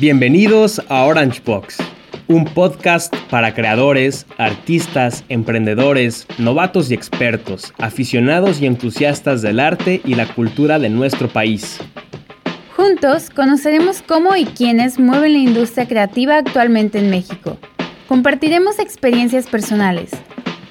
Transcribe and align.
Bienvenidos 0.00 0.80
a 0.88 1.06
Orange 1.06 1.42
Box, 1.44 1.78
un 2.28 2.44
podcast 2.44 3.12
para 3.30 3.52
creadores, 3.52 4.26
artistas, 4.38 5.24
emprendedores, 5.28 6.24
novatos 6.38 6.92
y 6.92 6.94
expertos, 6.94 7.74
aficionados 7.78 8.60
y 8.60 8.66
entusiastas 8.66 9.42
del 9.42 9.58
arte 9.58 10.00
y 10.04 10.14
la 10.14 10.32
cultura 10.32 10.78
de 10.78 10.88
nuestro 10.88 11.26
país. 11.28 11.80
Juntos 12.76 13.28
conoceremos 13.30 14.02
cómo 14.02 14.36
y 14.36 14.44
quiénes 14.44 15.00
mueven 15.00 15.32
la 15.32 15.40
industria 15.40 15.88
creativa 15.88 16.36
actualmente 16.36 17.00
en 17.00 17.10
México. 17.10 17.58
Compartiremos 18.06 18.78
experiencias 18.78 19.48
personales. 19.48 20.10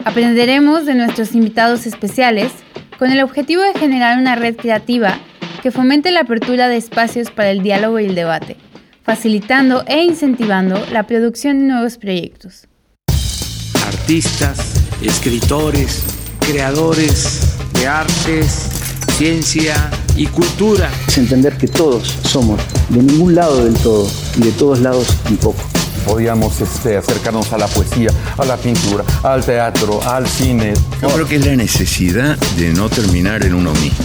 Aprenderemos 0.06 0.86
de 0.86 0.96
nuestros 0.96 1.36
invitados 1.36 1.86
especiales 1.86 2.54
con 2.98 3.12
el 3.12 3.22
objetivo 3.22 3.62
de 3.62 3.78
generar 3.78 4.18
una 4.20 4.38
red 4.38 4.56
creativa 4.56 5.20
que 5.62 5.72
fomente 5.72 6.12
la 6.12 6.22
apertura 6.22 6.70
de 6.70 6.78
espacios 6.78 7.30
para 7.30 7.52
el 7.52 7.62
diálogo 7.62 8.00
y 8.00 8.06
el 8.06 8.16
debate 8.16 8.56
facilitando 9.08 9.86
e 9.88 10.04
incentivando 10.04 10.86
la 10.92 11.04
producción 11.04 11.60
de 11.60 11.66
nuevos 11.68 11.98
proyectos. 11.98 12.68
Artistas, 13.88 14.60
escritores, 15.02 16.04
creadores 16.42 17.56
de 17.72 17.88
artes, 17.88 18.68
ciencia 19.18 19.90
y 20.18 20.28
cultura. 20.28 20.92
Es 21.08 21.18
entender 21.18 21.56
que 21.56 21.70
todos 21.70 22.06
somos 22.24 22.60
de 22.90 23.02
ningún 23.02 23.34
lado 23.34 23.64
del 23.64 23.76
todo 23.76 24.12
y 24.36 24.42
de 24.42 24.52
todos 24.52 24.82
lados 24.82 25.08
un 25.30 25.38
poco. 25.38 25.64
Podíamos 26.06 26.60
este, 26.60 26.98
acercarnos 26.98 27.54
a 27.54 27.58
la 27.58 27.68
poesía, 27.68 28.10
a 28.38 28.44
la 28.44 28.58
pintura, 28.58 29.06
al 29.24 29.42
teatro, 29.46 30.02
al 30.04 30.28
cine. 30.28 30.74
Yo 31.02 31.08
creo 31.08 31.26
que 31.26 31.38
es 31.38 31.46
la 31.46 31.56
necesidad 31.56 32.38
de 32.58 32.74
no 32.74 32.90
terminar 32.90 33.46
en 33.46 33.54
uno 33.54 33.72
mismo. 33.72 34.04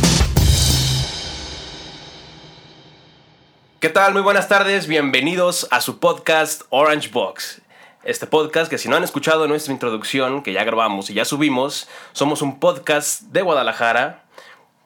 ¿Qué 3.82 3.88
tal? 3.88 4.12
Muy 4.12 4.22
buenas 4.22 4.46
tardes, 4.46 4.86
bienvenidos 4.86 5.66
a 5.72 5.80
su 5.80 5.98
podcast 5.98 6.62
Orange 6.70 7.08
Box. 7.08 7.62
Este 8.04 8.28
podcast 8.28 8.70
que 8.70 8.78
si 8.78 8.88
no 8.88 8.94
han 8.94 9.02
escuchado 9.02 9.48
nuestra 9.48 9.72
introducción, 9.72 10.44
que 10.44 10.52
ya 10.52 10.62
grabamos 10.62 11.10
y 11.10 11.14
ya 11.14 11.24
subimos, 11.24 11.88
somos 12.12 12.42
un 12.42 12.60
podcast 12.60 13.22
de 13.22 13.42
Guadalajara, 13.42 14.22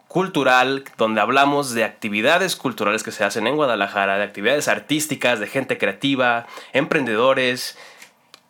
cultural, 0.08 0.84
donde 0.97 1.20
hablamos 1.20 1.75
de 1.75 1.84
actividades 1.84 2.56
culturales 2.56 3.03
que 3.03 3.12
se 3.12 3.22
hacen 3.22 3.47
en 3.47 3.56
Guadalajara, 3.56 4.16
de 4.16 4.25
actividades 4.25 4.66
artísticas, 4.66 5.41
de 5.41 5.47
gente 5.47 5.77
creativa, 5.77 6.47
emprendedores, 6.72 7.77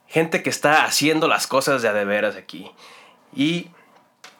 gente 0.06 0.44
que 0.44 0.50
está 0.50 0.84
haciendo 0.84 1.26
las 1.26 1.48
cosas 1.48 1.82
de 1.82 1.88
a 1.88 1.92
de 1.92 2.04
veras 2.04 2.36
aquí. 2.36 2.70
Y 3.34 3.70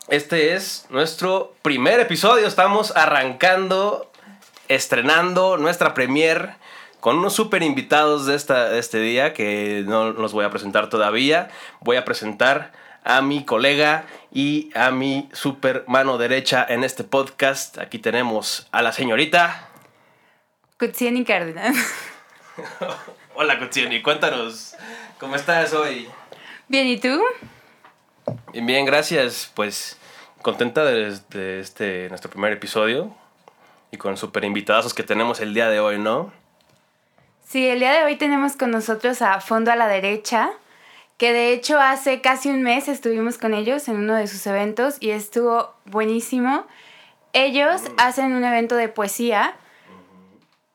este 0.07 0.55
es 0.55 0.87
nuestro 0.89 1.57
primer 1.63 1.99
episodio, 1.99 2.47
estamos 2.47 2.97
arrancando 2.97 4.09
estrenando 4.69 5.57
nuestra 5.57 5.95
premier 5.95 6.55
con 7.01 7.19
unos 7.19 7.35
super 7.35 7.63
invitados 7.63 8.27
de, 8.27 8.35
esta, 8.35 8.77
este 8.77 8.99
día 8.99 9.33
que 9.33 9.85
no 9.87 10.11
los 10.11 10.33
voy 10.33 10.45
a 10.45 10.51
presentar 10.51 10.89
todavía. 10.89 11.51
Voy 11.81 11.97
a 11.97 12.05
presentar 12.05 12.73
a 13.05 13.23
mi 13.23 13.45
colega 13.45 14.07
y 14.33 14.71
a 14.75 14.91
mi 14.91 15.29
super 15.33 15.85
mano 15.87 16.19
derecha 16.19 16.67
en 16.69 16.83
este 16.83 17.05
podcast. 17.05 17.79
Aquí 17.79 17.99
tenemos 17.99 18.67
a 18.73 18.83
la 18.83 18.93
señorita. 18.93 19.69
Kutsieni 20.79 21.25
Cárdenas. 21.25 21.77
Hola 23.35 23.59
Kutsieni, 23.59 24.03
cuéntanos, 24.03 24.75
¿cómo 25.21 25.37
estás 25.37 25.75
hoy? 25.75 26.09
Bien, 26.69 26.87
¿y 26.87 26.99
tú? 26.99 27.23
Bien, 28.53 28.67
bien, 28.67 28.85
gracias. 28.85 29.53
Pues 29.55 29.99
contenta 30.43 30.85
de, 30.85 31.17
de 31.31 31.61
este 31.61 32.09
nuestro 32.09 32.31
primer 32.31 32.53
episodio 32.53 33.15
y 33.91 33.97
con 33.97 34.17
super 34.17 34.45
invitados 34.45 34.95
que 34.95 35.03
tenemos 35.03 35.41
el 35.41 35.55
día 35.55 35.69
de 35.69 35.81
hoy, 35.81 35.99
¿no? 35.99 36.33
Sí, 37.47 37.67
el 37.69 37.79
día 37.79 37.93
de 37.93 38.05
hoy 38.05 38.17
tenemos 38.17 38.57
con 38.57 38.71
nosotros 38.71 39.23
a 39.23 39.41
Fondo 39.41 39.71
a 39.71 39.77
la 39.77 39.87
Derecha, 39.87 40.51
que 41.17 41.33
de 41.33 41.53
hecho 41.53 41.81
hace 41.81 42.21
casi 42.21 42.51
un 42.51 42.63
mes 42.63 42.89
estuvimos 42.89 43.39
con 43.39 43.55
ellos 43.55 43.89
en 43.89 43.97
uno 43.97 44.15
de 44.15 44.27
sus 44.27 44.47
eventos 44.47 44.97
y 45.01 45.11
estuvo 45.11 45.73
buenísimo. 45.85 46.67
Ellos 47.33 47.83
mm. 47.83 47.95
hacen 47.99 48.33
un 48.33 48.45
evento 48.45 48.75
de 48.75 48.89
poesía 48.89 49.55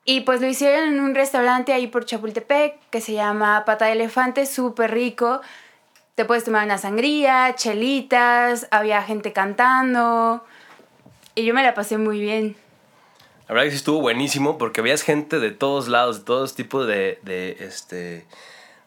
y 0.05 0.21
pues 0.21 0.41
lo 0.41 0.47
hicieron 0.47 0.89
en 0.89 0.99
un 0.99 1.13
restaurante 1.13 1.73
ahí 1.73 1.87
por 1.87 2.05
Chapultepec 2.05 2.79
que 2.89 3.01
se 3.01 3.13
llama 3.13 3.65
Pata 3.65 3.85
de 3.85 3.91
Elefante, 3.91 4.45
súper 4.45 4.91
rico. 4.91 5.41
Te 6.15 6.25
puedes 6.25 6.43
tomar 6.43 6.65
una 6.65 6.77
sangría, 6.77 7.53
chelitas, 7.55 8.67
había 8.71 9.03
gente 9.03 9.33
cantando 9.33 10.43
y 11.35 11.43
yo 11.45 11.53
me 11.53 11.63
la 11.63 11.73
pasé 11.73 11.97
muy 11.97 12.19
bien. 12.19 12.55
La 13.51 13.55
verdad 13.55 13.65
que 13.65 13.71
sí 13.71 13.77
estuvo 13.79 13.99
buenísimo 13.99 14.57
porque 14.57 14.79
veías 14.79 15.01
gente 15.01 15.37
de 15.41 15.51
todos 15.51 15.89
lados, 15.89 16.19
de 16.19 16.23
todos 16.23 16.55
tipos 16.55 16.87
de, 16.87 17.19
este, 17.59 18.25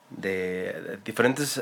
de, 0.08 0.98
diferentes 1.04 1.58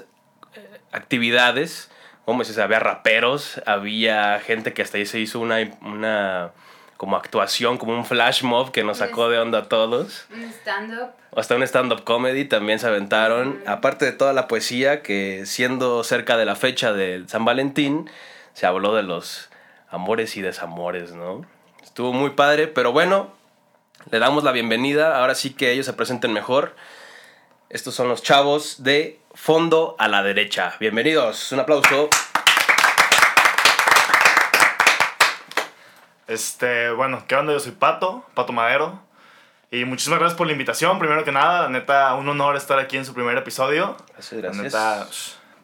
eh, 0.54 0.80
actividades. 0.92 1.90
Como 2.24 2.44
dices, 2.44 2.58
había 2.58 2.78
raperos, 2.78 3.60
había 3.66 4.38
gente 4.38 4.72
que 4.72 4.82
hasta 4.82 4.98
ahí 4.98 5.06
se 5.06 5.18
hizo 5.18 5.40
una, 5.40 5.56
una 5.80 6.52
como 6.96 7.16
actuación, 7.16 7.76
como 7.76 7.92
un 7.92 8.04
flash 8.04 8.44
mob 8.44 8.70
que 8.70 8.84
nos 8.84 8.98
sacó 8.98 9.28
de 9.28 9.40
onda 9.40 9.58
a 9.58 9.64
todos. 9.64 10.26
Un 10.32 10.44
stand-up. 10.44 11.08
Hasta 11.34 11.56
un 11.56 11.64
stand-up 11.64 12.04
comedy 12.04 12.44
también 12.44 12.78
se 12.78 12.86
aventaron. 12.86 13.64
Aparte 13.66 14.04
de 14.04 14.12
toda 14.12 14.32
la 14.32 14.46
poesía 14.46 15.02
que 15.02 15.44
siendo 15.44 16.04
cerca 16.04 16.36
de 16.36 16.44
la 16.44 16.54
fecha 16.54 16.92
de 16.92 17.24
San 17.26 17.44
Valentín, 17.44 18.08
se 18.52 18.64
habló 18.66 18.94
de 18.94 19.02
los 19.02 19.50
amores 19.90 20.36
y 20.36 20.40
desamores, 20.40 21.10
¿no? 21.14 21.44
Estuvo 21.92 22.14
muy 22.14 22.30
padre, 22.30 22.69
pero 22.69 22.91
bueno, 22.91 23.30
le 24.10 24.19
damos 24.19 24.44
la 24.44 24.53
bienvenida. 24.53 25.19
Ahora 25.19 25.34
sí 25.34 25.53
que 25.53 25.72
ellos 25.72 25.84
se 25.84 25.92
presenten 25.92 26.32
mejor. 26.32 26.75
Estos 27.69 27.94
son 27.94 28.08
los 28.08 28.22
chavos 28.22 28.82
de 28.82 29.20
Fondo 29.34 29.94
a 29.98 30.08
la 30.08 30.22
Derecha. 30.22 30.75
Bienvenidos, 30.81 31.52
un 31.52 31.60
aplauso. 31.60 32.08
Este, 36.28 36.91
bueno, 36.92 37.25
¿qué 37.28 37.34
onda? 37.34 37.52
Yo 37.52 37.60
soy 37.60 37.72
Pato, 37.72 38.25
Pato 38.32 38.54
Madero. 38.54 38.98
Y 39.70 39.84
muchísimas 39.84 40.19
gracias 40.19 40.38
por 40.38 40.47
la 40.47 40.54
invitación. 40.54 40.98
Primero 40.98 41.25
que 41.25 41.32
nada, 41.32 41.64
la 41.64 41.69
neta, 41.69 42.14
un 42.14 42.26
honor 42.26 42.56
estar 42.56 42.78
aquí 42.78 42.97
en 42.97 43.04
su 43.04 43.12
primer 43.12 43.36
episodio. 43.36 43.98
Gracias, 44.14 44.41
gracias. 44.41 44.62
Neta, 44.62 45.08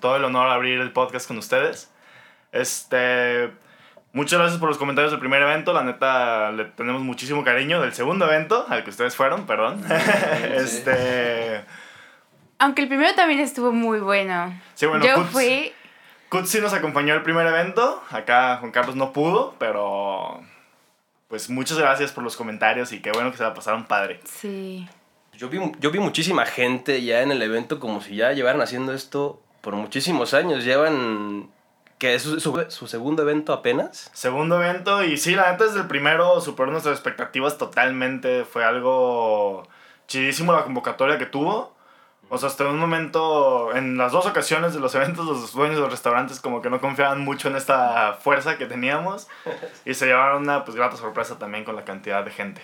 todo 0.03 0.17
el 0.17 0.25
honor 0.25 0.51
abrir 0.51 0.79
el 0.79 0.93
podcast 0.93 1.27
con 1.27 1.39
ustedes. 1.39 1.89
Este, 2.53 3.51
Muchas 4.13 4.39
gracias 4.39 4.59
por 4.59 4.69
los 4.69 4.79
comentarios 4.79 5.13
del 5.13 5.21
primer 5.21 5.43
evento. 5.43 5.73
La 5.73 5.83
neta, 5.83 6.51
le 6.53 6.65
tenemos 6.65 7.03
muchísimo 7.03 7.45
cariño 7.45 7.81
del 7.81 7.93
segundo 7.93 8.27
evento, 8.27 8.67
al 8.69 8.83
que 8.83 8.91
ustedes 8.91 9.15
fueron, 9.15 9.47
perdón. 9.47 9.85
este. 10.55 11.63
Aunque 12.59 12.83
el 12.83 12.89
primero 12.89 13.15
también 13.15 13.41
estuvo 13.41 13.71
muy 13.71 14.01
bueno. 14.01 14.59
Sí, 14.75 14.87
bueno, 14.87 15.05
Yo 15.05 15.25
fui. 15.25 15.73
Kutz 16.31 16.51
sí 16.51 16.61
nos 16.61 16.73
acompañó 16.73 17.15
el 17.15 17.23
primer 17.23 17.47
evento. 17.47 18.03
Acá 18.11 18.57
Juan 18.57 18.73
Carlos 18.73 18.97
no 18.97 19.13
pudo, 19.13 19.55
pero. 19.59 20.41
Pues 21.29 21.51
muchas 21.51 21.79
gracias 21.79 22.11
por 22.11 22.25
los 22.25 22.37
comentarios 22.37 22.93
y 22.93 23.01
qué 23.01 23.13
bueno 23.13 23.31
que 23.31 23.37
se 23.37 23.43
la 23.43 23.53
pasaron 23.53 23.85
padre. 23.85 24.21
Sí. 24.25 24.89
Yo 25.35 25.51
vi, 25.51 25.61
yo 25.79 25.91
vi 25.91 25.99
muchísima 25.99 26.47
gente 26.47 27.03
ya 27.03 27.21
en 27.21 27.31
el 27.31 27.43
evento 27.43 27.79
como 27.79 28.01
si 28.01 28.17
ya 28.17 28.33
llevaran 28.33 28.63
haciendo 28.63 28.95
esto 28.95 29.43
por 29.61 29.77
muchísimos 29.77 30.33
años. 30.33 30.65
Llevan 30.65 31.51
que 31.99 32.15
es 32.15 32.23
su, 32.23 32.87
segundo 32.87 33.23
evento 33.23 33.53
apenas. 33.53 34.11
Segundo 34.13 34.63
evento, 34.63 35.03
y 35.03 35.17
sí, 35.17 35.35
la 35.35 35.51
neta 35.51 35.65
desde 35.65 35.81
el 35.81 35.89
primero 35.89 36.41
superó 36.41 36.71
nuestras 36.71 36.95
expectativas 36.95 37.59
totalmente. 37.59 38.45
Fue 38.45 38.65
algo 38.65 39.67
chidísimo 40.07 40.53
la 40.53 40.65
convocatoria 40.65 41.19
que 41.19 41.27
tuvo. 41.27 41.77
O 42.31 42.37
sea, 42.37 42.49
hasta 42.49 42.67
un 42.67 42.79
momento, 42.79 43.75
en 43.75 43.97
las 43.97 44.13
dos 44.13 44.27
ocasiones 44.27 44.75
de 44.75 44.81
los 44.81 44.95
eventos, 44.95 45.25
los 45.25 45.53
dueños 45.53 45.77
de 45.77 45.83
los 45.83 45.91
restaurantes 45.91 46.41
como 46.41 46.61
que 46.61 46.69
no 46.69 46.81
confiaban 46.81 47.21
mucho 47.21 47.49
en 47.49 47.57
esta 47.57 48.15
fuerza 48.15 48.59
que 48.59 48.67
teníamos. 48.67 49.29
Y 49.85 49.95
se 49.95 50.07
llevaron 50.07 50.43
una 50.43 50.65
pues 50.65 50.77
grata 50.77 50.97
sorpresa 50.97 51.39
también 51.39 51.65
con 51.65 51.75
la 51.75 51.85
cantidad 51.85 52.25
de 52.25 52.31
gente. 52.31 52.61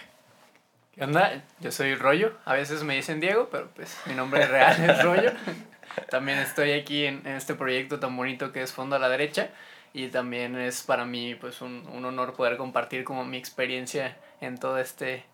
¿Qué 0.94 1.02
onda? 1.02 1.42
Yo 1.60 1.72
soy 1.72 1.94
Rollo. 1.96 2.34
A 2.44 2.52
veces 2.54 2.84
me 2.84 2.94
dicen 2.94 3.18
Diego, 3.18 3.48
pero 3.50 3.68
pues 3.74 3.98
mi 4.06 4.14
nombre 4.14 4.46
real 4.46 4.84
es 4.84 5.02
Rollo. 5.02 5.32
también 6.10 6.38
estoy 6.38 6.72
aquí 6.72 7.06
en, 7.06 7.26
este 7.26 7.54
proyecto 7.54 8.00
tan 8.00 8.16
bonito 8.16 8.52
que 8.52 8.62
es 8.62 8.72
Fondo 8.72 8.96
a 8.96 8.98
la 8.98 9.08
Derecha 9.08 9.50
y 9.92 10.08
también 10.08 10.56
es 10.56 10.82
para 10.82 11.04
mí 11.04 11.34
pues 11.34 11.60
un, 11.60 11.86
honor 12.04 12.34
poder 12.34 12.56
compartir 12.56 13.04
como 13.04 13.24
mi 13.24 13.36
experiencia 13.36 14.16
en 14.40 14.58
todo 14.58 14.78
este 14.78 15.24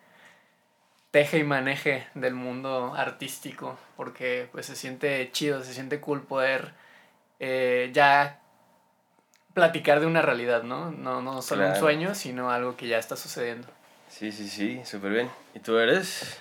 teje 1.10 1.38
y 1.38 1.44
maneje 1.44 2.06
del 2.14 2.34
mundo 2.34 2.94
artístico 2.94 3.78
porque 3.96 4.48
pues 4.52 4.66
se 4.66 4.76
siente 4.76 5.30
chido, 5.32 5.64
se 5.64 5.74
siente 5.74 6.00
cool 6.00 6.22
poder 6.22 6.72
eh, 7.38 7.90
ya 7.92 8.40
platicar 9.54 10.00
de 10.00 10.06
una 10.06 10.22
realidad, 10.22 10.62
¿no? 10.62 10.90
No, 10.90 11.22
no 11.22 11.42
solo 11.42 11.66
un 11.66 11.76
sueño, 11.76 12.14
sino 12.14 12.50
algo 12.50 12.76
que 12.76 12.86
ya 12.86 12.98
está 12.98 13.16
sucediendo. 13.16 13.68
Sí, 14.08 14.32
sí, 14.32 14.48
sí, 14.48 14.80
súper 14.84 15.12
bien. 15.12 15.30
¿Y 15.54 15.60
tú 15.60 15.78
eres? 15.78 16.38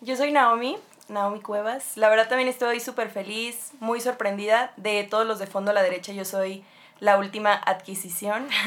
Yo 0.00 0.16
soy 0.16 0.32
Naomi, 0.32 0.78
Naomi 1.10 1.40
Cuevas. 1.40 1.96
La 1.96 2.08
verdad 2.08 2.28
también 2.28 2.48
estoy 2.48 2.80
súper 2.80 3.10
feliz, 3.10 3.72
muy 3.80 4.00
sorprendida 4.00 4.72
de 4.76 5.04
todos 5.04 5.26
los 5.26 5.38
de 5.38 5.46
fondo 5.46 5.72
a 5.72 5.74
la 5.74 5.82
derecha. 5.82 6.12
Yo 6.12 6.24
soy 6.24 6.64
la 7.00 7.18
última 7.18 7.54
adquisición. 7.54 8.48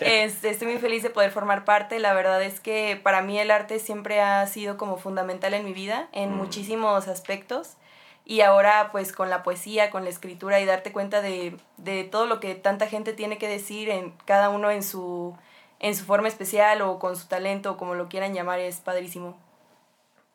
Este, 0.00 0.48
estoy 0.48 0.68
muy 0.68 0.78
feliz 0.78 1.02
de 1.02 1.10
poder 1.10 1.30
formar 1.30 1.66
parte. 1.66 1.98
La 1.98 2.14
verdad 2.14 2.42
es 2.42 2.58
que 2.58 2.98
para 3.02 3.20
mí 3.20 3.38
el 3.38 3.50
arte 3.50 3.78
siempre 3.78 4.22
ha 4.22 4.46
sido 4.46 4.78
como 4.78 4.96
fundamental 4.96 5.52
en 5.52 5.64
mi 5.64 5.74
vida, 5.74 6.08
en 6.12 6.34
muchísimos 6.34 7.06
aspectos. 7.06 7.76
Y 8.24 8.40
ahora 8.40 8.88
pues 8.92 9.12
con 9.12 9.28
la 9.28 9.42
poesía, 9.42 9.90
con 9.90 10.04
la 10.04 10.10
escritura 10.10 10.58
y 10.58 10.64
darte 10.64 10.90
cuenta 10.92 11.20
de, 11.20 11.56
de 11.76 12.04
todo 12.04 12.26
lo 12.26 12.40
que 12.40 12.54
tanta 12.54 12.86
gente 12.86 13.12
tiene 13.12 13.36
que 13.36 13.48
decir, 13.48 13.90
en 13.90 14.12
cada 14.24 14.48
uno 14.48 14.70
en 14.70 14.82
su, 14.82 15.36
en 15.80 15.94
su 15.94 16.04
forma 16.04 16.28
especial 16.28 16.80
o 16.80 16.98
con 16.98 17.16
su 17.16 17.26
talento, 17.28 17.72
o 17.72 17.76
como 17.76 17.94
lo 17.94 18.08
quieran 18.08 18.32
llamar, 18.32 18.58
es 18.58 18.80
padrísimo. 18.80 19.36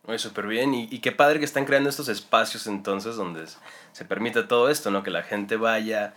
Muy 0.07 0.19
súper 0.19 0.47
bien. 0.47 0.73
Y, 0.73 0.87
y 0.91 0.99
qué 0.99 1.11
padre 1.11 1.39
que 1.39 1.45
están 1.45 1.65
creando 1.65 1.89
estos 1.89 2.09
espacios 2.09 2.67
entonces 2.67 3.15
donde 3.15 3.45
se 3.91 4.05
permite 4.05 4.43
todo 4.43 4.69
esto, 4.69 4.91
¿no? 4.91 5.01
Que 5.03 5.09
la 5.09 5.23
gente 5.23 5.55
vaya, 5.55 6.13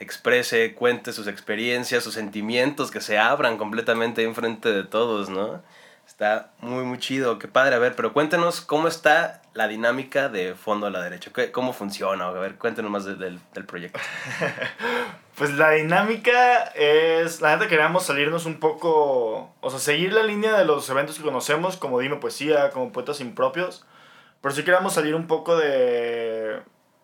exprese, 0.00 0.74
cuente 0.74 1.12
sus 1.12 1.26
experiencias, 1.28 2.02
sus 2.02 2.14
sentimientos, 2.14 2.90
que 2.90 3.00
se 3.00 3.18
abran 3.18 3.56
completamente 3.56 4.24
enfrente 4.24 4.72
de 4.72 4.82
todos, 4.82 5.28
¿no? 5.28 5.62
Está 6.08 6.52
muy, 6.60 6.84
muy 6.84 6.98
chido, 6.98 7.38
qué 7.38 7.48
padre. 7.48 7.74
A 7.76 7.78
ver, 7.78 7.94
pero 7.94 8.14
cuéntenos 8.14 8.62
cómo 8.62 8.88
está 8.88 9.42
la 9.52 9.68
dinámica 9.68 10.30
de 10.30 10.54
Fondo 10.54 10.86
a 10.86 10.90
la 10.90 11.02
Derecha, 11.02 11.30
¿Qué- 11.34 11.52
cómo 11.52 11.74
funciona. 11.74 12.26
A 12.28 12.32
ver, 12.32 12.54
cuéntenos 12.56 12.90
más 12.90 13.04
de- 13.04 13.14
del, 13.16 13.38
proyecto. 13.66 14.00
Pues 15.36 15.52
la 15.52 15.70
dinámica 15.70 16.64
es, 16.74 17.40
la 17.40 17.54
neta 17.54 17.68
queríamos 17.68 18.04
salirnos 18.04 18.44
un 18.44 18.58
poco, 18.58 19.54
o 19.60 19.70
sea, 19.70 19.78
seguir 19.78 20.12
la 20.12 20.24
línea 20.24 20.58
de 20.58 20.64
los 20.64 20.90
eventos 20.90 21.16
que 21.16 21.22
conocemos, 21.22 21.76
como 21.76 22.00
Dime 22.00 22.16
Poesía, 22.16 22.70
como 22.70 22.90
Poetas 22.90 23.20
Impropios, 23.20 23.84
pero 24.40 24.52
sí 24.52 24.64
queríamos 24.64 24.94
salir 24.94 25.14
un 25.14 25.28
poco 25.28 25.56
de, 25.56 26.58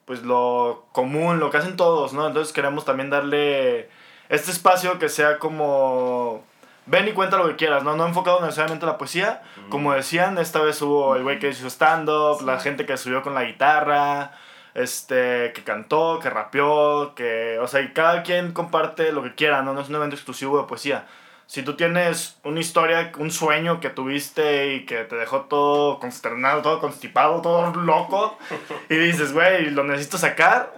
pues 0.04 0.22
lo 0.24 0.86
común, 0.90 1.38
lo 1.38 1.50
que 1.52 1.58
hacen 1.58 1.76
todos, 1.76 2.12
¿no? 2.12 2.26
Entonces 2.26 2.52
queremos 2.52 2.84
también 2.84 3.08
darle 3.08 3.88
este 4.28 4.50
espacio 4.50 4.98
que 4.98 5.08
sea 5.08 5.38
como, 5.38 6.44
ven 6.86 7.08
y 7.08 7.12
cuenta 7.12 7.36
lo 7.36 7.48
que 7.48 7.56
quieras, 7.56 7.82
¿no? 7.82 7.96
No 7.96 8.06
enfocado 8.06 8.40
necesariamente 8.40 8.84
a 8.86 8.90
la 8.90 8.98
poesía, 8.98 9.42
como 9.70 9.92
decían, 9.92 10.38
esta 10.38 10.60
vez 10.60 10.80
hubo 10.82 11.16
el 11.16 11.22
güey 11.22 11.38
que 11.38 11.48
hizo 11.48 11.66
stand-up, 11.68 12.42
la 12.44 12.60
gente 12.60 12.86
que 12.86 12.96
subió 12.96 13.22
con 13.22 13.34
la 13.34 13.44
guitarra, 13.44 14.32
este, 14.74 15.52
que 15.54 15.62
cantó, 15.64 16.18
que 16.20 16.30
rapeó, 16.30 17.14
que, 17.14 17.58
o 17.60 17.66
sea, 17.66 17.80
y 17.80 17.92
cada 17.92 18.22
quien 18.22 18.52
comparte 18.52 19.12
lo 19.12 19.22
que 19.22 19.34
quiera, 19.34 19.62
¿no? 19.62 19.72
No 19.72 19.80
es 19.80 19.88
un 19.88 19.94
evento 19.94 20.16
exclusivo 20.16 20.58
de 20.60 20.66
poesía. 20.66 21.06
Si 21.46 21.62
tú 21.62 21.74
tienes 21.74 22.38
una 22.42 22.60
historia, 22.60 23.12
un 23.18 23.30
sueño 23.30 23.78
que 23.78 23.90
tuviste 23.90 24.74
y 24.74 24.86
que 24.86 25.04
te 25.04 25.14
dejó 25.14 25.42
todo 25.42 26.00
consternado, 26.00 26.62
todo 26.62 26.80
constipado, 26.80 27.40
todo 27.42 27.72
loco, 27.74 28.38
y 28.88 28.96
dices, 28.96 29.32
güey, 29.32 29.70
lo 29.70 29.84
necesito 29.84 30.18
sacar, 30.18 30.72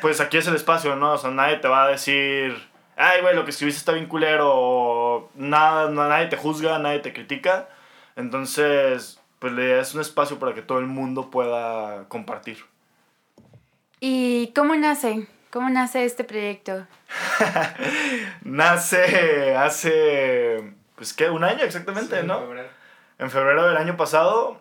pues 0.00 0.20
aquí 0.20 0.36
es 0.36 0.46
el 0.46 0.54
espacio, 0.54 0.96
¿no? 0.96 1.12
O 1.12 1.18
sea, 1.18 1.30
nadie 1.30 1.56
te 1.56 1.68
va 1.68 1.84
a 1.84 1.88
decir, 1.88 2.56
ay, 2.96 3.20
güey, 3.22 3.34
lo 3.34 3.44
que 3.44 3.50
escribiste 3.50 3.78
está 3.78 3.92
bien 3.92 4.06
culero, 4.06 4.50
o 4.54 5.30
nada, 5.34 5.88
no- 5.90 6.08
nadie 6.08 6.26
te 6.26 6.36
juzga, 6.36 6.78
nadie 6.78 6.98
te 7.00 7.12
critica. 7.12 7.68
Entonces, 8.16 9.20
pues 9.38 9.52
la 9.52 9.62
idea 9.62 9.80
es 9.80 9.94
un 9.94 10.00
espacio 10.00 10.38
para 10.38 10.54
que 10.54 10.62
todo 10.62 10.78
el 10.78 10.86
mundo 10.86 11.30
pueda 11.30 12.04
compartir. 12.08 12.58
¿Y 14.00 14.52
cómo 14.54 14.74
nace? 14.74 15.26
¿Cómo 15.50 15.68
nace 15.70 16.04
este 16.04 16.24
proyecto? 16.24 16.86
Nace 18.42 19.54
hace, 19.56 20.72
pues, 20.96 21.12
¿qué? 21.12 21.30
Un 21.30 21.44
año 21.44 21.64
exactamente, 21.64 22.22
¿no? 22.22 22.40
En 23.18 23.30
febrero 23.30 23.66
del 23.68 23.76
año 23.76 23.96
pasado, 23.96 24.58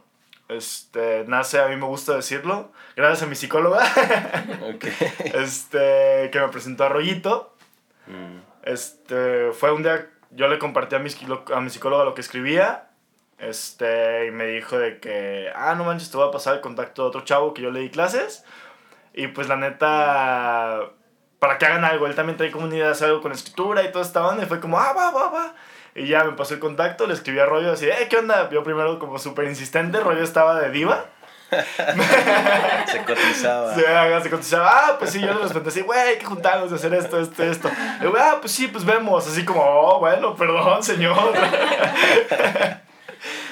este, 0.49 1.23
nace, 1.27 1.59
a 1.59 1.67
mí 1.67 1.75
me 1.77 1.85
gusta 1.85 2.15
decirlo, 2.15 2.71
gracias 2.95 3.23
a 3.23 3.25
mi 3.27 3.35
psicóloga, 3.35 3.79
Ok. 4.75 4.85
este, 5.33 6.29
que 6.31 6.39
me 6.39 6.47
presentó 6.49 6.83
a 6.83 6.89
Rollito. 6.89 7.50
Este, 8.63 9.51
fue 9.53 9.71
un 9.71 9.83
día, 9.83 10.09
yo 10.31 10.47
le 10.47 10.59
compartí 10.59 10.95
a 10.95 10.99
mi, 10.99 11.09
a 11.53 11.59
mi 11.61 11.69
psicóloga 11.69 12.05
lo 12.05 12.13
que 12.13 12.21
escribía, 12.21 12.89
este, 13.37 14.27
y 14.27 14.31
me 14.31 14.45
dijo 14.45 14.77
de 14.77 14.99
que, 14.99 15.51
ah, 15.55 15.73
no 15.75 15.83
manches, 15.83 16.11
te 16.11 16.17
voy 16.17 16.27
a 16.27 16.31
pasar 16.31 16.55
el 16.55 16.61
contacto 16.61 17.01
de 17.01 17.07
otro 17.07 17.21
chavo 17.21 17.53
que 17.53 17.61
yo 17.63 17.71
le 17.71 17.79
di 17.79 17.89
clases, 17.89 18.45
y 19.13 19.27
pues 19.27 19.47
la 19.47 19.55
neta, 19.57 20.91
para 21.39 21.57
que 21.57 21.65
hagan 21.65 21.83
algo, 21.83 22.05
él 22.07 22.15
también 22.15 22.37
trae 22.37 22.51
comunidad 22.51 22.85
de 22.85 22.91
hacer 22.91 23.07
algo 23.07 23.21
con 23.21 23.31
escritura 23.31 23.83
y 23.83 23.91
toda 23.91 24.05
esta 24.05 24.27
onda, 24.27 24.43
y 24.43 24.47
fue 24.47 24.59
como, 24.59 24.79
ah, 24.79 24.93
va, 24.93 25.11
va, 25.11 25.29
va. 25.29 25.55
Y 25.93 26.07
ya 26.07 26.23
me 26.23 26.33
pasó 26.33 26.53
el 26.53 26.59
contacto, 26.61 27.07
le 27.07 27.13
escribí 27.13 27.39
a 27.39 27.45
Rollo 27.45 27.73
así, 27.73 27.85
eh, 27.85 28.07
¿qué 28.09 28.17
onda? 28.17 28.49
Yo 28.49 28.63
primero 28.63 28.97
como 28.99 29.19
súper 29.19 29.45
insistente, 29.45 29.99
Rollo 29.99 30.23
estaba 30.23 30.59
de 30.59 30.69
diva. 30.69 31.05
Se 31.51 33.03
cotizaba. 33.03 33.75
Se, 33.75 34.23
se 34.23 34.29
contestaba, 34.29 34.69
ah, 34.71 34.95
pues 34.97 35.11
sí, 35.11 35.19
yo 35.19 35.27
les 35.27 35.41
respondí 35.41 35.69
así, 35.69 35.81
güey, 35.81 35.99
hay 35.99 36.17
que 36.17 36.25
juntarnos 36.25 36.69
de 36.69 36.77
hacer 36.77 36.93
esto, 36.93 37.19
esto, 37.19 37.43
esto. 37.43 37.69
Y 38.01 38.05
ah, 38.17 38.37
pues 38.39 38.53
sí, 38.53 38.67
pues 38.67 38.85
vemos. 38.85 39.27
Así 39.27 39.43
como, 39.43 39.61
oh, 39.61 39.99
bueno, 39.99 40.35
perdón, 40.35 40.81
señor. 40.81 41.17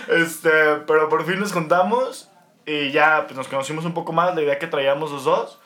este, 0.07 0.50
pero 0.88 1.10
por 1.10 1.25
fin 1.25 1.40
nos 1.40 1.51
juntamos 1.51 2.31
y 2.66 2.92
ya 2.92 3.25
pues, 3.25 3.36
nos 3.36 3.48
conocimos 3.48 3.84
un 3.84 3.94
poco 3.94 4.13
más, 4.13 4.34
la 4.34 4.42
idea 4.42 4.60
que 4.60 4.68
traíamos 4.68 5.12
los 5.12 5.25
dos. 5.25 5.60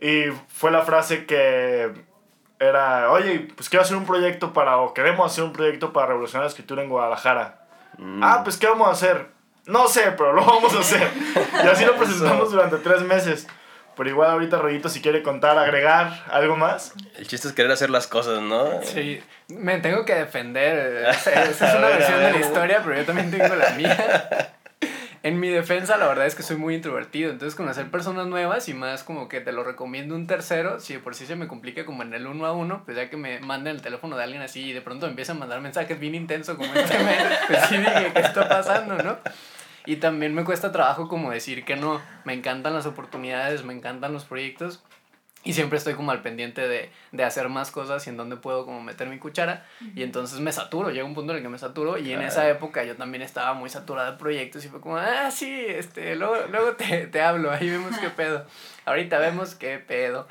Y 0.00 0.26
fue 0.48 0.70
la 0.70 0.82
frase 0.82 1.26
que 1.26 1.92
era, 2.60 3.10
oye, 3.10 3.48
pues 3.56 3.68
quiero 3.68 3.82
hacer 3.82 3.96
un 3.96 4.06
proyecto 4.06 4.52
para, 4.52 4.78
o 4.78 4.94
queremos 4.94 5.30
hacer 5.30 5.42
un 5.42 5.52
proyecto 5.52 5.92
para 5.92 6.08
revolucionar 6.08 6.44
la 6.44 6.50
escritura 6.50 6.82
en 6.82 6.88
Guadalajara. 6.88 7.66
Ah, 8.22 8.40
pues 8.44 8.56
¿qué 8.56 8.66
vamos 8.66 8.88
a 8.88 8.92
hacer? 8.92 9.33
No 9.66 9.88
sé, 9.88 10.12
pero 10.16 10.32
lo 10.32 10.44
vamos 10.44 10.74
a 10.74 10.80
hacer. 10.80 11.08
Y 11.64 11.66
así 11.66 11.84
lo 11.84 11.94
presentamos 11.98 12.50
durante 12.50 12.76
tres 12.78 13.02
meses. 13.02 13.46
Pero 13.96 14.10
igual 14.10 14.30
ahorita 14.30 14.58
Rollito 14.58 14.88
si 14.88 15.00
quiere 15.00 15.22
contar, 15.22 15.56
agregar 15.56 16.24
algo 16.30 16.56
más. 16.56 16.92
El 17.16 17.26
chiste 17.28 17.48
es 17.48 17.54
querer 17.54 17.70
hacer 17.70 17.90
las 17.90 18.06
cosas, 18.06 18.40
¿no? 18.40 18.82
Sí, 18.82 19.22
me 19.48 19.78
tengo 19.78 20.04
que 20.04 20.14
defender. 20.14 21.08
Esa 21.10 21.44
es 21.44 21.60
una 21.60 21.88
ver, 21.88 21.98
versión 21.98 22.20
de 22.20 22.32
la 22.32 22.40
historia, 22.40 22.80
pero 22.84 22.96
yo 22.96 23.04
también 23.04 23.30
tengo 23.30 23.54
la 23.54 23.70
mía. 23.70 24.50
En 25.22 25.40
mi 25.40 25.48
defensa, 25.48 25.96
la 25.96 26.06
verdad 26.06 26.26
es 26.26 26.34
que 26.34 26.42
soy 26.42 26.56
muy 26.56 26.74
introvertido. 26.74 27.30
Entonces, 27.30 27.54
conocer 27.54 27.90
personas 27.90 28.26
nuevas 28.26 28.68
y 28.68 28.74
más 28.74 29.04
como 29.04 29.26
que 29.26 29.40
te 29.40 29.52
lo 29.52 29.64
recomiendo 29.64 30.14
un 30.14 30.26
tercero, 30.26 30.80
si 30.80 30.92
de 30.92 30.98
por 30.98 31.14
sí 31.14 31.24
se 31.24 31.34
me 31.34 31.48
complica 31.48 31.86
como 31.86 32.02
en 32.02 32.12
el 32.12 32.26
uno 32.26 32.44
a 32.44 32.52
uno, 32.52 32.82
pues 32.84 32.98
ya 32.98 33.08
que 33.08 33.16
me 33.16 33.40
manden 33.40 33.76
el 33.76 33.80
teléfono 33.80 34.18
de 34.18 34.24
alguien 34.24 34.42
así 34.42 34.64
y 34.64 34.72
de 34.74 34.82
pronto 34.82 35.06
me 35.06 35.10
empiezan 35.10 35.38
a 35.38 35.40
mandar 35.40 35.62
mensajes 35.62 35.98
bien 35.98 36.14
intensos 36.14 36.58
como 36.58 36.74
este 36.74 36.98
mes, 37.04 37.22
pues 37.46 37.58
sí 37.70 37.78
dije, 37.78 38.12
¿qué 38.12 38.20
está 38.20 38.46
pasando, 38.46 38.96
no? 38.96 39.16
Y 39.86 39.96
también 39.96 40.34
me 40.34 40.44
cuesta 40.44 40.72
trabajo 40.72 41.08
como 41.08 41.30
decir 41.30 41.64
que 41.64 41.76
no. 41.76 42.00
Me 42.24 42.32
encantan 42.32 42.74
las 42.74 42.86
oportunidades, 42.86 43.64
me 43.64 43.74
encantan 43.74 44.12
los 44.12 44.24
proyectos. 44.24 44.82
Y 45.46 45.52
siempre 45.52 45.76
estoy 45.76 45.92
como 45.92 46.10
al 46.10 46.22
pendiente 46.22 46.66
de, 46.66 46.90
de 47.12 47.22
hacer 47.22 47.50
más 47.50 47.70
cosas 47.70 48.06
y 48.06 48.10
en 48.10 48.16
dónde 48.16 48.36
puedo 48.36 48.64
como 48.64 48.82
meter 48.82 49.08
mi 49.08 49.18
cuchara. 49.18 49.66
Y 49.94 50.02
entonces 50.02 50.40
me 50.40 50.50
saturo, 50.50 50.88
llega 50.88 51.04
un 51.04 51.14
punto 51.14 51.32
en 51.32 51.36
el 51.36 51.42
que 51.42 51.50
me 51.50 51.58
saturo. 51.58 51.98
Y 51.98 52.12
en 52.12 52.22
esa 52.22 52.48
época 52.48 52.82
yo 52.84 52.96
también 52.96 53.22
estaba 53.22 53.52
muy 53.52 53.68
saturada 53.68 54.12
de 54.12 54.18
proyectos 54.18 54.64
y 54.64 54.68
fue 54.68 54.80
como, 54.80 54.96
ah, 54.96 55.30
sí, 55.30 55.54
este, 55.68 56.16
luego, 56.16 56.36
luego 56.50 56.72
te, 56.76 57.06
te 57.08 57.20
hablo, 57.20 57.50
ahí 57.50 57.68
vemos 57.68 57.98
qué 57.98 58.08
pedo. 58.08 58.46
Ahorita 58.86 59.18
vemos 59.18 59.54
qué 59.54 59.78
pedo. 59.78 60.26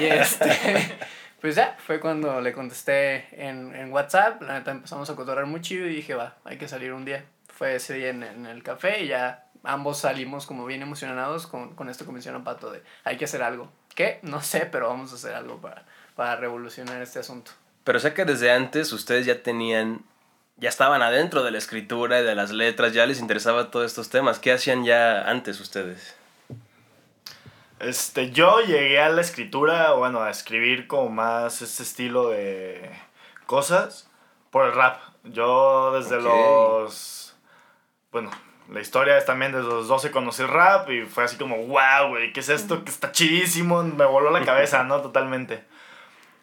Y 0.00 0.06
este, 0.06 0.48
pues 1.42 1.56
ya, 1.56 1.76
fue 1.86 2.00
cuando 2.00 2.40
le 2.40 2.54
contesté 2.54 3.26
en, 3.32 3.74
en 3.76 3.92
WhatsApp. 3.92 4.40
La 4.40 4.58
neta 4.58 4.70
empezamos 4.70 5.10
a 5.10 5.14
cotorrear 5.14 5.44
muy 5.44 5.60
chido 5.60 5.86
y 5.86 5.96
dije, 5.96 6.14
va, 6.14 6.36
hay 6.44 6.56
que 6.56 6.68
salir 6.68 6.94
un 6.94 7.04
día. 7.04 7.22
Fue 7.56 7.76
ese 7.76 7.94
día 7.94 8.10
en, 8.10 8.22
en 8.22 8.46
el 8.46 8.62
café 8.62 9.04
y 9.04 9.08
ya 9.08 9.44
ambos 9.64 9.98
salimos 9.98 10.46
como 10.46 10.66
bien 10.66 10.82
emocionados 10.82 11.46
con, 11.46 11.74
con 11.74 11.88
esto 11.88 12.04
que 12.04 12.12
menciona 12.12 12.44
Pato 12.44 12.70
de 12.70 12.82
hay 13.02 13.16
que 13.16 13.24
hacer 13.24 13.42
algo. 13.42 13.70
¿Qué? 13.94 14.20
No 14.22 14.42
sé, 14.42 14.66
pero 14.66 14.88
vamos 14.88 15.12
a 15.12 15.14
hacer 15.16 15.34
algo 15.34 15.60
para, 15.60 15.84
para 16.14 16.36
revolucionar 16.36 17.00
este 17.02 17.18
asunto. 17.18 17.52
Pero 17.84 17.98
sé 18.00 18.14
que 18.14 18.24
desde 18.24 18.50
antes 18.50 18.92
ustedes 18.92 19.26
ya 19.26 19.42
tenían, 19.42 20.02
ya 20.56 20.68
estaban 20.68 21.02
adentro 21.02 21.42
de 21.42 21.50
la 21.50 21.58
escritura 21.58 22.20
y 22.20 22.24
de 22.24 22.34
las 22.34 22.50
letras, 22.50 22.92
ya 22.92 23.06
les 23.06 23.20
interesaba 23.20 23.70
todos 23.70 23.86
estos 23.86 24.10
temas. 24.10 24.38
¿Qué 24.38 24.52
hacían 24.52 24.84
ya 24.84 25.22
antes 25.22 25.60
ustedes? 25.60 26.16
Este, 27.78 28.30
yo 28.30 28.60
llegué 28.60 29.00
a 29.00 29.10
la 29.10 29.20
escritura, 29.20 29.92
bueno, 29.92 30.22
a 30.22 30.30
escribir 30.30 30.86
como 30.86 31.10
más 31.10 31.60
este 31.60 31.82
estilo 31.82 32.30
de 32.30 32.90
cosas 33.46 34.08
por 34.50 34.66
el 34.66 34.72
rap. 34.72 35.00
Yo 35.24 35.92
desde 35.92 36.20
los... 36.20 37.23
Bueno, 38.14 38.30
la 38.70 38.80
historia 38.80 39.18
es 39.18 39.26
también 39.26 39.50
desde 39.50 39.66
los 39.66 39.88
12 39.88 40.12
conocí 40.12 40.42
el 40.42 40.48
rap 40.48 40.88
y 40.88 41.02
fue 41.02 41.24
así 41.24 41.36
como, 41.36 41.56
wow, 41.56 42.10
güey, 42.10 42.32
¿qué 42.32 42.38
es 42.38 42.48
esto? 42.48 42.84
Que 42.84 42.90
está 42.92 43.10
chidísimo, 43.10 43.82
me 43.82 44.04
voló 44.04 44.30
la 44.30 44.44
cabeza, 44.44 44.84
¿no? 44.84 45.00
Totalmente. 45.00 45.64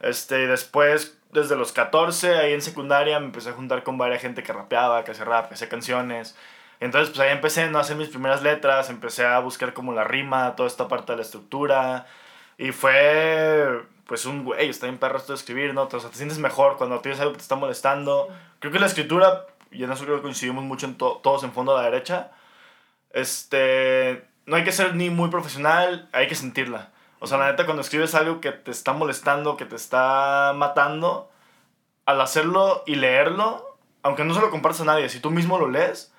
Este, 0.01 0.47
después, 0.47 1.17
desde 1.31 1.55
los 1.55 1.71
14, 1.71 2.39
ahí 2.39 2.51
en 2.51 2.61
secundaria, 2.61 3.17
me 3.21 3.27
empecé 3.27 3.51
a 3.51 3.53
juntar 3.53 3.83
con 3.83 3.97
varias 3.97 4.21
gente 4.21 4.43
que 4.43 4.51
rapeaba, 4.51 5.05
que 5.05 5.11
hacía 5.11 5.23
rap, 5.23 5.47
que 5.47 5.53
hacía 5.53 5.69
canciones. 5.69 6.35
Entonces, 6.81 7.09
pues 7.15 7.21
ahí 7.21 7.31
empecé 7.31 7.69
¿no? 7.69 7.77
a 7.77 7.81
hacer 7.83 7.95
mis 7.95 8.09
primeras 8.09 8.43
letras, 8.43 8.89
empecé 8.89 9.25
a 9.25 9.39
buscar 9.39 9.71
como 9.71 9.93
la 9.93 10.03
rima, 10.03 10.57
toda 10.57 10.67
esta 10.67 10.89
parte 10.89 11.13
de 11.13 11.19
la 11.19 11.21
estructura. 11.21 12.05
Y 12.57 12.73
fue, 12.73 13.81
pues, 14.07 14.25
un 14.25 14.43
güey, 14.43 14.67
está 14.67 14.87
bien 14.87 14.97
perro 14.97 15.19
esto 15.19 15.31
de 15.31 15.37
escribir, 15.37 15.73
¿no? 15.73 15.83
O 15.83 15.99
sea, 16.01 16.09
te 16.09 16.17
sientes 16.17 16.37
mejor 16.37 16.75
cuando 16.75 16.99
tienes 16.99 17.21
algo 17.21 17.31
que 17.31 17.37
te 17.37 17.43
está 17.43 17.55
molestando. 17.55 18.27
Creo 18.59 18.73
que 18.73 18.79
la 18.79 18.87
escritura, 18.87 19.45
y 19.71 19.83
en 19.83 19.91
eso 19.91 20.03
creo 20.05 20.17
que 20.17 20.21
coincidimos 20.23 20.63
mucho 20.63 20.85
en 20.85 20.97
to- 20.97 21.19
todos 21.23 21.43
en 21.43 21.51
fondo 21.53 21.75
a 21.77 21.81
la 21.81 21.89
derecha, 21.89 22.31
este, 23.11 24.25
no 24.45 24.55
hay 24.55 24.63
que 24.63 24.71
ser 24.71 24.95
ni 24.95 25.09
muy 25.09 25.29
profesional, 25.29 26.09
hay 26.13 26.27
que 26.27 26.35
sentirla. 26.35 26.89
O 27.19 27.27
sea, 27.27 27.37
la 27.37 27.47
neta, 27.51 27.65
cuando 27.65 27.81
escribes 27.81 28.15
algo 28.15 28.41
que 28.41 28.51
te 28.51 28.71
está 28.71 28.93
molestando, 28.93 29.57
que 29.57 29.65
te 29.65 29.75
está 29.75 30.53
matando, 30.55 31.29
al 32.05 32.19
hacerlo 32.21 32.83
y 32.87 32.95
leerlo, 32.95 33.77
aunque 34.03 34.23
no 34.23 34.33
se 34.33 34.41
lo 34.41 34.49
compartas 34.49 34.81
a 34.81 34.85
nadie, 34.85 35.09
si 35.09 35.19
tú 35.19 35.29
mismo 35.31 35.59
lo 35.59 35.69
lees, 35.69 36.13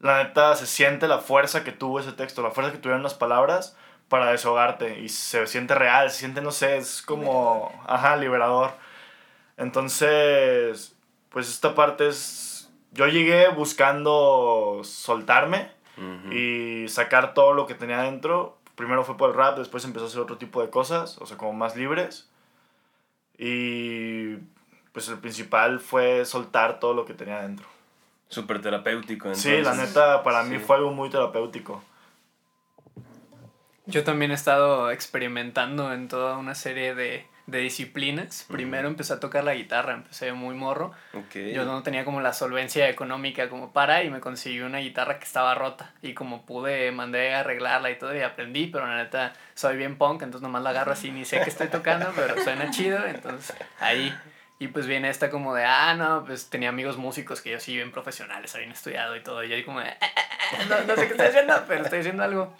la 0.00 0.22
neta 0.24 0.54
se 0.56 0.66
siente 0.66 1.08
la 1.08 1.18
fuerza 1.18 1.64
que 1.64 1.72
tuvo 1.72 2.00
ese 2.00 2.12
texto, 2.12 2.42
la 2.42 2.50
fuerza 2.50 2.72
que 2.72 2.78
tuvieron 2.78 3.02
las 3.02 3.14
palabras 3.14 3.76
para 4.08 4.30
desahogarte 4.32 5.00
y 5.00 5.08
se 5.08 5.46
siente 5.46 5.74
real, 5.74 6.10
se 6.10 6.20
siente, 6.20 6.40
no 6.40 6.50
sé, 6.50 6.76
es 6.78 7.02
como, 7.02 7.70
ajá, 7.86 8.16
liberador. 8.16 8.72
Entonces, 9.56 10.94
pues 11.30 11.48
esta 11.48 11.74
parte 11.74 12.08
es, 12.08 12.18
yo 12.92 13.06
llegué 13.06 13.48
buscando 13.48 14.80
soltarme 14.84 15.70
y 16.30 16.86
sacar 16.88 17.34
todo 17.34 17.54
lo 17.54 17.66
que 17.66 17.74
tenía 17.74 18.02
dentro 18.02 18.58
primero 18.78 19.04
fue 19.04 19.16
por 19.18 19.30
el 19.30 19.36
rap, 19.36 19.58
después 19.58 19.84
empezó 19.84 20.06
a 20.06 20.08
hacer 20.08 20.20
otro 20.20 20.38
tipo 20.38 20.62
de 20.62 20.70
cosas, 20.70 21.18
o 21.18 21.26
sea, 21.26 21.36
como 21.36 21.52
más 21.52 21.76
libres. 21.76 22.30
Y 23.36 24.36
pues 24.92 25.08
el 25.08 25.18
principal 25.18 25.80
fue 25.80 26.24
soltar 26.24 26.80
todo 26.80 26.94
lo 26.94 27.04
que 27.04 27.12
tenía 27.12 27.42
dentro. 27.42 27.66
Súper 28.28 28.62
terapéutico. 28.62 29.34
Sí, 29.34 29.60
la 29.62 29.74
neta, 29.74 30.22
para 30.22 30.44
mí 30.44 30.58
fue 30.58 30.76
algo 30.76 30.92
muy 30.92 31.10
terapéutico. 31.10 31.82
Yo 33.86 34.04
también 34.04 34.30
he 34.30 34.34
estado 34.34 34.90
experimentando 34.90 35.92
en 35.92 36.08
toda 36.08 36.36
una 36.36 36.54
serie 36.54 36.94
de, 36.94 37.26
de 37.48 37.60
disciplinas. 37.60 38.44
Primero 38.50 38.88
empecé 38.88 39.14
a 39.14 39.20
tocar 39.20 39.42
la 39.42 39.54
guitarra, 39.54 39.94
empecé 39.94 40.32
muy 40.32 40.54
morro. 40.54 40.92
Yo 41.34 41.64
no 41.64 41.82
tenía 41.82 42.04
como 42.04 42.20
la 42.20 42.34
solvencia 42.34 42.88
económica 42.90 43.48
como 43.48 43.72
para 43.72 44.04
y 44.04 44.10
me 44.10 44.20
conseguí 44.20 44.60
una 44.60 44.78
guitarra 44.78 45.18
que 45.18 45.24
estaba 45.24 45.54
rota. 45.54 45.92
Y 46.02 46.12
como 46.12 46.44
pude, 46.44 46.92
mandé 46.92 47.34
a 47.34 47.40
arreglarla 47.40 47.90
y 47.90 47.98
todo 47.98 48.14
y 48.14 48.20
aprendí, 48.20 48.66
pero 48.66 48.86
la 48.86 48.98
neta 48.98 49.32
soy 49.54 49.76
bien 49.78 49.96
punk, 49.96 50.22
entonces 50.22 50.42
nomás 50.42 50.62
la 50.62 50.70
agarro 50.70 50.92
así, 50.92 51.10
ni 51.10 51.24
sé 51.24 51.40
qué 51.40 51.48
estoy 51.48 51.68
tocando, 51.68 52.12
pero 52.14 52.40
suena 52.44 52.70
chido, 52.70 53.04
entonces 53.06 53.56
ahí. 53.80 54.14
Y 54.60 54.68
pues 54.68 54.86
viene 54.86 55.08
esta 55.08 55.30
como 55.30 55.54
de, 55.54 55.64
ah, 55.64 55.94
no, 55.94 56.24
pues 56.26 56.50
tenía 56.50 56.68
amigos 56.68 56.98
músicos 56.98 57.40
que 57.40 57.52
yo 57.52 57.60
sí, 57.60 57.76
bien 57.76 57.92
profesionales, 57.92 58.54
habían 58.54 58.72
estudiado 58.72 59.16
y 59.16 59.22
todo. 59.22 59.42
Y 59.42 59.48
yo 59.48 59.64
como 59.64 59.80
de, 59.80 59.88
eh, 59.88 59.96
eh, 60.02 60.08
eh, 60.52 60.64
no, 60.68 60.80
no 60.82 60.96
sé 60.96 61.06
qué 61.06 61.12
estoy 61.12 61.28
haciendo, 61.28 61.64
pero 61.66 61.84
estoy 61.84 62.00
haciendo 62.00 62.24
algo. 62.24 62.54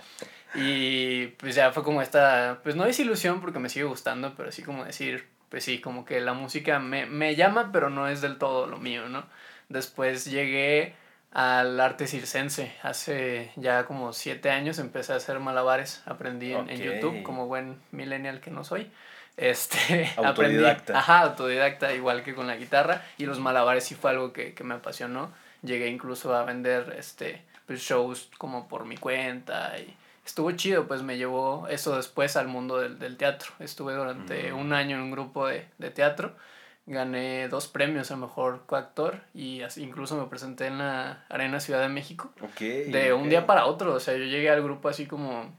Y 0.54 1.26
pues 1.38 1.54
ya 1.54 1.72
fue 1.72 1.82
como 1.82 2.00
esta, 2.00 2.60
pues 2.62 2.74
no 2.74 2.84
desilusión 2.84 3.40
porque 3.40 3.58
me 3.58 3.68
sigue 3.68 3.84
gustando, 3.84 4.34
pero 4.36 4.50
sí 4.50 4.62
como 4.62 4.84
decir, 4.84 5.26
pues 5.48 5.64
sí, 5.64 5.80
como 5.80 6.04
que 6.04 6.20
la 6.20 6.32
música 6.32 6.78
me, 6.78 7.06
me 7.06 7.36
llama, 7.36 7.70
pero 7.72 7.90
no 7.90 8.08
es 8.08 8.20
del 8.20 8.38
todo 8.38 8.66
lo 8.66 8.78
mío, 8.78 9.08
¿no? 9.08 9.24
Después 9.68 10.24
llegué 10.24 10.94
al 11.32 11.78
arte 11.78 12.06
circense. 12.06 12.72
Hace 12.82 13.52
ya 13.56 13.84
como 13.84 14.12
siete 14.12 14.50
años 14.50 14.78
empecé 14.78 15.12
a 15.12 15.16
hacer 15.16 15.38
malabares. 15.40 16.02
Aprendí 16.06 16.52
en, 16.52 16.70
en 16.70 16.80
YouTube, 16.80 17.22
como 17.22 17.46
buen 17.46 17.80
millennial 17.90 18.40
que 18.40 18.50
no 18.50 18.64
soy. 18.64 18.90
Este, 19.36 20.10
autodidacta. 20.16 20.98
ajá, 20.98 21.20
autodidacta, 21.20 21.92
igual 21.94 22.24
que 22.24 22.34
con 22.34 22.46
la 22.46 22.56
guitarra. 22.56 23.02
Y 23.18 23.26
los 23.26 23.38
malabares 23.38 23.84
sí 23.84 23.94
fue 23.94 24.10
algo 24.10 24.32
que, 24.32 24.54
que 24.54 24.64
me 24.64 24.74
apasionó. 24.74 25.30
Llegué 25.62 25.88
incluso 25.88 26.34
a 26.34 26.44
vender 26.44 26.94
este, 26.98 27.42
pues, 27.66 27.80
shows 27.80 28.30
como 28.38 28.68
por 28.68 28.84
mi 28.84 28.96
cuenta 28.96 29.78
y 29.78 29.94
estuvo 30.28 30.52
chido, 30.52 30.86
pues 30.86 31.02
me 31.02 31.16
llevó 31.16 31.66
eso 31.68 31.96
después 31.96 32.36
al 32.36 32.48
mundo 32.48 32.78
del, 32.78 32.98
del 32.98 33.16
teatro. 33.16 33.50
Estuve 33.60 33.94
durante 33.94 34.52
un 34.52 34.74
año 34.74 34.96
en 34.96 35.02
un 35.02 35.10
grupo 35.10 35.46
de, 35.46 35.66
de, 35.78 35.90
teatro, 35.90 36.36
gané 36.84 37.48
dos 37.48 37.66
premios 37.66 38.10
a 38.10 38.16
mejor 38.16 38.66
coactor 38.66 39.22
y 39.32 39.62
así, 39.62 39.82
incluso 39.82 40.20
me 40.20 40.28
presenté 40.28 40.66
en 40.66 40.78
la 40.78 41.24
Arena 41.30 41.60
Ciudad 41.60 41.80
de 41.80 41.88
México. 41.88 42.30
de 42.60 43.12
un 43.14 43.30
día 43.30 43.46
para 43.46 43.64
otro, 43.64 43.94
o 43.94 44.00
sea, 44.00 44.14
yo 44.18 44.24
llegué 44.24 44.50
al 44.50 44.62
grupo 44.62 44.90
así 44.90 45.06
como, 45.06 45.50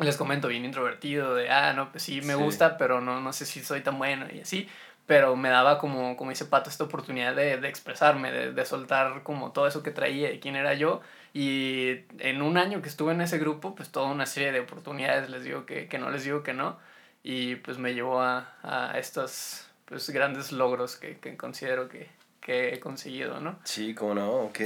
les 0.00 0.16
comento, 0.16 0.48
bien 0.48 0.64
introvertido, 0.64 1.36
de, 1.36 1.48
ah, 1.48 1.72
no, 1.72 1.92
pues 1.92 2.02
sí, 2.02 2.20
me 2.22 2.34
gusta, 2.34 2.76
pero 2.76 3.00
no, 3.00 3.20
no 3.20 3.32
sé 3.32 3.46
si 3.46 3.62
soy 3.62 3.82
tan 3.82 3.98
bueno 3.98 4.26
y 4.34 4.40
así 4.40 4.68
pero 5.08 5.34
me 5.34 5.48
daba 5.48 5.78
como, 5.78 6.16
como 6.16 6.30
dice 6.30 6.44
Pato, 6.44 6.70
esta 6.70 6.84
oportunidad 6.84 7.34
de, 7.34 7.56
de 7.56 7.68
expresarme, 7.68 8.30
de, 8.30 8.52
de, 8.52 8.64
soltar 8.64 9.24
como 9.24 9.50
todo 9.50 9.66
eso 9.66 9.82
que 9.82 9.90
traía 9.90 10.32
y 10.32 10.38
quién 10.38 10.54
era 10.54 10.74
yo 10.74 11.00
y 11.34 12.04
en 12.18 12.42
un 12.42 12.56
año 12.56 12.82
que 12.82 12.88
estuve 12.88 13.12
en 13.12 13.20
ese 13.20 13.38
grupo, 13.38 13.74
pues 13.74 13.90
toda 13.90 14.06
una 14.08 14.26
serie 14.26 14.52
de 14.52 14.60
oportunidades, 14.60 15.30
les 15.30 15.44
digo 15.44 15.66
que, 15.66 15.88
que 15.88 15.98
no 15.98 16.10
les 16.10 16.24
digo 16.24 16.42
que 16.42 16.54
no. 16.54 16.78
Y 17.22 17.56
pues 17.56 17.78
me 17.78 17.94
llevó 17.94 18.20
a, 18.20 18.54
a 18.62 18.98
estos 18.98 19.66
pues, 19.84 20.08
grandes 20.10 20.52
logros 20.52 20.96
que, 20.96 21.18
que 21.18 21.36
considero 21.36 21.88
que, 21.88 22.08
que 22.40 22.74
he 22.74 22.80
conseguido, 22.80 23.40
¿no? 23.40 23.58
Sí, 23.64 23.94
cómo 23.94 24.14
no, 24.14 24.30
ok. 24.44 24.60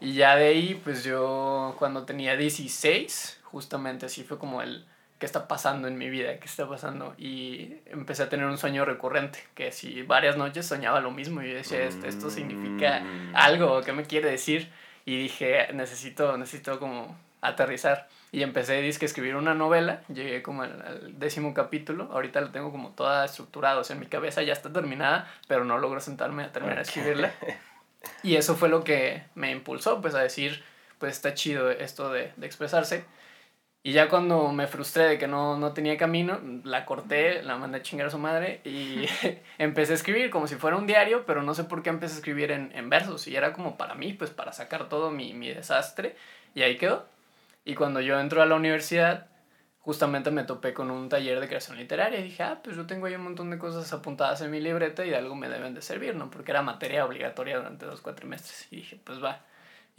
Y 0.00 0.14
ya 0.14 0.36
de 0.36 0.46
ahí, 0.48 0.80
pues 0.82 1.04
yo 1.04 1.76
cuando 1.78 2.04
tenía 2.04 2.36
16, 2.36 3.40
justamente 3.44 4.06
así 4.06 4.24
fue 4.24 4.38
como 4.38 4.62
el, 4.62 4.84
¿qué 5.18 5.26
está 5.26 5.48
pasando 5.48 5.88
en 5.88 5.98
mi 5.98 6.10
vida? 6.10 6.38
¿Qué 6.38 6.46
está 6.46 6.68
pasando? 6.68 7.14
Y 7.18 7.76
empecé 7.86 8.24
a 8.24 8.28
tener 8.28 8.46
un 8.46 8.58
sueño 8.58 8.84
recurrente, 8.84 9.40
que 9.54 9.72
si 9.72 10.02
varias 10.02 10.36
noches 10.36 10.66
soñaba 10.66 11.00
lo 11.00 11.10
mismo 11.10 11.42
y 11.42 11.50
yo 11.50 11.56
decía, 11.56 11.82
esto, 11.84 12.06
esto 12.06 12.30
significa 12.30 13.00
mm. 13.00 13.32
algo, 13.34 13.82
¿qué 13.82 13.92
me 13.92 14.04
quiere 14.04 14.30
decir? 14.30 14.70
y 15.08 15.16
dije, 15.16 15.72
necesito, 15.72 16.36
necesito 16.36 16.78
como 16.78 17.16
aterrizar. 17.40 18.08
Y 18.30 18.42
empecé 18.42 18.74
a 18.74 18.80
escribir 18.80 19.36
una 19.36 19.54
novela, 19.54 20.02
llegué 20.12 20.42
como 20.42 20.64
al, 20.64 21.18
décimo 21.18 21.54
capítulo, 21.54 22.10
ahorita 22.12 22.42
lo 22.42 22.50
tengo 22.50 22.70
como 22.70 22.90
toda 22.90 23.24
estructurada, 23.24 23.80
o 23.80 23.84
sea, 23.84 23.94
en 23.94 24.00
mi 24.00 24.06
cabeza 24.06 24.42
ya 24.42 24.52
está 24.52 24.70
terminada, 24.70 25.26
pero 25.46 25.64
no 25.64 25.78
logro 25.78 26.00
sentarme 26.00 26.44
a 26.44 26.52
terminar 26.52 26.76
de 26.76 26.82
escribirla. 26.82 27.32
Y 28.22 28.36
eso 28.36 28.54
fue 28.54 28.68
lo 28.68 28.84
que 28.84 29.22
me 29.34 29.50
impulsó, 29.50 30.00
pues 30.02 30.14
a 30.14 30.20
decir, 30.20 30.62
pues 30.98 31.16
está 31.16 31.32
chido 31.32 31.70
esto 31.70 32.12
de, 32.12 32.32
de 32.36 32.46
expresarse. 32.46 33.04
Y 33.82 33.92
ya 33.92 34.08
cuando 34.08 34.52
me 34.52 34.66
frustré 34.66 35.04
de 35.04 35.18
que 35.18 35.28
no, 35.28 35.56
no 35.56 35.72
tenía 35.72 35.96
camino, 35.96 36.40
la 36.64 36.84
corté, 36.84 37.42
la 37.42 37.56
mandé 37.56 37.78
a 37.78 37.82
chingar 37.82 38.08
a 38.08 38.10
su 38.10 38.18
madre 38.18 38.60
y 38.64 39.06
empecé 39.58 39.92
a 39.92 39.96
escribir 39.96 40.30
como 40.30 40.46
si 40.46 40.56
fuera 40.56 40.76
un 40.76 40.86
diario, 40.86 41.24
pero 41.24 41.42
no 41.42 41.54
sé 41.54 41.64
por 41.64 41.82
qué 41.82 41.90
empecé 41.90 42.14
a 42.14 42.18
escribir 42.18 42.50
en, 42.50 42.72
en 42.74 42.90
versos 42.90 43.28
y 43.28 43.36
era 43.36 43.52
como 43.52 43.76
para 43.76 43.94
mí, 43.94 44.12
pues 44.12 44.30
para 44.30 44.52
sacar 44.52 44.88
todo 44.88 45.10
mi, 45.10 45.32
mi 45.32 45.48
desastre 45.48 46.16
y 46.54 46.62
ahí 46.62 46.76
quedó. 46.76 47.06
Y 47.64 47.74
cuando 47.74 48.00
yo 48.00 48.18
entro 48.18 48.42
a 48.42 48.46
la 48.46 48.56
universidad, 48.56 49.28
justamente 49.88 50.30
me 50.30 50.44
topé 50.44 50.74
con 50.74 50.90
un 50.90 51.08
taller 51.08 51.40
de 51.40 51.48
creación 51.48 51.78
literaria 51.78 52.20
y 52.20 52.24
dije, 52.24 52.42
ah, 52.42 52.60
pues 52.62 52.76
yo 52.76 52.86
tengo 52.86 53.06
ahí 53.06 53.14
un 53.14 53.24
montón 53.24 53.48
de 53.50 53.58
cosas 53.58 53.90
apuntadas 53.92 54.40
en 54.42 54.50
mi 54.50 54.60
libreta 54.60 55.04
y 55.04 55.10
de 55.10 55.16
algo 55.16 55.34
me 55.34 55.48
deben 55.48 55.72
de 55.74 55.82
servir, 55.82 56.14
¿no? 56.14 56.30
Porque 56.30 56.50
era 56.50 56.62
materia 56.62 57.06
obligatoria 57.06 57.56
durante 57.56 57.86
dos 57.86 58.00
cuatrimestres. 58.00 58.68
Y 58.70 58.76
dije, 58.76 59.00
pues 59.02 59.22
va. 59.22 59.40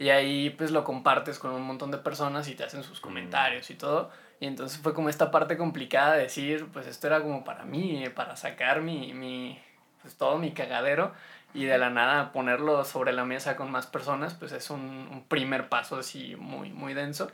Y 0.00 0.08
ahí 0.08 0.48
pues 0.48 0.70
lo 0.70 0.82
compartes 0.82 1.38
con 1.38 1.52
un 1.52 1.60
montón 1.60 1.90
de 1.90 1.98
personas 1.98 2.48
y 2.48 2.54
te 2.54 2.64
hacen 2.64 2.82
sus 2.82 3.00
comentarios 3.00 3.68
y 3.68 3.74
todo. 3.74 4.10
Y 4.40 4.46
entonces 4.46 4.78
fue 4.78 4.94
como 4.94 5.10
esta 5.10 5.30
parte 5.30 5.58
complicada 5.58 6.14
de 6.14 6.22
decir, 6.22 6.68
pues 6.72 6.86
esto 6.86 7.06
era 7.06 7.20
como 7.20 7.44
para 7.44 7.66
mí, 7.66 8.02
para 8.16 8.34
sacar 8.34 8.80
mi, 8.80 9.12
mi, 9.12 9.60
pues 10.00 10.16
todo 10.16 10.38
mi 10.38 10.52
cagadero 10.52 11.12
y 11.52 11.66
de 11.66 11.76
la 11.76 11.90
nada 11.90 12.32
ponerlo 12.32 12.82
sobre 12.86 13.12
la 13.12 13.26
mesa 13.26 13.56
con 13.56 13.70
más 13.70 13.86
personas, 13.86 14.32
pues 14.32 14.52
es 14.52 14.70
un, 14.70 14.80
un 14.80 15.22
primer 15.28 15.68
paso 15.68 15.98
así 15.98 16.34
muy, 16.34 16.70
muy 16.70 16.94
denso. 16.94 17.30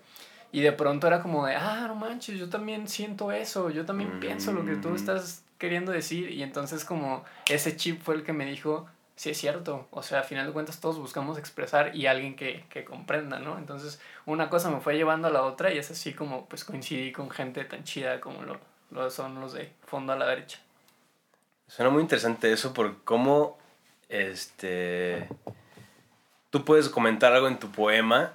Y 0.51 0.61
de 0.63 0.73
pronto 0.73 1.07
era 1.07 1.23
como 1.23 1.47
de, 1.47 1.55
ah, 1.55 1.85
no 1.87 1.95
manches, 1.95 2.37
yo 2.37 2.49
también 2.49 2.89
siento 2.89 3.31
eso, 3.31 3.71
yo 3.71 3.85
también 3.85 4.19
pienso 4.19 4.53
lo 4.53 4.65
que 4.65 4.75
tú 4.75 4.89
mm. 4.89 4.97
estás 4.97 5.45
queriendo 5.59 5.93
decir. 5.93 6.33
Y 6.33 6.43
entonces 6.43 6.85
como 6.85 7.25
ese 7.49 7.77
chip 7.77 8.03
fue 8.03 8.17
el 8.17 8.25
que 8.25 8.33
me 8.33 8.45
dijo, 8.45 8.89
sí 9.17 9.31
es 9.31 9.39
cierto. 9.39 9.89
O 9.91 10.03
sea, 10.03 10.21
a 10.21 10.23
final 10.23 10.47
de 10.47 10.53
cuentas 10.53 10.81
todos 10.81 10.99
buscamos 10.99 11.39
expresar 11.39 11.97
y 11.97 12.07
alguien 12.07 12.37
que, 12.37 12.65
que, 12.69 12.85
comprenda, 12.85 13.39
¿no? 13.39 13.59
Entonces, 13.59 14.01
una 14.27 14.49
cosa 14.49 14.71
me 14.71 14.81
fue 14.81 14.97
llevando 14.97 15.29
a 15.29 15.31
la 15.31 15.43
otra 15.43 15.73
y 15.73 15.79
es 15.79 15.91
así 15.91 16.13
como 16.13 16.47
pues 16.47 16.65
coincidí 16.65 17.13
con 17.13 17.31
gente 17.31 17.65
tan 17.65 17.83
chida 17.85 18.21
como 18.21 18.43
lo, 18.43 18.61
lo 18.91 19.11
son 19.11 19.41
los 19.41 19.55
de 19.55 19.73
fondo 19.87 20.13
a 20.13 20.17
la 20.17 20.27
derecha. 20.27 20.61
Suena 21.67 21.91
muy 21.91 22.03
interesante 22.03 22.53
eso 22.53 22.73
por 22.73 23.03
cómo 23.03 23.59
este 24.09 25.29
tú 26.51 26.65
puedes 26.65 26.89
comentar 26.89 27.33
algo 27.33 27.49
en 27.49 27.59
tu 27.59 27.73
poema 27.73 28.35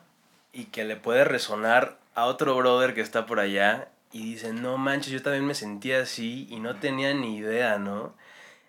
y 0.51 0.65
que 0.65 0.83
le 0.83 0.97
puede 0.97 1.23
resonar 1.23 1.97
a 2.13 2.25
otro 2.25 2.55
brother 2.57 2.93
que 2.93 3.01
está 3.01 3.25
por 3.25 3.39
allá 3.39 3.87
y 4.11 4.33
dice, 4.33 4.51
no 4.51 4.77
manches, 4.77 5.13
yo 5.13 5.21
también 5.21 5.45
me 5.45 5.55
sentía 5.55 6.01
así 6.01 6.45
y 6.49 6.59
no 6.59 6.75
tenía 6.75 7.13
ni 7.13 7.37
idea, 7.37 7.77
¿no? 7.77 8.13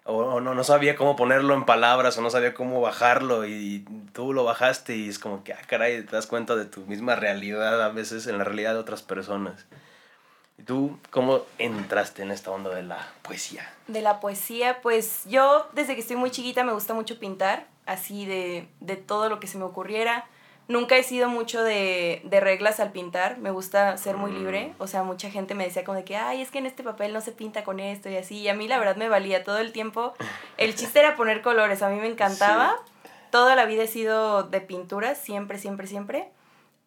O, 0.05 0.41
no, 0.41 0.55
no 0.55 0.65
sabía 0.65 0.97
cómo 0.97 1.15
ponerlo 1.15 1.55
en 1.55 1.65
palabras 1.65 2.19
o 2.19 2.23
no 2.23 2.31
sabía 2.31 2.55
cómo 2.55 2.81
bajarlo 2.81 3.47
y, 3.47 3.85
tú 4.13 4.33
lo 4.33 4.45
bajaste 4.45 4.97
y 4.97 5.09
es 5.09 5.19
como 5.19 5.45
que, 5.45 5.53
ah, 5.53 5.61
caray, 5.67 6.03
te 6.03 6.17
das 6.17 6.27
cuenta 6.27 6.57
de 6.57 6.65
tu 6.65 6.81
misma 6.83 7.15
realidad 7.15 7.83
a 7.83 7.89
veces 7.91 8.27
en 8.27 8.39
la 8.39 8.45
realidad 8.45 8.75
de 8.75 8.81
otras 8.81 9.03
personas. 9.03 9.67
¿Y 10.59 10.65
tú 10.65 10.99
cómo 11.11 11.43
entraste 11.59 12.23
en 12.23 12.31
esta 12.31 12.51
onda 12.51 12.71
de 12.75 12.83
la 12.83 12.99
poesía? 13.23 13.73
De 13.87 14.03
la 14.03 14.21
poesía, 14.21 14.83
pues 14.83 15.23
yo 15.27 15.69
desde 15.73 15.95
que 15.95 16.01
estoy 16.01 16.17
muy 16.17 16.31
chiquita 16.31 16.65
me 16.65 16.73
gusta 16.73 16.95
mucho 16.95 17.19
pintar, 17.19 17.67
así 17.87 18.27
de, 18.27 18.69
de 18.81 18.97
todo 18.97 19.29
lo 19.29 19.41
que 19.41 19.47
se 19.47 19.57
me 19.57 19.65
ocurriera. 19.65 20.27
Nunca 20.69 20.97
he 20.97 21.03
sido 21.03 21.29
mucho 21.29 21.63
de, 21.63 22.23
de, 22.25 22.41
reglas 22.41 22.79
al 22.79 22.93
pintar, 22.93 23.39
me 23.39 23.51
gusta 23.51 23.97
ser 23.97 24.17
muy 24.17 24.33
libre, 24.33 24.69
mm. 24.69 24.83
o 24.83 24.87
sea, 24.87 25.03
mucha 25.03 25.29
gente 25.29 25.55
me 25.55 25.65
decía 25.65 25.85
como 25.85 25.97
de 25.97 26.05
que, 26.05 26.17
ay, 26.17 26.41
es 26.41 26.51
que 26.51 26.59
en 26.59 26.67
este 26.67 26.83
papel 26.83 27.13
no 27.13 27.21
se 27.21 27.33
pinta 27.33 27.65
con 27.65 27.81
esto 27.81 28.09
y 28.09 28.17
así, 28.17 28.39
y 28.39 28.49
a 28.49 28.55
mí 28.55 28.69
la 28.69 28.79
verdad 28.79 28.97
me 28.97 29.09
valía 29.09 29.43
todo 29.43 29.59
el 29.59 29.73
tiempo. 29.73 30.15
El 30.57 30.75
chiste 30.77 31.01
era 31.01 31.17
poner 31.17 31.43
colores, 31.43 31.83
a 31.83 31.89
mí 31.89 32.01
me 32.01 32.07
encantaba. 32.07 32.77
Toda 33.31 33.57
la 33.57 33.65
vida 33.65 33.83
he 33.83 33.89
sido 33.89 34.45
de 34.45 34.61
pintura, 34.61 35.15
siempre, 35.15 35.59
siempre, 35.59 35.87
siempre. 35.87 36.31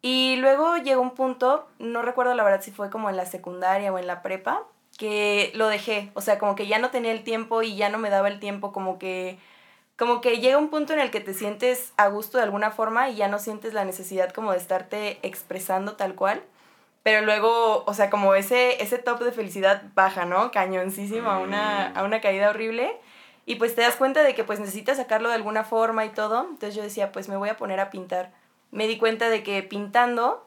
Y 0.00 0.36
luego 0.36 0.76
llegó 0.76 1.02
un 1.02 1.14
punto, 1.14 1.68
no 1.78 2.02
recuerdo 2.02 2.34
la 2.34 2.44
verdad 2.44 2.62
si 2.62 2.70
fue 2.70 2.90
como 2.90 3.10
en 3.10 3.16
la 3.16 3.26
secundaria 3.26 3.92
o 3.92 3.98
en 3.98 4.06
la 4.06 4.22
prepa, 4.22 4.62
que 4.96 5.52
lo 5.54 5.68
dejé, 5.68 6.10
o 6.14 6.20
sea, 6.20 6.38
como 6.38 6.54
que 6.54 6.66
ya 6.66 6.78
no 6.78 6.90
tenía 6.90 7.12
el 7.12 7.24
tiempo 7.24 7.62
y 7.62 7.76
ya 7.76 7.88
no 7.88 7.98
me 7.98 8.10
daba 8.10 8.28
el 8.28 8.40
tiempo, 8.40 8.72
como 8.72 8.98
que 8.98 9.38
como 9.96 10.20
que 10.20 10.38
llega 10.38 10.58
un 10.58 10.68
punto 10.68 10.92
en 10.92 11.00
el 11.00 11.10
que 11.10 11.20
te 11.20 11.34
sientes 11.34 11.92
a 11.96 12.08
gusto 12.08 12.38
de 12.38 12.44
alguna 12.44 12.70
forma 12.70 13.08
y 13.08 13.16
ya 13.16 13.28
no 13.28 13.38
sientes 13.38 13.72
la 13.72 13.84
necesidad 13.84 14.30
como 14.30 14.52
de 14.52 14.58
estarte 14.58 15.18
expresando 15.22 15.94
tal 15.94 16.14
cual. 16.14 16.42
Pero 17.02 17.24
luego, 17.24 17.84
o 17.86 17.94
sea, 17.94 18.10
como 18.10 18.34
ese, 18.34 18.82
ese 18.82 18.98
top 18.98 19.20
de 19.20 19.32
felicidad 19.32 19.84
baja, 19.94 20.24
¿no? 20.24 20.50
Cañoncísimo 20.50 21.30
a 21.30 21.38
una, 21.38 21.92
a 21.92 22.02
una 22.02 22.20
caída 22.20 22.50
horrible. 22.50 22.96
Y 23.46 23.54
pues 23.54 23.76
te 23.76 23.82
das 23.82 23.94
cuenta 23.94 24.24
de 24.24 24.34
que 24.34 24.42
pues 24.42 24.58
necesitas 24.58 24.96
sacarlo 24.96 25.28
de 25.28 25.36
alguna 25.36 25.62
forma 25.62 26.04
y 26.04 26.10
todo. 26.10 26.40
Entonces 26.40 26.74
yo 26.74 26.82
decía, 26.82 27.12
pues 27.12 27.28
me 27.28 27.36
voy 27.36 27.48
a 27.48 27.56
poner 27.56 27.80
a 27.80 27.90
pintar. 27.90 28.32
Me 28.72 28.88
di 28.88 28.98
cuenta 28.98 29.28
de 29.30 29.44
que 29.44 29.62
pintando, 29.62 30.45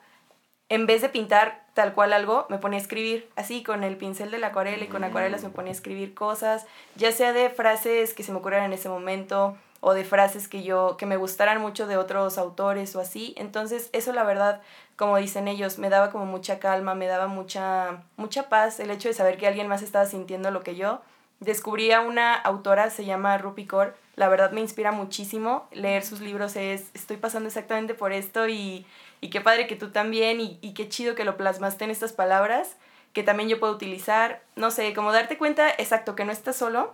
en 0.69 0.85
vez 0.85 1.01
de 1.01 1.09
pintar 1.09 1.63
tal 1.73 1.93
cual 1.93 2.13
algo, 2.13 2.45
me 2.49 2.59
ponía 2.59 2.77
a 2.77 2.81
escribir 2.81 3.29
así 3.35 3.63
con 3.63 3.83
el 3.83 3.97
pincel 3.97 4.31
de 4.31 4.37
la 4.37 4.47
acuarela 4.47 4.83
y 4.83 4.87
con 4.87 5.03
acuarelas 5.03 5.43
me 5.43 5.49
ponía 5.49 5.71
a 5.71 5.75
escribir 5.75 6.13
cosas, 6.13 6.65
ya 6.95 7.11
sea 7.11 7.33
de 7.33 7.49
frases 7.49 8.13
que 8.13 8.23
se 8.23 8.31
me 8.31 8.37
ocurrieran 8.37 8.67
en 8.67 8.73
ese 8.73 8.89
momento 8.89 9.57
o 9.81 9.93
de 9.93 10.03
frases 10.03 10.47
que 10.47 10.61
yo 10.61 10.97
que 10.97 11.05
me 11.05 11.15
gustaran 11.17 11.61
mucho 11.61 11.87
de 11.87 11.97
otros 11.97 12.37
autores 12.37 12.95
o 12.95 12.99
así. 12.99 13.33
Entonces, 13.37 13.89
eso 13.93 14.13
la 14.13 14.23
verdad, 14.23 14.61
como 14.95 15.17
dicen 15.17 15.47
ellos, 15.47 15.79
me 15.79 15.89
daba 15.89 16.11
como 16.11 16.25
mucha 16.25 16.59
calma, 16.59 16.95
me 16.95 17.07
daba 17.07 17.27
mucha 17.27 18.03
mucha 18.17 18.49
paz 18.49 18.79
el 18.79 18.91
hecho 18.91 19.07
de 19.07 19.13
saber 19.13 19.37
que 19.37 19.47
alguien 19.47 19.67
más 19.67 19.81
estaba 19.81 20.05
sintiendo 20.05 20.51
lo 20.51 20.61
que 20.61 20.75
yo. 20.75 21.01
Descubrí 21.39 21.93
a 21.93 22.01
una 22.01 22.35
autora, 22.35 22.89
se 22.89 23.05
llama 23.05 23.37
Rupi 23.37 23.65
Kaur, 23.65 23.95
la 24.17 24.27
verdad 24.27 24.51
me 24.51 24.59
inspira 24.59 24.91
muchísimo. 24.91 25.69
Leer 25.71 26.03
sus 26.03 26.19
libros 26.19 26.57
es, 26.57 26.91
estoy 26.93 27.15
pasando 27.15 27.47
exactamente 27.47 27.93
por 27.93 28.11
esto 28.11 28.49
y, 28.49 28.85
y 29.21 29.29
qué 29.29 29.41
padre 29.41 29.67
que 29.67 29.75
tú 29.75 29.91
también 29.91 30.39
y, 30.41 30.59
y 30.61 30.73
qué 30.73 30.89
chido 30.89 31.15
que 31.15 31.23
lo 31.23 31.37
plasmaste 31.37 31.83
en 31.83 31.91
estas 31.91 32.13
palabras 32.13 32.77
que 33.13 33.23
también 33.23 33.49
yo 33.49 33.59
puedo 33.59 33.73
utilizar. 33.73 34.41
No 34.55 34.71
sé, 34.71 34.93
como 34.93 35.11
darte 35.11 35.37
cuenta, 35.37 35.69
exacto, 35.69 36.15
que 36.15 36.25
no 36.25 36.31
estás 36.31 36.55
solo. 36.55 36.93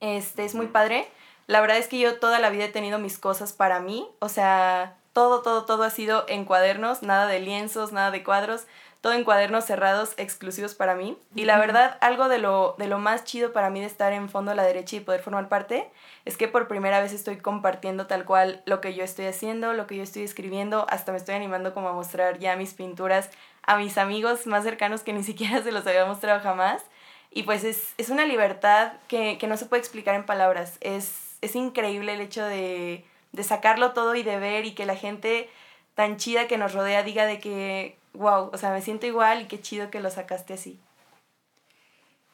Este 0.00 0.44
es 0.44 0.54
muy 0.54 0.66
padre. 0.66 1.08
La 1.46 1.60
verdad 1.60 1.78
es 1.78 1.88
que 1.88 1.98
yo 1.98 2.18
toda 2.18 2.38
la 2.38 2.50
vida 2.50 2.64
he 2.64 2.70
tenido 2.70 2.98
mis 2.98 3.18
cosas 3.18 3.52
para 3.52 3.80
mí. 3.80 4.08
O 4.18 4.28
sea, 4.28 4.96
todo, 5.16 5.40
todo, 5.40 5.64
todo 5.64 5.82
ha 5.82 5.88
sido 5.88 6.26
en 6.28 6.44
cuadernos, 6.44 7.02
nada 7.02 7.26
de 7.26 7.40
lienzos, 7.40 7.90
nada 7.90 8.10
de 8.10 8.22
cuadros 8.22 8.66
todo 9.00 9.14
en 9.14 9.24
cuadernos 9.24 9.64
cerrados 9.64 10.12
exclusivos 10.18 10.74
para 10.74 10.94
mí. 10.94 11.16
Y 11.34 11.44
la 11.44 11.58
verdad, 11.58 11.96
algo 12.00 12.28
de 12.28 12.38
lo, 12.38 12.74
de 12.76 12.86
lo 12.86 12.98
más 12.98 13.24
chido 13.24 13.52
para 13.52 13.70
mí 13.70 13.80
de 13.80 13.86
estar 13.86 14.12
en 14.12 14.28
fondo 14.28 14.50
a 14.50 14.54
la 14.54 14.64
derecha 14.64 14.96
y 14.96 15.00
poder 15.00 15.22
formar 15.22 15.48
parte 15.48 15.88
es 16.26 16.36
que 16.36 16.48
por 16.48 16.68
primera 16.68 17.00
vez 17.00 17.14
estoy 17.14 17.36
compartiendo 17.36 18.06
tal 18.06 18.26
cual 18.26 18.62
lo 18.66 18.82
que 18.82 18.94
yo 18.94 19.04
estoy 19.04 19.26
haciendo, 19.26 19.72
lo 19.72 19.86
que 19.86 19.96
yo 19.96 20.02
estoy 20.02 20.22
escribiendo, 20.22 20.86
hasta 20.90 21.12
me 21.12 21.18
estoy 21.18 21.34
animando 21.36 21.72
como 21.72 21.88
a 21.88 21.92
mostrar 21.92 22.38
ya 22.40 22.56
mis 22.56 22.74
pinturas 22.74 23.30
a 23.62 23.78
mis 23.78 23.96
amigos 23.96 24.46
más 24.46 24.64
cercanos 24.64 25.02
que 25.02 25.14
ni 25.14 25.22
siquiera 25.22 25.62
se 25.62 25.72
los 25.72 25.86
había 25.86 26.04
mostrado 26.04 26.40
jamás. 26.40 26.82
Y 27.30 27.44
pues 27.44 27.64
es, 27.64 27.94
es 27.96 28.10
una 28.10 28.26
libertad 28.26 28.92
que, 29.08 29.38
que, 29.38 29.46
no 29.46 29.56
se 29.56 29.66
puede 29.66 29.80
explicar 29.80 30.14
en 30.14 30.26
palabras. 30.26 30.78
Es, 30.80 31.38
es 31.42 31.54
increíble 31.54 32.14
el 32.14 32.20
hecho 32.20 32.44
de, 32.44 33.04
de 33.36 33.44
sacarlo 33.44 33.92
todo 33.92 34.16
y 34.16 34.22
de 34.22 34.38
ver 34.38 34.64
y 34.64 34.72
que 34.72 34.86
la 34.86 34.96
gente 34.96 35.48
tan 35.94 36.16
chida 36.16 36.48
que 36.48 36.58
nos 36.58 36.72
rodea 36.72 37.02
diga 37.02 37.26
de 37.26 37.38
que 37.38 37.96
wow, 38.14 38.50
o 38.52 38.58
sea, 38.58 38.72
me 38.72 38.82
siento 38.82 39.06
igual 39.06 39.42
y 39.42 39.44
qué 39.44 39.60
chido 39.60 39.90
que 39.90 40.00
lo 40.00 40.10
sacaste 40.10 40.54
así. 40.54 40.80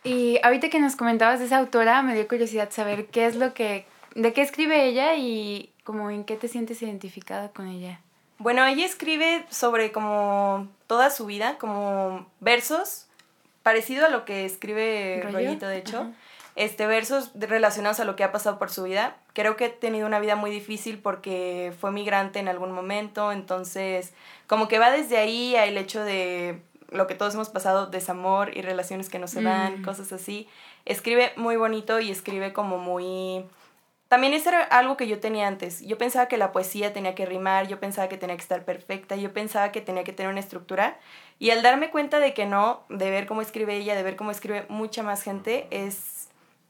Y 0.05 0.39
ahorita 0.43 0.69
que 0.69 0.81
nos 0.81 0.97
comentabas 0.97 1.41
de 1.41 1.47
esa 1.47 1.59
autora, 1.59 2.03
me 2.03 2.15
dio 2.15 2.27
curiosidad 2.27 2.71
saber 2.71 3.07
qué 3.07 3.27
es 3.27 3.37
lo 3.37 3.53
que, 3.55 3.85
de 4.15 4.33
qué 4.33 4.43
escribe 4.43 4.87
ella 4.87 5.15
y 5.17 5.71
como 5.85 6.11
en 6.11 6.25
qué 6.25 6.37
te 6.37 6.49
sientes 6.49 6.83
identificada 6.83 7.51
con 7.51 7.69
ella. 7.69 8.01
Bueno, 8.39 8.65
ella 8.67 8.85
escribe 8.85 9.45
sobre 9.51 9.93
como 9.93 10.69
toda 10.87 11.11
su 11.11 11.27
vida, 11.27 11.59
como 11.59 12.27
versos, 12.41 13.07
parecido 13.63 14.07
a 14.07 14.09
lo 14.09 14.25
que 14.25 14.45
escribe 14.45 15.23
Rollito, 15.31 15.67
de 15.67 15.79
hecho. 15.79 16.13
Este, 16.55 16.87
versos 16.87 17.31
relacionados 17.35 17.99
a 18.01 18.05
lo 18.05 18.15
que 18.15 18.25
ha 18.25 18.33
pasado 18.33 18.59
por 18.59 18.71
su 18.71 18.83
vida. 18.83 19.17
Creo 19.33 19.57
que 19.57 19.67
he 19.67 19.69
tenido 19.71 20.07
una 20.07 20.21
vida 20.21 20.37
muy 20.37 20.51
difícil 20.51 20.99
porque 20.99 21.73
fue 21.81 21.93
migrante 21.93 22.41
en 22.41 22.49
algún 22.49 22.73
momento, 22.73 23.33
entonces 23.33 24.13
como 24.47 24.69
que 24.69 24.79
va 24.79 24.91
desde 24.91 25.17
ahí 25.17 25.57
al 25.57 25.79
hecho 25.79 26.05
de 26.05 26.61
lo 26.91 27.07
que 27.07 27.15
todos 27.15 27.35
hemos 27.35 27.49
pasado, 27.49 27.87
desamor 27.87 28.55
y 28.55 28.61
relaciones 28.61 29.09
que 29.09 29.19
no 29.19 29.29
se 29.29 29.43
dan, 29.43 29.81
mm. 29.81 29.85
cosas 29.85 30.13
así. 30.13 30.47
Escribe 30.85 31.33
muy 31.37 31.57
bonito 31.57 32.01
y 32.01 32.11
escribe 32.11 32.53
como 32.53 32.79
muy... 32.79 33.45
También 34.09 34.35
eso 34.35 34.51
era 34.51 34.63
algo 34.63 34.99
que 34.99 35.09
yo 35.09 35.21
tenía 35.21 35.49
antes. 35.49 35.81
Yo 35.81 35.97
pensaba 35.97 36.29
que 36.29 36.37
la 36.37 36.53
poesía 36.53 36.93
tenía 36.93 37.15
que 37.15 37.25
rimar, 37.25 37.67
yo 37.67 37.81
pensaba 37.81 38.09
que 38.11 38.19
tenía 38.19 38.37
que 38.37 38.43
estar 38.43 38.63
perfecta, 38.67 39.17
yo 39.17 39.33
pensaba 39.33 39.73
que 39.73 39.81
tenía 39.81 40.05
que 40.05 40.13
tener 40.13 40.31
una 40.31 40.41
estructura. 40.41 40.99
Y 41.39 41.49
al 41.49 41.63
darme 41.63 41.91
cuenta 41.91 42.21
de 42.21 42.35
que 42.35 42.45
no, 42.45 42.85
de 42.91 43.11
ver 43.11 43.27
cómo 43.27 43.41
escribe 43.41 43.75
ella, 43.75 43.95
de 43.95 44.03
ver 44.03 44.17
cómo 44.17 44.31
escribe 44.31 44.67
mucha 44.69 45.03
más 45.03 45.23
gente, 45.23 45.67
es 45.71 46.22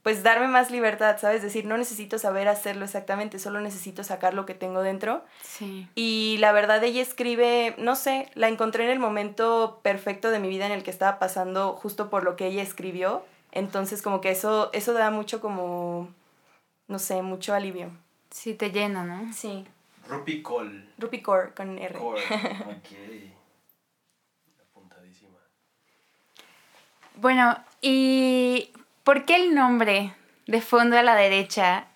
pues 0.03 0.25
darme 0.25 0.49
más 0.49 0.71
libertad, 0.71 1.17
¿sabes? 1.21 1.43
Decir, 1.43 1.65
no 1.65 1.77
necesito 1.77 2.19
saber 2.19 2.49
hacerlo 2.49 2.85
exactamente, 2.85 3.39
solo 3.39 3.61
necesito 3.61 4.03
sacar 4.03 4.35
lo 4.35 4.47
que 4.47 4.55
tengo 4.55 4.83
dentro. 4.83 5.25
Sí. 5.43 5.89
Y 5.95 6.37
la 6.41 6.53
verdad 6.53 6.83
ella 6.83 7.01
escribe, 7.01 7.75
no 7.79 7.95
sé, 7.95 8.29
la 8.35 8.49
encontré 8.49 8.85
en 8.85 8.91
el 8.91 8.99
momento 8.99 9.81
perfecto 9.83 10.31
de 10.31 10.41
mi 10.41 10.49
vida 10.49 10.67
en 10.67 10.73
el 10.73 10.83
que 10.83 10.91
estaba 10.91 11.19
pasando 11.21 11.75
justo 11.75 12.11
por 12.11 12.25
lo 12.25 12.35
que 12.35 12.47
ella 12.47 12.63
escribió. 12.63 13.25
Entonces 13.53 14.03
como 14.03 14.21
que 14.21 14.31
eso, 14.31 14.71
eso 14.73 14.93
da 14.93 15.11
mucho 15.11 15.41
como, 15.41 16.09
no 16.89 16.99
sé, 16.99 17.23
mucho 17.23 17.55
alivio. 17.55 17.91
Sí, 18.31 18.55
te 18.55 18.71
llena, 18.71 19.05
¿no? 19.05 19.33
Sí. 19.33 19.65
Rupi 20.09 20.43
Col. 20.43 20.89
Rupi 20.99 21.23
Core 21.23 21.53
con 21.55 21.79
R. 21.79 21.97
Core. 21.97 22.23
Ok. 22.67 23.33
Apuntadísima. 24.73 25.39
Bueno, 27.15 27.57
y 27.81 28.73
¿Por 29.05 29.25
qué 29.25 29.35
el 29.35 29.55
nombre 29.55 30.15
de 30.47 30.61
fondo 30.61 30.97
a 30.97 31.03
la 31.03 31.17
derecha? 31.17 31.87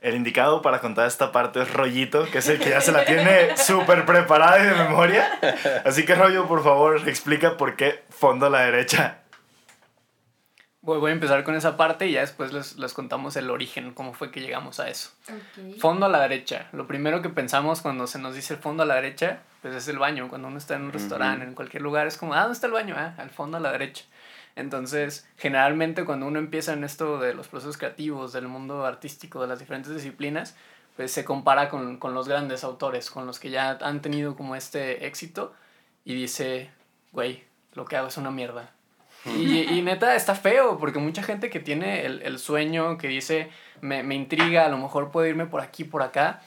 El 0.00 0.16
indicado 0.16 0.60
para 0.60 0.80
contar 0.80 1.06
esta 1.06 1.30
parte 1.30 1.62
es 1.62 1.72
Rollito, 1.72 2.28
que 2.30 2.38
es 2.38 2.48
el 2.48 2.58
que 2.58 2.70
ya 2.70 2.80
se 2.80 2.90
la 2.90 3.04
tiene 3.04 3.56
súper 3.56 4.04
preparada 4.04 4.58
y 4.58 4.66
de 4.66 4.74
memoria. 4.74 5.38
Así 5.84 6.04
que 6.04 6.16
Rollo, 6.16 6.48
por 6.48 6.64
favor, 6.64 7.08
explica 7.08 7.56
por 7.56 7.76
qué 7.76 8.02
fondo 8.10 8.46
a 8.46 8.50
la 8.50 8.62
derecha. 8.62 9.20
Voy 10.80 11.10
a 11.10 11.14
empezar 11.14 11.44
con 11.44 11.54
esa 11.54 11.76
parte 11.76 12.08
y 12.08 12.12
ya 12.12 12.20
después 12.20 12.52
les, 12.52 12.76
les 12.76 12.92
contamos 12.92 13.36
el 13.36 13.48
origen, 13.48 13.94
cómo 13.94 14.12
fue 14.12 14.32
que 14.32 14.40
llegamos 14.40 14.80
a 14.80 14.88
eso. 14.90 15.10
Fondo 15.78 16.06
a 16.06 16.08
la 16.10 16.20
derecha. 16.20 16.66
Lo 16.72 16.88
primero 16.88 17.22
que 17.22 17.30
pensamos 17.30 17.80
cuando 17.80 18.06
se 18.08 18.18
nos 18.18 18.34
dice 18.34 18.54
el 18.54 18.60
fondo 18.60 18.82
a 18.82 18.86
la 18.86 18.96
derecha, 18.96 19.38
pues 19.62 19.74
es 19.74 19.88
el 19.88 19.98
baño. 19.98 20.28
Cuando 20.28 20.48
uno 20.48 20.58
está 20.58 20.74
en 20.74 20.82
un 20.82 20.92
restaurante, 20.92 21.46
en 21.46 21.54
cualquier 21.54 21.82
lugar, 21.82 22.06
es 22.08 22.18
como, 22.18 22.34
ah, 22.34 22.40
¿dónde 22.40 22.54
está 22.54 22.66
el 22.66 22.74
baño? 22.74 22.96
Ah, 22.98 23.14
al 23.16 23.30
fondo 23.30 23.56
a 23.56 23.60
la 23.60 23.72
derecha. 23.72 24.04
Entonces, 24.56 25.26
generalmente 25.36 26.04
cuando 26.04 26.26
uno 26.26 26.38
empieza 26.38 26.72
en 26.72 26.84
esto 26.84 27.18
de 27.18 27.34
los 27.34 27.48
procesos 27.48 27.76
creativos, 27.76 28.32
del 28.32 28.46
mundo 28.46 28.86
artístico, 28.86 29.40
de 29.40 29.48
las 29.48 29.58
diferentes 29.58 29.92
disciplinas, 29.92 30.54
pues 30.96 31.10
se 31.10 31.24
compara 31.24 31.68
con, 31.68 31.98
con 31.98 32.14
los 32.14 32.28
grandes 32.28 32.62
autores, 32.62 33.10
con 33.10 33.26
los 33.26 33.40
que 33.40 33.50
ya 33.50 33.78
han 33.80 34.00
tenido 34.00 34.36
como 34.36 34.54
este 34.54 35.06
éxito 35.06 35.52
y 36.04 36.14
dice, 36.14 36.70
güey, 37.12 37.42
lo 37.72 37.84
que 37.84 37.96
hago 37.96 38.08
es 38.08 38.16
una 38.16 38.30
mierda. 38.30 38.70
Y, 39.24 39.60
y, 39.60 39.82
neta 39.82 40.14
está 40.16 40.34
feo, 40.34 40.78
porque 40.78 40.98
mucha 40.98 41.22
gente 41.22 41.48
que 41.48 41.58
tiene 41.58 42.04
el, 42.04 42.20
el 42.22 42.38
sueño, 42.38 42.98
que 42.98 43.08
dice, 43.08 43.48
me, 43.80 44.02
me, 44.02 44.14
intriga, 44.14 44.66
a 44.66 44.68
lo 44.68 44.76
mejor 44.76 45.10
puedo 45.10 45.26
irme 45.26 45.46
por 45.46 45.62
aquí, 45.62 45.82
por 45.82 46.02
acá, 46.02 46.42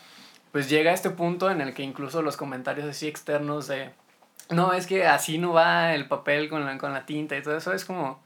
pues 0.52 0.70
llega 0.70 0.92
a 0.92 0.94
este 0.94 1.10
punto 1.10 1.50
en 1.50 1.60
el 1.60 1.74
que 1.74 1.82
incluso 1.82 2.22
los 2.22 2.38
comentarios 2.38 2.88
así 2.88 3.08
externos 3.08 3.68
de, 3.68 3.90
no, 4.50 4.74
es 4.74 4.88
que 4.88 5.06
así 5.06 5.38
no 5.38 5.54
va 5.54 5.94
el 5.94 6.08
papel 6.08 6.50
con 6.50 6.66
la, 6.66 6.78
con 6.78 6.94
la 6.94 7.06
tinta 7.06 7.38
y 7.38 7.42
todo 7.42 7.58
eso, 7.58 7.74
es 7.74 7.86
como, 7.86 8.24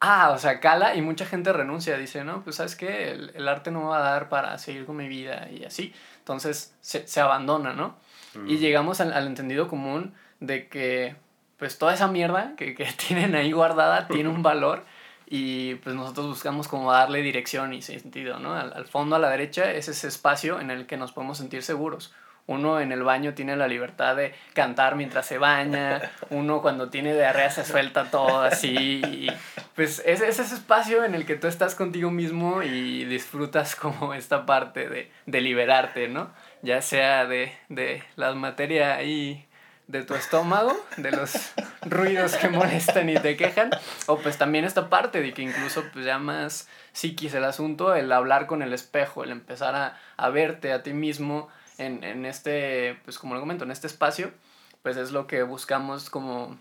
ah, 0.00 0.30
o 0.34 0.38
sea, 0.38 0.60
cala 0.60 0.94
y 0.94 1.02
mucha 1.02 1.26
gente 1.26 1.52
renuncia, 1.52 1.96
dice, 1.96 2.24
no, 2.24 2.42
pues 2.42 2.56
sabes 2.56 2.76
que 2.76 3.10
el, 3.12 3.32
el, 3.34 3.48
arte 3.48 3.70
no 3.70 3.88
va 3.88 3.98
a 3.98 4.10
dar 4.10 4.28
para 4.28 4.58
seguir 4.58 4.86
con 4.86 4.96
mi 4.96 5.08
vida 5.08 5.48
y 5.50 5.64
así, 5.64 5.94
entonces 6.18 6.74
se, 6.80 7.06
se 7.06 7.20
abandona, 7.20 7.72
¿no? 7.72 7.96
Mm. 8.34 8.48
Y 8.48 8.58
llegamos 8.58 9.00
al, 9.00 9.12
al, 9.12 9.26
entendido 9.26 9.68
común 9.68 10.14
de 10.40 10.68
que, 10.68 11.16
pues 11.58 11.78
toda 11.78 11.94
esa 11.94 12.08
mierda 12.08 12.54
que, 12.56 12.74
que 12.74 12.84
tienen 13.08 13.34
ahí 13.34 13.52
guardada 13.52 14.06
tiene 14.08 14.28
un 14.28 14.42
valor 14.42 14.84
y 15.26 15.74
pues 15.76 15.94
nosotros 15.94 16.26
buscamos 16.26 16.68
como 16.68 16.92
darle 16.92 17.20
dirección 17.22 17.74
y 17.74 17.82
sentido, 17.82 18.38
¿no? 18.38 18.54
Al, 18.54 18.72
al 18.72 18.86
fondo 18.86 19.16
a 19.16 19.18
la 19.18 19.28
derecha 19.28 19.72
es 19.72 19.88
ese 19.88 20.08
espacio 20.08 20.60
en 20.60 20.70
el 20.70 20.86
que 20.86 20.96
nos 20.96 21.12
podemos 21.12 21.38
sentir 21.38 21.62
seguros 21.62 22.14
uno 22.48 22.80
en 22.80 22.92
el 22.92 23.02
baño 23.02 23.34
tiene 23.34 23.56
la 23.56 23.68
libertad 23.68 24.16
de 24.16 24.34
cantar 24.54 24.96
mientras 24.96 25.26
se 25.26 25.38
baña, 25.38 26.00
uno 26.30 26.62
cuando 26.62 26.88
tiene 26.88 27.14
diarrea 27.14 27.50
se 27.50 27.64
suelta 27.64 28.10
todo 28.10 28.40
así. 28.40 29.28
Pues 29.76 30.02
es, 30.04 30.22
es, 30.22 30.40
ese 30.40 30.54
espacio 30.54 31.04
en 31.04 31.14
el 31.14 31.26
que 31.26 31.36
tú 31.36 31.46
estás 31.46 31.74
contigo 31.74 32.10
mismo 32.10 32.62
y 32.62 33.04
disfrutas 33.04 33.76
como 33.76 34.14
esta 34.14 34.46
parte 34.46 34.88
de, 34.88 35.12
de 35.26 35.40
liberarte, 35.42 36.08
¿no? 36.08 36.30
Ya 36.62 36.80
sea 36.80 37.26
de, 37.26 37.52
de 37.68 38.02
la 38.16 38.32
materia 38.32 38.96
ahí 38.96 39.46
de 39.86 40.02
tu 40.02 40.14
estómago, 40.14 40.74
de 40.96 41.10
los 41.10 41.52
ruidos 41.82 42.36
que 42.36 42.48
molestan 42.48 43.08
y 43.10 43.14
te 43.16 43.36
quejan, 43.36 43.70
o 44.06 44.18
pues 44.18 44.36
también 44.38 44.64
esta 44.64 44.88
parte 44.88 45.20
de 45.20 45.32
que 45.32 45.42
incluso 45.42 45.84
pues 45.92 46.04
ya 46.04 46.18
más 46.18 46.68
psiquis 46.92 47.34
el 47.34 47.44
asunto, 47.44 47.94
el 47.94 48.10
hablar 48.12 48.46
con 48.46 48.62
el 48.62 48.72
espejo, 48.72 49.24
el 49.24 49.30
empezar 49.32 49.74
a, 49.74 49.98
a 50.16 50.28
verte 50.28 50.72
a 50.72 50.82
ti 50.82 50.92
mismo, 50.92 51.48
en, 51.78 52.04
en 52.04 52.26
este, 52.26 52.98
pues 53.04 53.18
como 53.18 53.34
lo 53.34 53.40
comento, 53.40 53.64
en 53.64 53.70
este 53.70 53.86
espacio, 53.86 54.32
pues 54.82 54.96
es 54.96 55.10
lo 55.10 55.26
que 55.26 55.42
buscamos 55.42 56.10
como 56.10 56.58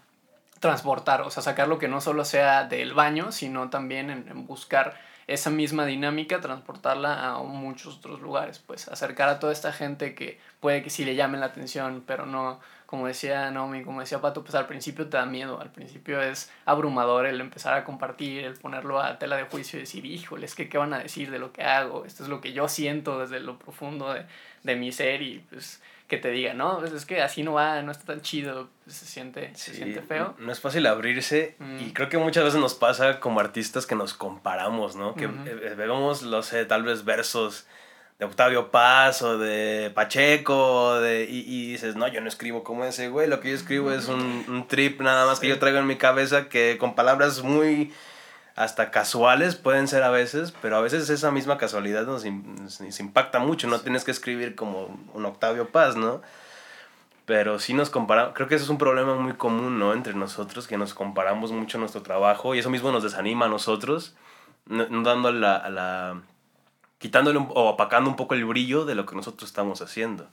transportar, 0.59 1.21
o 1.21 1.29
sea, 1.29 1.43
sacar 1.43 1.67
lo 1.67 1.77
que 1.77 1.87
no 1.87 2.01
solo 2.01 2.25
sea 2.25 2.63
del 2.63 2.93
baño, 2.93 3.31
sino 3.31 3.69
también 3.69 4.09
en, 4.09 4.27
en 4.27 4.47
buscar 4.47 4.97
esa 5.27 5.49
misma 5.49 5.85
dinámica, 5.85 6.39
transportarla 6.39 7.31
a 7.35 7.43
muchos 7.43 7.97
otros 7.97 8.21
lugares, 8.21 8.59
pues 8.59 8.87
acercar 8.87 9.27
a 9.27 9.39
toda 9.39 9.51
esta 9.51 9.73
gente 9.73 10.15
que 10.15 10.39
puede 10.61 10.81
que 10.81 10.89
sí 10.89 11.03
le 11.03 11.15
llamen 11.15 11.41
la 11.41 11.47
atención, 11.47 12.03
pero 12.07 12.25
no, 12.25 12.61
como 12.85 13.07
decía 13.07 13.51
Naomi, 13.51 13.83
como 13.83 13.99
decía 13.99 14.21
Pato, 14.21 14.41
pues 14.43 14.55
al 14.55 14.67
principio 14.67 15.09
te 15.09 15.17
da 15.17 15.25
miedo, 15.25 15.59
al 15.59 15.71
principio 15.71 16.21
es 16.21 16.49
abrumador 16.63 17.25
el 17.25 17.41
empezar 17.41 17.73
a 17.73 17.83
compartir, 17.83 18.45
el 18.45 18.53
ponerlo 18.53 19.01
a 19.01 19.19
tela 19.19 19.35
de 19.35 19.43
juicio 19.43 19.77
y 19.77 19.81
decir, 19.81 20.05
híjole, 20.05 20.45
es 20.45 20.55
que 20.55 20.69
qué 20.69 20.77
van 20.77 20.93
a 20.93 20.99
decir 20.99 21.29
de 21.29 21.39
lo 21.39 21.51
que 21.51 21.63
hago, 21.63 22.05
esto 22.05 22.23
es 22.23 22.29
lo 22.29 22.39
que 22.39 22.53
yo 22.53 22.69
siento 22.69 23.19
desde 23.19 23.41
lo 23.41 23.59
profundo 23.59 24.13
de, 24.13 24.25
de 24.63 24.75
mi 24.77 24.93
ser 24.93 25.21
y 25.21 25.39
pues 25.49 25.81
que 26.07 26.17
te 26.17 26.29
diga, 26.31 26.53
no, 26.53 26.79
pues 26.79 26.93
es 26.93 27.05
que 27.05 27.21
así 27.21 27.43
no 27.43 27.53
va, 27.53 27.81
no 27.81 27.91
está 27.91 28.05
tan 28.05 28.21
chido, 28.21 28.69
pues, 28.85 28.95
se 28.95 29.05
siente, 29.05 29.53
se 29.55 29.73
siente 29.73 30.01
feo. 30.01 30.35
No 30.39 30.51
es 30.53 30.59
fácil 30.61 30.85
abrirse 30.87 31.55
Mm. 31.59 31.79
y 31.81 31.91
creo 31.93 32.07
que 32.07 32.17
muchas 32.17 32.45
veces 32.45 32.59
nos 32.61 32.75
pasa 32.75 33.19
como 33.19 33.39
artistas 33.41 33.85
que 33.85 33.95
nos 33.95 34.13
comparamos, 34.13 34.95
¿no? 34.95 35.15
Que 35.15 35.25
eh, 35.25 35.75
vemos, 35.77 36.21
lo 36.21 36.41
sé, 36.43 36.65
tal 36.65 36.83
vez 36.83 37.03
versos 37.03 37.67
de 38.19 38.25
Octavio 38.25 38.71
Paz 38.71 39.21
o 39.21 39.37
de 39.37 39.91
Pacheco 39.93 40.99
de, 40.99 41.25
y, 41.29 41.39
y 41.41 41.71
dices, 41.73 41.95
no, 41.95 42.07
yo 42.07 42.21
no 42.21 42.27
escribo 42.27 42.63
como 42.63 42.83
ese 42.85 43.09
güey, 43.09 43.27
lo 43.27 43.39
que 43.41 43.49
yo 43.49 43.55
escribo 43.55 43.91
es 43.91 44.07
un, 44.07 44.43
un 44.47 44.67
trip 44.67 45.01
nada 45.01 45.25
más 45.25 45.39
que 45.39 45.47
yo 45.47 45.59
traigo 45.59 45.77
en 45.79 45.87
mi 45.87 45.97
cabeza 45.97 46.49
que 46.49 46.77
con 46.79 46.95
palabras 46.95 47.43
muy 47.43 47.93
hasta 48.57 48.89
casuales 48.91 49.55
pueden 49.55 49.87
ser 49.87 50.03
a 50.03 50.09
veces, 50.09 50.51
pero 50.61 50.75
a 50.75 50.81
veces 50.81 51.09
esa 51.09 51.31
misma 51.31 51.57
casualidad 51.57 52.05
nos, 52.05 52.25
nos- 52.25 52.99
impacta 52.99 53.39
mucho, 53.39 53.67
no 53.67 53.79
tienes 53.79 54.03
que 54.03 54.11
escribir 54.11 54.55
como 54.55 54.99
un 55.13 55.25
Octavio 55.25 55.69
Paz, 55.69 55.95
¿no? 55.95 56.21
Pero 57.25 57.59
sí 57.59 57.73
nos 57.73 57.89
comparamos, 57.89 58.33
creo 58.33 58.47
que 58.47 58.55
eso 58.55 58.63
es 58.63 58.69
un 58.69 58.77
problema 58.77 59.13
muy 59.15 59.33
común, 59.33 59.77
¿no? 59.77 59.93
Entre 59.93 60.13
nosotros, 60.13 60.65
que 60.67 60.77
nos 60.77 60.93
comparamos 60.93 61.51
mucho 61.51 61.77
nuestro 61.77 62.01
trabajo 62.01 62.55
y 62.55 62.59
eso 62.59 62.69
mismo 62.69 62.91
nos 62.91 63.03
desanima 63.03 63.45
a 63.45 63.49
nosotros, 63.49 64.15
no, 64.65 64.87
no 64.89 65.03
dando 65.03 65.31
la, 65.31 65.55
a 65.57 65.69
la, 65.69 66.21
quitándole 66.99 67.37
un- 67.39 67.51
o 67.53 67.69
apacando 67.69 68.09
un 68.09 68.15
poco 68.15 68.33
el 68.33 68.45
brillo 68.45 68.85
de 68.85 68.95
lo 68.95 69.05
que 69.05 69.15
nosotros 69.15 69.49
estamos 69.49 69.81
haciendo. 69.81 70.27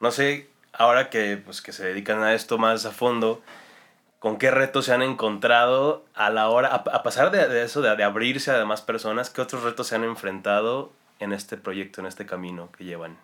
No 0.00 0.12
sé, 0.12 0.48
ahora 0.72 1.10
que, 1.10 1.36
pues, 1.36 1.60
que 1.62 1.72
se 1.72 1.84
dedican 1.84 2.22
a 2.22 2.32
esto 2.32 2.58
más 2.58 2.86
a 2.86 2.92
fondo, 2.92 3.42
¿con 4.20 4.38
qué 4.38 4.52
retos 4.52 4.84
se 4.84 4.92
han 4.92 5.02
encontrado 5.02 6.04
a 6.14 6.30
la 6.30 6.48
hora, 6.48 6.68
a, 6.68 6.76
a 6.76 7.02
pasar 7.02 7.32
de, 7.32 7.48
de 7.48 7.64
eso, 7.64 7.82
de, 7.82 7.96
de 7.96 8.04
abrirse 8.04 8.52
a 8.52 8.58
demás 8.58 8.82
personas, 8.82 9.30
qué 9.30 9.40
otros 9.40 9.64
retos 9.64 9.88
se 9.88 9.96
han 9.96 10.04
enfrentado 10.04 10.92
en 11.18 11.32
este 11.32 11.56
proyecto, 11.56 12.00
en 12.00 12.06
este 12.06 12.26
camino 12.26 12.70
que 12.76 12.84
llevan? 12.84 13.18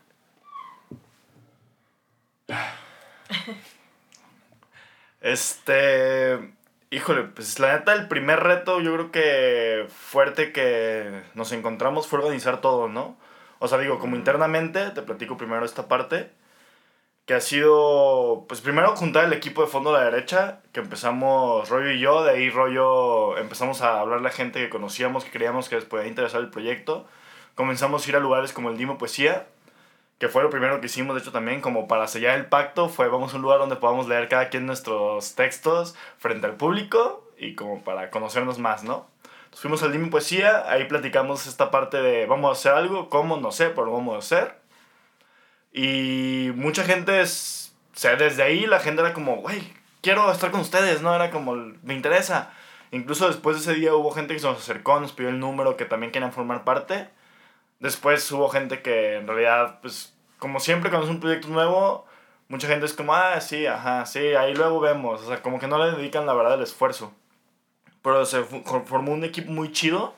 Este. 5.20 6.52
Híjole, 6.90 7.24
pues 7.24 7.59
la 7.59 7.76
neta, 7.76 7.94
el 7.94 8.06
primer 8.06 8.40
reto 8.40 8.80
yo 8.80 8.94
creo 8.94 9.11
que 9.11 9.87
fuerte 9.88 10.52
que 10.52 11.22
nos 11.35 11.50
encontramos 11.50 12.06
fue 12.06 12.20
organizar 12.20 12.61
todo, 12.61 12.87
¿no? 12.88 13.16
O 13.59 13.66
sea, 13.66 13.78
digo, 13.78 13.98
como 13.98 14.14
internamente, 14.14 14.90
te 14.90 15.02
platico 15.02 15.37
primero 15.37 15.64
esta 15.64 15.88
parte, 15.88 16.30
que 17.26 17.34
ha 17.34 17.40
sido, 17.40 18.44
pues 18.48 18.60
primero 18.60 18.94
juntar 18.94 19.24
el 19.24 19.32
equipo 19.32 19.60
de 19.62 19.66
fondo 19.68 19.90
a 19.90 19.98
la 19.98 20.04
derecha, 20.04 20.60
que 20.72 20.78
empezamos 20.78 21.68
Rollo 21.68 21.90
y 21.90 21.98
yo, 21.98 22.22
de 22.22 22.30
ahí 22.30 22.50
Rollo 22.50 23.36
empezamos 23.36 23.82
a 23.82 24.00
hablarle 24.00 24.28
a 24.28 24.32
gente 24.32 24.60
que 24.60 24.70
conocíamos, 24.70 25.24
que 25.24 25.32
creíamos 25.32 25.68
que 25.68 25.74
les 25.74 25.84
podía 25.84 26.06
interesar 26.06 26.40
el 26.40 26.50
proyecto. 26.50 27.04
Comenzamos 27.56 28.06
a 28.06 28.10
ir 28.10 28.16
a 28.16 28.20
lugares 28.20 28.52
como 28.52 28.70
el 28.70 28.78
Dimo 28.78 28.96
Poesía, 28.96 29.48
que 30.20 30.28
fue 30.28 30.44
lo 30.44 30.50
primero 30.50 30.80
que 30.80 30.86
hicimos, 30.86 31.16
de 31.16 31.20
hecho 31.20 31.32
también, 31.32 31.60
como 31.60 31.88
para 31.88 32.06
sellar 32.06 32.38
el 32.38 32.46
pacto, 32.46 32.88
fue 32.88 33.08
vamos 33.08 33.32
a 33.32 33.36
un 33.36 33.42
lugar 33.42 33.58
donde 33.58 33.74
podamos 33.74 34.06
leer 34.06 34.28
cada 34.28 34.48
quien 34.48 34.64
nuestros 34.64 35.34
textos 35.34 35.96
frente 36.18 36.46
al 36.46 36.54
público 36.54 37.28
y 37.38 37.56
como 37.56 37.82
para 37.82 38.10
conocernos 38.10 38.60
más, 38.60 38.84
¿no? 38.84 39.08
Entonces 39.46 39.60
fuimos 39.62 39.82
al 39.82 39.90
Dime 39.90 40.08
Poesía, 40.08 40.70
ahí 40.70 40.84
platicamos 40.84 41.48
esta 41.48 41.72
parte 41.72 42.00
de 42.00 42.26
vamos 42.26 42.50
a 42.50 42.52
hacer 42.52 42.72
algo, 42.72 43.08
cómo, 43.08 43.36
no 43.36 43.50
sé, 43.50 43.70
pero 43.70 43.90
vamos 43.90 44.14
a 44.14 44.18
hacer. 44.18 44.65
Y 45.78 46.52
mucha 46.54 46.84
gente, 46.84 47.20
es, 47.20 47.74
o 47.94 47.98
sea, 47.98 48.16
desde 48.16 48.42
ahí 48.42 48.64
la 48.66 48.80
gente 48.80 49.02
era 49.02 49.12
como, 49.12 49.36
güey, 49.36 49.62
quiero 50.00 50.32
estar 50.32 50.50
con 50.50 50.60
ustedes, 50.62 51.02
¿no? 51.02 51.14
Era 51.14 51.30
como, 51.30 51.54
me 51.82 51.92
interesa. 51.92 52.50
Incluso 52.92 53.28
después 53.28 53.56
de 53.56 53.62
ese 53.62 53.78
día 53.78 53.94
hubo 53.94 54.10
gente 54.10 54.32
que 54.32 54.40
se 54.40 54.46
nos 54.46 54.56
acercó, 54.58 54.98
nos 55.00 55.12
pidió 55.12 55.28
el 55.28 55.38
número, 55.38 55.76
que 55.76 55.84
también 55.84 56.12
querían 56.12 56.32
formar 56.32 56.64
parte. 56.64 57.10
Después 57.78 58.32
hubo 58.32 58.48
gente 58.48 58.80
que 58.80 59.16
en 59.16 59.26
realidad, 59.26 59.80
pues, 59.82 60.14
como 60.38 60.60
siempre 60.60 60.88
cuando 60.88 61.08
es 61.08 61.12
un 61.12 61.20
proyecto 61.20 61.48
nuevo, 61.48 62.06
mucha 62.48 62.68
gente 62.68 62.86
es 62.86 62.94
como, 62.94 63.14
ah, 63.14 63.38
sí, 63.42 63.66
ajá, 63.66 64.06
sí, 64.06 64.34
ahí 64.34 64.54
luego 64.54 64.80
vemos. 64.80 65.20
O 65.20 65.26
sea, 65.28 65.42
como 65.42 65.58
que 65.58 65.66
no 65.66 65.76
le 65.76 65.94
dedican 65.94 66.24
la 66.24 66.32
verdad 66.32 66.54
el 66.54 66.62
esfuerzo. 66.62 67.12
Pero 68.00 68.24
se 68.24 68.42
formó 68.44 69.12
un 69.12 69.24
equipo 69.24 69.50
muy 69.52 69.72
chido, 69.72 70.14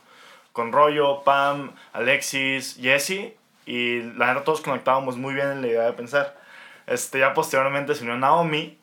con 0.52 0.70
Rollo, 0.70 1.24
Pam, 1.24 1.74
Alexis, 1.92 2.78
Jesse, 2.80 3.32
y 3.68 4.00
la 4.16 4.28
verdad 4.28 4.44
todos 4.44 4.62
conectábamos 4.62 5.18
muy 5.18 5.35
bien 5.35 5.48
en 5.48 5.61
la 5.61 5.68
idea 5.68 5.83
de 5.83 5.92
pensar. 5.92 6.35
Este, 6.87 7.18
ya 7.18 7.35
posteriormente 7.35 7.94
se 7.94 8.02
unió 8.02 8.16
Naomi, 8.16 8.78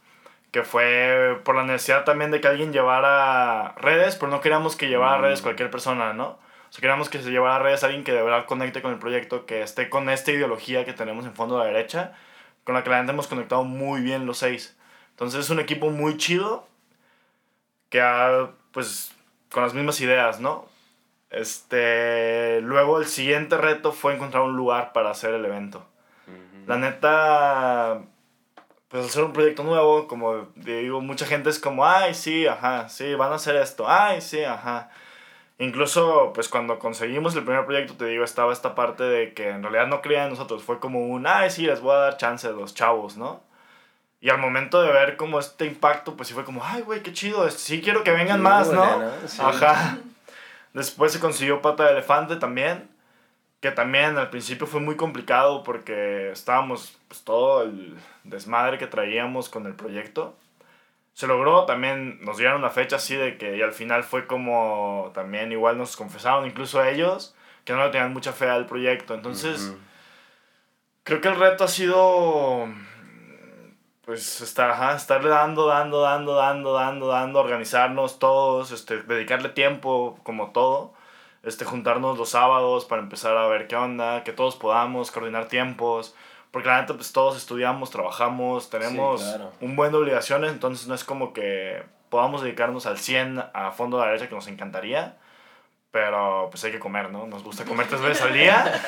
que 0.52 0.62
fue 0.62 1.41
por 1.43 1.56
la 1.56 1.63
necesidad 1.63 2.04
también 2.04 2.30
de 2.30 2.39
que 2.39 2.48
alguien 2.48 2.71
llevara 2.71 3.74
redes, 3.78 4.15
pero 4.15 4.32
no 4.32 4.41
queríamos 4.41 4.76
que 4.76 4.88
llevara 4.88 5.17
redes 5.17 5.41
cualquier 5.41 5.71
persona, 5.71 6.13
¿no? 6.13 6.28
O 6.28 6.39
sea, 6.69 6.82
queríamos 6.82 7.10
que 7.10 7.19
se 7.19 7.32
llevara 7.32 7.63
redes 7.63 7.84
alguien 7.84 8.04
que 8.04 8.12
de 8.12 8.21
verdad 8.21 8.45
conecte 8.45 8.84
con 8.84 8.91
el 8.91 9.00
proyecto, 9.00 9.48
que 9.48 9.63
esté 9.63 9.89
con 9.89 10.08
esta 10.08 10.32
ideología 10.32 10.86
que 10.86 10.93
tenemos 10.93 11.26
en 11.26 11.34
fondo 11.34 11.60
a 11.60 11.65
la 11.65 11.65
derecha, 11.65 12.13
con 12.63 12.76
la 12.76 12.84
que 12.84 12.91
la 12.91 12.98
gente 12.98 13.12
hemos 13.12 13.28
conectado 13.28 13.63
muy 13.63 14.02
bien 14.02 14.28
los 14.28 14.38
seis. 14.38 14.78
Entonces 15.10 15.45
es 15.45 15.50
un 15.50 15.60
equipo 15.60 15.89
muy 15.89 16.17
chido, 16.17 16.67
que 17.89 18.02
ha, 18.02 18.52
pues, 18.71 19.15
con 19.52 19.63
las 19.63 19.74
mismas 19.74 20.00
ideas, 20.00 20.39
¿no? 20.39 20.67
Este, 21.36 22.62
luego 22.62 22.98
el 22.98 23.08
siguiente 23.08 23.58
reto 23.58 23.91
fue 23.91 24.15
encontrar 24.15 24.43
un 24.43 24.56
lugar 24.56 24.93
para 24.93 25.12
hacer 25.12 25.34
el 25.34 25.43
evento. 25.43 25.86
La 26.65 26.78
neta, 26.78 28.02
pues 28.88 29.06
hacer 29.06 29.26
un 29.26 29.34
proyecto 29.34 29.62
nuevo, 29.63 30.08
como 30.08 30.48
digo, 30.56 31.02
mucha 31.02 31.26
gente 31.26 31.50
es 31.50 31.60
como, 31.60 31.86
ay, 31.86 32.13
sí, 32.13 32.48
ajá, 32.48 32.88
sí, 32.88 33.13
van 33.15 33.34
a 33.34 33.36
hacer 33.36 33.58
esto, 33.58 33.86
ay, 33.88 34.21
sí, 34.21 34.45
ajá. 34.45 34.89
Incluso, 35.60 36.32
pues 36.34 36.48
cuando 36.48 36.80
conseguimos 36.80 37.36
el 37.36 37.43
primer 37.43 37.65
proyecto, 37.65 37.95
te 37.95 38.06
digo, 38.06 38.24
estaba 38.24 38.54
esta 38.54 38.74
parte 38.74 39.04
de 39.04 39.34
que 39.34 39.50
en 39.50 39.62
realidad 39.62 39.88
no 39.88 40.02
creían 40.02 40.26
en 40.26 40.30
nosotros, 40.32 40.63
fue 40.63 40.80
como 40.80 41.06
un, 41.06 41.28
ay, 41.28 41.50
sí, 41.52 41.63
les 41.67 41.82
voy 41.82 41.93
a 41.95 42.00
dar 42.00 42.17
chance 42.17 42.48
a 42.48 42.52
los 42.52 42.74
chavos, 42.74 43.17
¿no? 43.17 43.41
Y 44.21 44.30
al 44.30 44.38
momento 44.39 44.82
de 44.82 44.91
ver 44.91 45.17
como 45.17 45.38
este 45.39 45.65
impacto, 45.65 46.15
pues 46.15 46.30
sí 46.30 46.34
fue 46.34 46.45
como, 46.45 46.63
ay, 46.63 46.82
güey, 46.82 47.04
qué 47.04 47.12
chido, 47.12 47.48
sí 47.52 47.82
quiero 47.82 48.04
que 48.06 48.12
vengan 48.12 48.38
Sí, 48.38 48.43
más, 48.43 48.71
¿no? 48.71 48.82
órale, 48.82 49.06
¿no? 49.21 49.28
Sí. 49.28 49.41
Ajá. 49.43 49.98
Después 50.75 51.13
se 51.13 51.21
consiguió 51.21 51.61
Pata 51.61 51.85
de 51.85 51.91
Elefante 51.91 52.35
también, 52.35 52.89
que 53.61 53.71
también 53.71 54.17
al 54.17 54.29
principio 54.29 54.67
fue 54.67 54.81
muy 54.81 54.97
complicado 54.97 55.63
porque 55.63 56.31
estábamos, 56.31 56.97
pues 57.07 57.23
todo 57.23 57.63
el 57.63 57.95
desmadre 58.25 58.77
que 58.77 58.85
traíamos 58.85 59.47
con 59.47 59.67
el 59.67 59.73
proyecto. 59.73 60.35
Se 61.13 61.27
logró, 61.27 61.63
también 61.63 62.19
nos 62.25 62.35
dieron 62.35 62.57
una 62.57 62.71
fecha 62.71 62.97
así 62.97 63.15
de 63.15 63.38
que 63.38 63.55
y 63.55 63.61
al 63.61 63.71
final 63.71 64.03
fue 64.03 64.27
como, 64.27 65.11
también 65.13 65.53
igual 65.53 65.77
nos 65.77 65.95
confesaron, 65.95 66.45
incluso 66.45 66.83
ellos, 66.83 67.33
que 67.63 67.71
no 67.71 67.81
le 67.85 67.91
tenían 67.91 68.11
mucha 68.11 68.33
fe 68.33 68.49
al 68.49 68.65
proyecto. 68.65 69.13
Entonces, 69.13 69.73
creo 71.03 71.21
que 71.21 71.29
el 71.29 71.39
reto 71.39 71.63
ha 71.63 71.69
sido 71.69 72.67
pues 74.06 74.41
estar, 74.41 74.70
ajá, 74.70 74.96
estarle 74.96 75.30
dando, 75.30 75.68
dando, 75.68 76.02
dando, 76.02 76.36
dando, 76.36 76.74
dando, 76.74 77.08
dando, 77.08 77.39
organizarnos 77.39 78.20
todos, 78.20 78.72
este, 78.72 79.02
dedicarle 79.02 79.50
tiempo 79.50 80.20
como 80.24 80.52
todo, 80.52 80.94
este, 81.44 81.65
juntarnos 81.65 82.18
los 82.18 82.30
sábados 82.30 82.86
para 82.86 83.02
empezar 83.02 83.36
a 83.36 83.48
ver 83.48 83.68
qué 83.68 83.76
onda, 83.76 84.24
que 84.24 84.32
todos 84.32 84.56
podamos 84.56 85.10
coordinar 85.10 85.48
tiempos, 85.48 86.15
porque 86.52 86.70
la 86.70 86.82
neta 86.82 86.94
pues 86.94 87.12
todos 87.12 87.36
estudiamos, 87.36 87.89
trabajamos, 87.89 88.70
tenemos 88.70 89.24
claro. 89.24 89.52
un 89.60 89.76
buen 89.76 89.91
de 89.91 89.98
obligaciones, 89.98 90.52
entonces 90.52 90.88
no 90.88 90.94
es 90.94 91.04
como 91.04 91.34
que 91.34 91.84
podamos 92.10 92.44
dedicarnos 92.44 92.86
al 92.86 92.98
100 92.98 93.44
a 93.54 93.72
fondo 93.72 93.98
de 93.98 94.04
la 94.04 94.12
derecha 94.12 94.30
que 94.30 94.36
nos 94.36 94.48
encantaría. 94.48 95.18
Pero 95.91 96.50
pues 96.52 96.62
hay 96.65 96.74
que 96.74 96.80
comer, 96.80 97.10
¿no? 97.10 97.26
Nos 97.26 97.41
gusta 97.41 97.63
comer 97.63 97.88
tres 97.88 98.02
veces 98.02 98.22
al 98.22 98.34
día. 98.34 98.82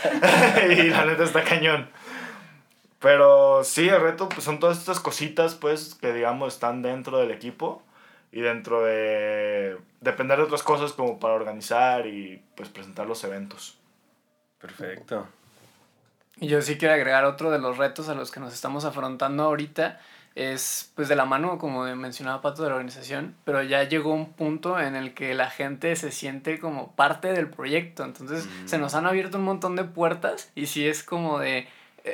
y 0.70 0.90
la 0.90 1.06
neta 1.06 1.24
está 1.24 1.42
cañón. 1.42 1.90
Pero 3.00 3.64
sí, 3.64 3.88
el 3.88 4.02
reto 4.02 4.28
pues, 4.30 4.44
son 4.44 4.60
todas 4.60 4.78
estas 4.78 5.00
cositas 5.00 5.56
pues 5.56 5.96
que 5.96 6.14
digamos 6.14 6.54
están 6.54 6.82
dentro 6.82 7.20
del 7.20 7.32
equipo 7.32 7.84
y 8.32 8.42
dentro 8.42 8.84
de 8.84 9.78
depender 10.02 10.38
de 10.38 10.46
otras 10.46 10.64
cosas 10.64 10.94
como 10.94 11.20
para 11.20 11.36
organizar 11.36 12.08
y 12.08 12.42
pues 12.56 12.70
presentar 12.70 13.08
los 13.08 13.24
eventos. 13.24 13.78
Perfecto. 14.60 15.28
Y 16.40 16.48
yo 16.48 16.62
sí 16.62 16.78
quiero 16.78 16.94
agregar 16.94 17.26
otro 17.26 17.52
de 17.52 17.60
los 17.60 17.78
retos 17.78 18.10
a 18.10 18.16
los 18.16 18.32
que 18.32 18.40
nos 18.40 18.54
estamos 18.54 18.86
afrontando 18.86 19.44
ahorita. 19.44 20.00
Es 20.36 20.92
pues 20.94 21.08
de 21.08 21.16
la 21.16 21.26
mano, 21.26 21.58
como 21.58 21.84
mencionaba 21.96 22.44
Pato, 22.44 22.62
de 22.62 22.70
la 22.70 22.76
organización, 22.76 23.36
pero 23.44 23.64
ya 23.64 23.84
llegó 23.86 24.14
un 24.14 24.34
punto 24.34 24.80
en 24.80 24.96
el 24.96 25.16
que 25.16 25.34
la 25.34 25.50
gente 25.50 25.96
se 25.96 26.12
siente 26.12 26.60
como 26.60 26.92
parte 26.92 27.34
del 27.34 27.50
proyecto. 27.50 28.04
Entonces 28.04 28.48
se 28.66 28.78
nos 28.78 28.94
han 28.94 29.08
abierto 29.08 29.40
un 29.40 29.46
montón 29.46 29.76
de 29.76 29.84
puertas 29.84 30.52
y 30.54 30.68
sí 30.68 30.88
es 30.88 31.02
como 31.02 31.40
de 31.40 31.68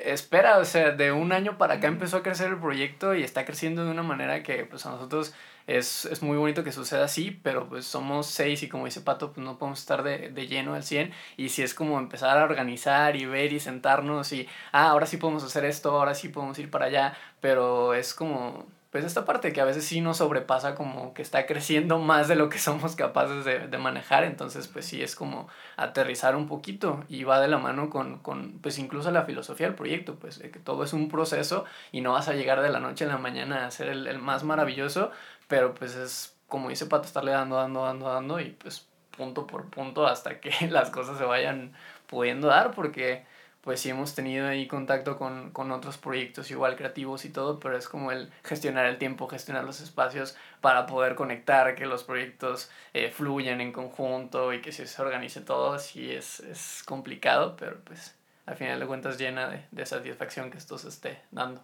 espera, 0.05 0.57
o 0.57 0.65
sea, 0.65 0.91
de 0.91 1.11
un 1.11 1.31
año 1.31 1.57
para 1.57 1.75
acá 1.75 1.87
empezó 1.87 2.17
a 2.17 2.23
crecer 2.23 2.49
el 2.49 2.59
proyecto 2.59 3.15
y 3.15 3.23
está 3.23 3.45
creciendo 3.45 3.85
de 3.85 3.91
una 3.91 4.03
manera 4.03 4.43
que 4.43 4.65
pues 4.65 4.85
a 4.85 4.91
nosotros 4.91 5.33
es, 5.67 6.05
es 6.05 6.21
muy 6.21 6.37
bonito 6.37 6.63
que 6.63 6.71
suceda 6.71 7.05
así, 7.05 7.31
pero 7.43 7.67
pues 7.69 7.85
somos 7.85 8.27
seis 8.27 8.63
y 8.63 8.69
como 8.69 8.85
dice 8.85 9.01
Pato, 9.01 9.31
pues 9.33 9.45
no 9.45 9.57
podemos 9.57 9.79
estar 9.79 10.03
de, 10.03 10.29
de 10.29 10.47
lleno 10.47 10.73
al 10.73 10.83
100 10.83 11.11
y 11.37 11.49
si 11.49 11.61
es 11.63 11.73
como 11.73 11.99
empezar 11.99 12.37
a 12.37 12.43
organizar 12.43 13.15
y 13.15 13.25
ver 13.25 13.53
y 13.53 13.59
sentarnos 13.59 14.33
y, 14.33 14.47
ah, 14.71 14.89
ahora 14.89 15.05
sí 15.05 15.17
podemos 15.17 15.43
hacer 15.43 15.65
esto, 15.65 15.91
ahora 15.91 16.15
sí 16.15 16.29
podemos 16.29 16.57
ir 16.59 16.69
para 16.69 16.85
allá, 16.85 17.17
pero 17.41 17.93
es 17.93 18.13
como 18.13 18.65
pues 18.93 19.05
esta 19.05 19.25
parte 19.25 19.53
que 19.53 19.59
a 19.59 19.65
veces 19.65 19.85
sí 19.85 20.01
nos 20.01 20.17
sobrepasa 20.17 20.75
como 20.75 21.15
que 21.15 21.23
está 21.23 21.47
creciendo 21.47 21.97
más 21.97 22.27
de 22.27 22.35
lo 22.35 22.47
que 22.49 22.59
somos 22.59 22.95
capaces 22.95 23.43
de, 23.43 23.67
de, 23.67 23.77
manejar, 23.79 24.23
entonces 24.23 24.67
pues 24.67 24.85
sí 24.85 25.01
es 25.01 25.15
como 25.15 25.47
aterrizar 25.77 26.35
un 26.35 26.47
poquito 26.47 27.03
y 27.09 27.23
va 27.23 27.41
de 27.41 27.47
la 27.47 27.57
mano 27.57 27.89
con, 27.89 28.19
con 28.19 28.59
pues 28.59 28.77
incluso 28.77 29.09
la 29.09 29.23
filosofía 29.23 29.65
del 29.65 29.75
proyecto, 29.75 30.13
pues 30.15 30.37
que 30.37 30.59
todo 30.59 30.83
es 30.83 30.93
un 30.93 31.09
proceso 31.09 31.65
y 31.91 32.01
no 32.01 32.13
vas 32.13 32.27
a 32.27 32.33
llegar 32.33 32.61
de 32.61 32.69
la 32.69 32.79
noche 32.79 33.05
a 33.05 33.07
la 33.07 33.17
mañana 33.17 33.65
a 33.65 33.71
ser 33.71 33.89
el, 33.89 34.05
el 34.05 34.19
más 34.19 34.43
maravilloso, 34.43 35.09
pero 35.47 35.73
pues 35.73 35.95
es 35.95 36.37
como 36.47 36.69
dice 36.69 36.85
Pato, 36.85 37.07
estarle 37.07 37.31
dando, 37.31 37.55
dando, 37.55 37.85
dando, 37.85 38.07
dando 38.07 38.39
y 38.39 38.51
pues 38.51 38.87
punto 39.17 39.47
por 39.47 39.71
punto 39.71 40.05
hasta 40.05 40.39
que 40.39 40.51
las 40.69 40.91
cosas 40.91 41.17
se 41.17 41.23
vayan 41.23 41.73
pudiendo 42.05 42.45
dar 42.45 42.75
porque 42.75 43.25
pues 43.63 43.79
sí 43.79 43.89
hemos 43.89 44.13
tenido 44.13 44.47
ahí 44.47 44.67
contacto 44.67 45.17
con, 45.17 45.51
con, 45.51 45.71
otros 45.71 45.97
proyectos 45.97 46.51
igual 46.51 46.75
creativos 46.75 47.23
y 47.23 47.29
todo, 47.29 47.61
pero 47.61 47.77
es 47.77 47.87
como 47.87 48.11
el 48.11 48.29
gestionar 48.43 48.85
el 48.87 48.97
tiempo, 48.97 49.29
gestionar 49.29 49.63
los 49.63 49.79
espacios 49.79 50.35
para 50.59 50.85
poder 50.85 51.15
conectar, 51.15 51.73
que 51.75 51.85
los 51.85 52.03
proyectos 52.03 52.69
eh, 52.93 53.09
fluyan 53.09 53.61
en 53.61 53.71
conjunto 53.71 54.51
y 54.51 54.61
que 54.61 54.73
se 54.73 55.01
organice 55.01 55.39
todo, 55.39 55.79
sí 55.79 56.11
es, 56.11 56.41
es 56.41 56.83
complicado, 56.85 57.55
pero 57.55 57.79
pues 57.85 58.13
al 58.45 58.57
final 58.57 58.81
de 58.81 58.85
cuentas 58.85 59.17
llena 59.17 59.47
de, 59.47 59.63
de 59.71 59.85
satisfacción 59.85 60.51
que 60.51 60.57
esto 60.57 60.77
se 60.77 60.89
esté 60.89 61.21
dando. 61.31 61.63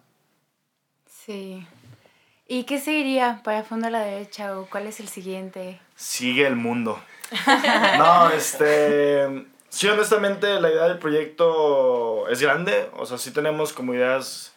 Sí. 1.06 1.66
¿Y 2.48 2.64
qué 2.64 2.80
seguiría 2.80 3.42
para 3.44 3.62
Fondo 3.62 3.88
a 3.88 3.90
la 3.90 4.00
Derecha 4.00 4.58
o 4.58 4.66
cuál 4.70 4.86
es 4.86 5.00
el 5.00 5.08
siguiente? 5.08 5.78
Sigue 5.96 6.46
el 6.46 6.56
mundo. 6.56 6.98
no, 7.98 8.30
este 8.30 9.44
Sí, 9.70 9.88
honestamente 9.88 10.60
la 10.60 10.68
idea 10.70 10.88
del 10.88 10.98
proyecto 10.98 12.28
es 12.28 12.42
grande, 12.42 12.90
o 12.96 13.06
sea, 13.06 13.18
sí 13.18 13.30
tenemos 13.30 13.72
como 13.72 13.94
ideas 13.94 14.52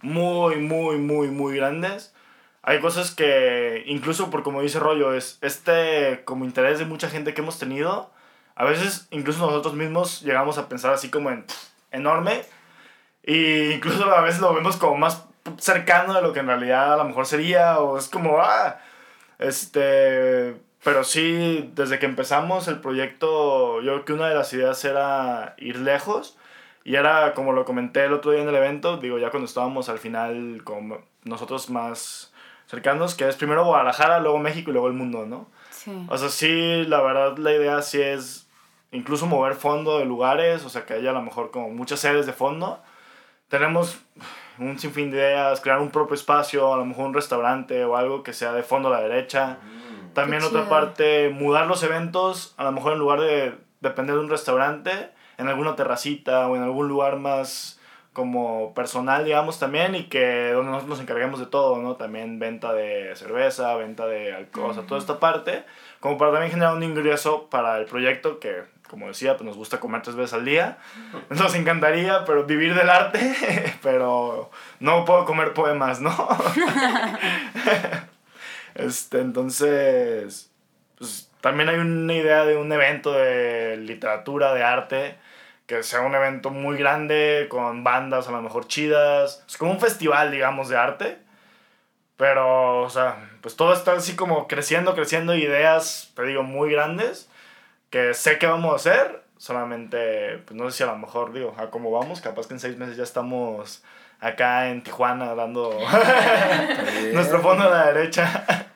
muy, 0.00 0.56
muy, 0.56 0.96
muy, 0.96 1.28
muy 1.28 1.56
grandes. 1.56 2.14
Hay 2.62 2.80
cosas 2.80 3.10
que, 3.14 3.84
incluso 3.86 4.30
por 4.30 4.42
como 4.42 4.62
dice 4.62 4.80
Rollo, 4.80 5.12
es 5.12 5.38
este 5.42 6.22
como 6.24 6.46
interés 6.46 6.78
de 6.78 6.86
mucha 6.86 7.10
gente 7.10 7.34
que 7.34 7.42
hemos 7.42 7.58
tenido, 7.58 8.10
a 8.56 8.64
veces 8.64 9.06
incluso 9.10 9.38
nosotros 9.46 9.74
mismos 9.74 10.22
llegamos 10.22 10.56
a 10.58 10.68
pensar 10.68 10.94
así 10.94 11.10
como 11.10 11.30
en 11.30 11.44
enorme, 11.92 12.42
e 13.24 13.72
incluso 13.74 14.04
a 14.10 14.22
veces 14.22 14.40
lo 14.40 14.54
vemos 14.54 14.76
como 14.76 14.96
más 14.96 15.24
cercano 15.58 16.14
de 16.14 16.22
lo 16.22 16.32
que 16.32 16.40
en 16.40 16.46
realidad 16.46 16.94
a 16.94 16.96
lo 16.96 17.04
mejor 17.04 17.26
sería, 17.26 17.80
o 17.80 17.98
es 17.98 18.08
como, 18.08 18.40
ah, 18.40 18.80
este, 19.38 20.56
pero 20.82 21.04
sí, 21.04 21.70
desde 21.74 21.98
que 21.98 22.06
empezamos 22.06 22.68
el 22.68 22.80
proyecto, 22.80 23.80
yo 23.82 23.92
creo 23.92 24.04
que 24.04 24.12
una 24.12 24.28
de 24.28 24.34
las 24.34 24.52
ideas 24.52 24.84
era 24.84 25.54
ir 25.58 25.78
lejos. 25.78 26.36
Y 26.84 26.94
era, 26.94 27.34
como 27.34 27.52
lo 27.52 27.64
comenté 27.64 28.04
el 28.04 28.14
otro 28.14 28.30
día 28.30 28.42
en 28.42 28.48
el 28.48 28.54
evento, 28.54 28.96
digo, 28.96 29.18
ya 29.18 29.30
cuando 29.30 29.46
estábamos 29.46 29.88
al 29.90 29.98
final, 29.98 30.62
como 30.64 31.02
nosotros 31.24 31.68
más 31.68 32.32
cercanos, 32.66 33.14
que 33.14 33.28
es 33.28 33.36
primero 33.36 33.64
Guadalajara, 33.64 34.20
luego 34.20 34.38
México 34.38 34.70
y 34.70 34.72
luego 34.72 34.88
el 34.88 34.94
mundo, 34.94 35.26
¿no? 35.26 35.48
Sí. 35.70 35.92
O 36.08 36.16
sea, 36.16 36.28
sí, 36.30 36.84
la 36.86 37.02
verdad, 37.02 37.36
la 37.36 37.52
idea 37.52 37.82
sí 37.82 38.00
es 38.00 38.48
incluso 38.90 39.26
mover 39.26 39.54
fondo 39.54 39.98
de 39.98 40.06
lugares, 40.06 40.64
o 40.64 40.70
sea, 40.70 40.86
que 40.86 40.94
haya 40.94 41.10
a 41.10 41.14
lo 41.14 41.22
mejor 41.22 41.50
como 41.50 41.68
muchas 41.70 42.00
sedes 42.00 42.24
de 42.24 42.32
fondo. 42.32 42.80
Tenemos 43.48 43.98
un 44.58 44.78
sinfín 44.78 45.10
de 45.10 45.18
ideas, 45.18 45.60
crear 45.60 45.80
un 45.80 45.90
propio 45.90 46.14
espacio, 46.14 46.72
a 46.72 46.76
lo 46.76 46.84
mejor 46.84 47.06
un 47.06 47.14
restaurante 47.14 47.84
o 47.84 47.96
algo 47.96 48.22
que 48.22 48.32
sea 48.32 48.52
de 48.52 48.62
fondo 48.62 48.88
a 48.88 48.92
la 48.92 49.00
derecha. 49.00 49.58
También 50.20 50.40
Qué 50.40 50.48
otra 50.48 50.60
chido. 50.62 50.70
parte, 50.70 51.28
mudar 51.30 51.66
los 51.66 51.82
eventos, 51.82 52.54
a 52.56 52.64
lo 52.64 52.72
mejor 52.72 52.94
en 52.94 52.98
lugar 52.98 53.20
de 53.20 53.54
depender 53.80 54.14
de 54.16 54.20
un 54.20 54.30
restaurante, 54.30 55.10
en 55.38 55.48
alguna 55.48 55.76
terracita 55.76 56.48
o 56.48 56.56
en 56.56 56.62
algún 56.62 56.88
lugar 56.88 57.16
más 57.16 57.76
como 58.12 58.74
personal, 58.74 59.24
digamos, 59.24 59.60
también, 59.60 59.94
y 59.94 60.04
que 60.04 60.50
donde 60.50 60.72
nosotros 60.72 60.98
nos 60.98 61.00
encarguemos 61.00 61.38
de 61.38 61.46
todo, 61.46 61.76
¿no? 61.78 61.94
También 61.94 62.40
venta 62.40 62.72
de 62.72 63.14
cerveza, 63.14 63.76
venta 63.76 64.06
de 64.06 64.34
alcohol, 64.34 64.70
o 64.70 64.74
sea, 64.74 64.82
toda 64.84 64.98
esta 64.98 65.20
parte, 65.20 65.64
como 66.00 66.18
para 66.18 66.32
también 66.32 66.50
generar 66.50 66.74
un 66.74 66.82
ingreso 66.82 67.46
para 67.48 67.78
el 67.78 67.84
proyecto 67.84 68.40
que, 68.40 68.64
como 68.88 69.06
decía, 69.06 69.36
pues 69.36 69.46
nos 69.46 69.56
gusta 69.56 69.78
comer 69.78 70.02
tres 70.02 70.16
veces 70.16 70.34
al 70.34 70.44
día. 70.44 70.78
Nos 71.30 71.54
encantaría, 71.54 72.24
pero 72.24 72.44
vivir 72.44 72.74
del 72.74 72.90
arte, 72.90 73.36
pero 73.84 74.50
no 74.80 75.04
puedo 75.04 75.24
comer 75.24 75.52
poemas, 75.52 76.00
¿no? 76.00 76.10
Este, 78.78 79.20
entonces, 79.20 80.50
pues 80.96 81.30
también 81.40 81.68
hay 81.68 81.76
una 81.78 82.14
idea 82.14 82.44
de 82.44 82.56
un 82.56 82.72
evento 82.72 83.12
de 83.12 83.76
literatura, 83.76 84.54
de 84.54 84.62
arte, 84.62 85.16
que 85.66 85.82
sea 85.82 86.00
un 86.02 86.14
evento 86.14 86.50
muy 86.50 86.78
grande, 86.78 87.46
con 87.50 87.84
bandas 87.84 88.28
a 88.28 88.32
lo 88.32 88.40
mejor 88.40 88.68
chidas. 88.68 89.44
Es 89.48 89.56
como 89.56 89.72
un 89.72 89.80
festival, 89.80 90.30
digamos, 90.30 90.68
de 90.68 90.76
arte. 90.76 91.18
Pero, 92.16 92.82
o 92.82 92.90
sea, 92.90 93.30
pues 93.42 93.56
todo 93.56 93.72
está 93.72 93.92
así 93.92 94.16
como 94.16 94.48
creciendo, 94.48 94.94
creciendo, 94.94 95.34
ideas, 95.36 96.12
te 96.16 96.24
digo, 96.24 96.42
muy 96.42 96.70
grandes, 96.72 97.30
que 97.90 98.14
sé 98.14 98.38
que 98.38 98.46
vamos 98.46 98.72
a 98.72 98.76
hacer. 98.76 99.22
Solamente, 99.38 100.38
pues 100.38 100.56
no 100.56 100.70
sé 100.70 100.78
si 100.78 100.82
a 100.82 100.86
lo 100.86 100.98
mejor, 100.98 101.32
digo, 101.32 101.54
a 101.58 101.70
cómo 101.70 101.92
vamos, 101.92 102.20
capaz 102.20 102.48
que 102.48 102.54
en 102.54 102.60
seis 102.60 102.76
meses 102.76 102.96
ya 102.96 103.04
estamos 103.04 103.84
acá 104.20 104.68
en 104.68 104.82
Tijuana 104.82 105.34
dando 105.34 105.70
nuestro 107.12 107.40
fondo 107.40 107.64
a 107.64 107.70
la 107.70 107.92
derecha. 107.92 108.67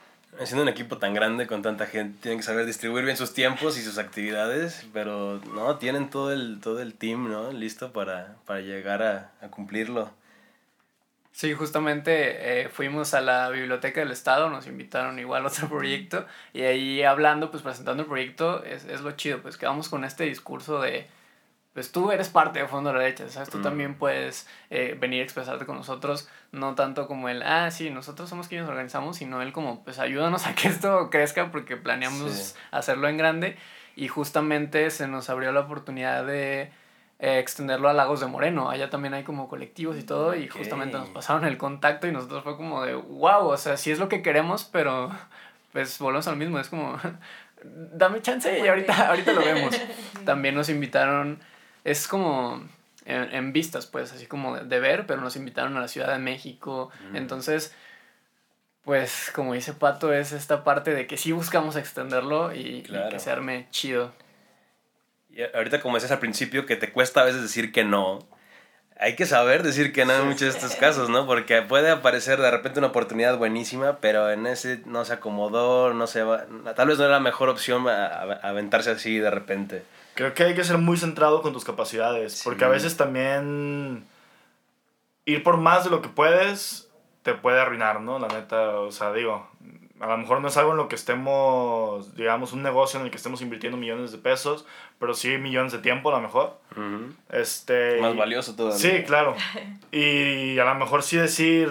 Siendo 0.44 0.62
un 0.62 0.68
equipo 0.68 0.96
tan 0.98 1.12
grande 1.12 1.46
con 1.46 1.62
tanta 1.62 1.86
gente, 1.86 2.18
tienen 2.22 2.38
que 2.38 2.44
saber 2.44 2.64
distribuir 2.64 3.04
bien 3.04 3.16
sus 3.16 3.34
tiempos 3.34 3.78
y 3.78 3.82
sus 3.82 3.98
actividades, 3.98 4.86
pero 4.92 5.40
no, 5.52 5.76
tienen 5.76 6.08
todo 6.08 6.32
el, 6.32 6.58
todo 6.60 6.80
el 6.80 6.94
team, 6.94 7.30
¿no? 7.30 7.52
Listo 7.52 7.92
para, 7.92 8.36
para 8.46 8.60
llegar 8.60 9.02
a, 9.02 9.32
a 9.42 9.48
cumplirlo. 9.48 10.10
Sí, 11.32 11.54
justamente 11.54 12.62
eh, 12.62 12.68
fuimos 12.68 13.14
a 13.14 13.20
la 13.20 13.48
Biblioteca 13.48 14.00
del 14.00 14.10
Estado, 14.10 14.50
nos 14.50 14.66
invitaron 14.66 15.18
igual 15.18 15.44
a 15.44 15.48
otro 15.48 15.68
proyecto 15.68 16.26
y 16.52 16.62
ahí 16.62 17.02
hablando, 17.02 17.50
pues 17.50 17.62
presentando 17.62 18.02
el 18.02 18.08
proyecto, 18.08 18.62
es, 18.64 18.84
es 18.84 19.00
lo 19.00 19.12
chido, 19.12 19.40
pues 19.40 19.56
quedamos 19.56 19.88
con 19.88 20.04
este 20.04 20.24
discurso 20.24 20.80
de, 20.80 21.06
pues 21.74 21.90
tú 21.92 22.10
eres 22.12 22.28
parte 22.28 22.58
de 22.60 22.66
Fondo 22.68 22.90
a 22.90 22.92
la 22.92 22.98
Derecha, 23.00 23.28
¿sabes? 23.28 23.48
Tú 23.50 23.58
Mm. 23.58 23.62
también 23.62 23.94
puedes 23.94 24.46
eh, 24.70 24.96
venir 25.00 25.20
a 25.20 25.24
expresarte 25.24 25.64
con 25.66 25.76
nosotros, 25.76 26.28
no 26.52 26.74
tanto 26.74 27.06
como 27.06 27.28
el, 27.28 27.42
ah, 27.42 27.70
sí, 27.70 27.88
nosotros 27.90 28.28
somos 28.28 28.48
quienes 28.48 28.68
organizamos, 28.68 29.16
sino 29.16 29.40
él 29.42 29.52
como, 29.52 29.82
pues 29.84 29.98
ayúdanos 29.98 30.46
a 30.46 30.54
que 30.54 30.68
esto 30.68 31.08
crezca 31.10 31.50
porque 31.50 31.76
planeamos 31.76 32.30
Sí. 32.32 32.54
hacerlo 32.72 33.08
en 33.08 33.16
grande 33.16 33.56
y 33.96 34.08
justamente 34.08 34.90
se 34.90 35.08
nos 35.08 35.30
abrió 35.30 35.52
la 35.52 35.60
oportunidad 35.60 36.24
de 36.26 36.70
eh, 37.18 37.38
extenderlo 37.38 37.88
a 37.88 37.92
Lagos 37.92 38.18
de 38.20 38.26
Moreno, 38.26 38.68
allá 38.68 38.90
también 38.90 39.14
hay 39.14 39.22
como 39.22 39.48
colectivos 39.48 39.96
y 39.96 40.02
todo 40.02 40.34
y 40.34 40.48
justamente 40.48 40.96
nos 40.98 41.08
pasaron 41.10 41.44
el 41.44 41.56
contacto 41.56 42.06
y 42.08 42.12
nosotros 42.12 42.42
fue 42.42 42.56
como 42.56 42.82
de, 42.82 42.94
wow, 42.94 43.46
o 43.46 43.56
sea, 43.56 43.76
sí 43.76 43.90
es 43.92 43.98
lo 44.00 44.08
que 44.08 44.22
queremos, 44.22 44.64
pero 44.64 45.10
pues 45.72 45.98
volvemos 46.00 46.26
al 46.26 46.36
mismo, 46.36 46.58
es 46.58 46.68
como, 46.68 46.98
dame 47.64 48.20
chance 48.22 48.58
y 48.58 48.66
ahorita, 48.66 49.08
ahorita 49.08 49.32
lo 49.32 49.40
vemos. 49.44 49.74
También 50.24 50.54
nos 50.54 50.68
invitaron, 50.68 51.38
es 51.84 52.06
como 52.08 52.62
en, 53.04 53.34
en 53.34 53.52
vistas, 53.52 53.86
pues, 53.86 54.12
así 54.12 54.26
como 54.26 54.56
de, 54.56 54.64
de 54.64 54.80
ver, 54.80 55.06
pero 55.06 55.20
nos 55.20 55.36
invitaron 55.36 55.76
a 55.76 55.80
la 55.80 55.88
Ciudad 55.88 56.12
de 56.12 56.18
México. 56.18 56.90
Entonces, 57.14 57.74
pues, 58.84 59.30
como 59.34 59.54
dice 59.54 59.72
Pato, 59.74 60.12
es 60.12 60.32
esta 60.32 60.64
parte 60.64 60.92
de 60.94 61.06
que 61.06 61.16
sí 61.16 61.32
buscamos 61.32 61.76
extenderlo 61.76 62.52
y, 62.54 62.58
y 62.78 62.82
que 63.10 63.18
se 63.20 63.30
arme 63.30 63.66
chido. 63.70 64.12
Y 65.30 65.42
ahorita 65.54 65.80
como 65.80 65.94
decías 65.94 66.12
al 66.12 66.18
principio 66.18 66.66
que 66.66 66.76
te 66.76 66.92
cuesta 66.92 67.20
a 67.22 67.24
veces 67.24 67.40
decir 67.42 67.72
que 67.72 67.84
no, 67.84 68.18
hay 68.98 69.16
que 69.16 69.24
saber 69.24 69.62
decir 69.62 69.92
que 69.92 70.04
no 70.04 70.12
en 70.14 70.24
muchos 70.26 70.40
de 70.40 70.48
estos 70.48 70.74
casos, 70.80 71.08
¿no? 71.08 71.26
Porque 71.26 71.62
puede 71.62 71.90
aparecer 71.90 72.40
de 72.40 72.50
repente 72.50 72.80
una 72.80 72.88
oportunidad 72.88 73.38
buenísima, 73.38 73.98
pero 73.98 74.30
en 74.30 74.46
ese 74.46 74.82
no 74.84 75.04
se 75.04 75.14
acomodó, 75.14 75.94
no 75.94 76.06
se 76.06 76.22
va, 76.22 76.44
tal 76.76 76.88
vez 76.88 76.98
no 76.98 77.04
era 77.04 77.14
la 77.14 77.20
mejor 77.20 77.48
opción 77.48 77.88
a- 77.88 78.06
a- 78.06 78.32
aventarse 78.48 78.90
así 78.90 79.18
de 79.18 79.30
repente. 79.30 79.82
Creo 80.14 80.34
que 80.34 80.44
hay 80.44 80.54
que 80.54 80.64
ser 80.64 80.78
muy 80.78 80.96
centrado 80.96 81.40
con 81.42 81.52
tus 81.52 81.64
capacidades, 81.64 82.42
porque 82.44 82.64
a 82.64 82.68
Sí. 82.68 82.72
veces 82.74 82.96
también 82.96 84.04
ir 85.24 85.42
por 85.42 85.56
más 85.56 85.84
de 85.84 85.90
lo 85.90 86.02
que 86.02 86.08
puedes 86.08 86.88
te 87.22 87.34
puede 87.34 87.60
arruinar, 87.60 88.00
¿no? 88.00 88.18
La 88.18 88.26
neta, 88.28 88.80
o 88.80 88.90
sea, 88.90 89.12
digo, 89.12 89.48
a 90.00 90.06
lo 90.08 90.18
mejor 90.18 90.40
no 90.40 90.48
es 90.48 90.56
algo 90.56 90.72
en 90.72 90.76
lo 90.78 90.88
que 90.88 90.96
estemos, 90.96 92.16
digamos, 92.16 92.52
un 92.52 92.62
negocio 92.64 92.98
en 92.98 93.04
el 93.06 93.12
que 93.12 93.16
estemos 93.16 93.40
invirtiendo 93.42 93.78
millones 93.78 94.10
de 94.10 94.18
pesos, 94.18 94.66
pero 94.98 95.14
sí 95.14 95.38
millones 95.38 95.70
de 95.72 95.78
tiempo 95.78 96.08
a 96.10 96.16
lo 96.16 96.20
mejor. 96.20 96.58
Ujú. 96.72 97.14
Este, 97.30 98.00
Más 98.00 98.14
y- 98.14 98.18
valioso 98.18 98.56
todavía. 98.56 98.78
Sí, 98.78 99.04
claro. 99.04 99.36
Y 99.92 100.58
a 100.58 100.64
lo 100.64 100.74
mejor 100.74 101.02
sí 101.04 101.16
decir, 101.16 101.70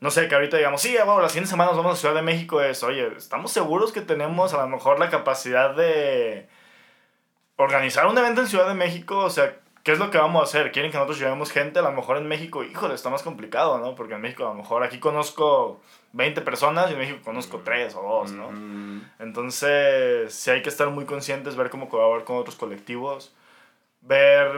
no 0.00 0.10
sé, 0.10 0.28
que 0.28 0.34
ahorita 0.34 0.56
digamos, 0.56 0.80
sí, 0.80 0.94
bueno, 1.04 1.20
las 1.20 1.32
siguientes 1.32 1.50
semanas 1.50 1.76
vamos 1.76 1.92
a 1.92 1.96
Ciudad 2.00 2.14
de 2.14 2.22
México, 2.22 2.62
es, 2.62 2.82
oye, 2.82 3.08
¿estamos 3.18 3.52
seguros 3.52 3.92
que 3.92 4.00
tenemos 4.00 4.54
a 4.54 4.58
lo 4.62 4.68
mejor 4.68 4.98
la 4.98 5.10
capacidad 5.10 5.74
de 5.76 6.48
organizar 7.56 8.06
un 8.06 8.16
evento 8.18 8.40
en 8.42 8.46
Ciudad 8.46 8.68
de 8.68 8.74
México? 8.74 9.18
O 9.18 9.30
sea, 9.30 9.56
¿qué 9.82 9.92
es 9.92 9.98
lo 9.98 10.10
que 10.10 10.18
vamos 10.18 10.40
a 10.40 10.44
hacer? 10.44 10.72
¿Quieren 10.72 10.90
que 10.90 10.98
nosotros 10.98 11.18
llevemos 11.18 11.50
gente? 11.50 11.78
A 11.78 11.82
lo 11.82 11.92
mejor 11.92 12.16
en 12.16 12.28
México, 12.28 12.64
híjole, 12.64 12.94
está 12.94 13.10
más 13.10 13.22
complicado, 13.22 13.78
¿no? 13.78 13.94
Porque 13.94 14.14
en 14.14 14.20
México 14.20 14.44
a 14.44 14.48
lo 14.48 14.54
mejor 14.54 14.82
aquí 14.82 14.98
conozco 14.98 15.80
20 16.12 16.40
personas 16.42 16.90
y 16.90 16.94
en 16.94 16.98
México 16.98 17.18
conozco 17.24 17.60
3 17.64 17.94
o 17.96 18.02
2, 18.02 18.32
¿no? 18.32 18.50
Mm, 18.50 19.02
Entonces, 19.18 20.34
sí 20.34 20.50
hay 20.50 20.62
que 20.62 20.68
estar 20.68 20.88
muy 20.90 21.04
conscientes, 21.04 21.56
ver 21.56 21.70
cómo 21.70 21.88
colaborar 21.88 22.24
con 22.24 22.36
otros 22.36 22.56
colectivos, 22.56 23.34
ver, 24.00 24.50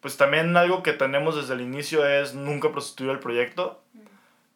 pues 0.00 0.16
también 0.16 0.56
algo 0.56 0.82
que 0.82 0.92
tenemos 0.92 1.36
desde 1.36 1.54
el 1.54 1.60
inicio 1.60 2.06
es 2.06 2.34
nunca 2.34 2.70
prostituir 2.72 3.10
el 3.10 3.18
proyecto. 3.18 3.80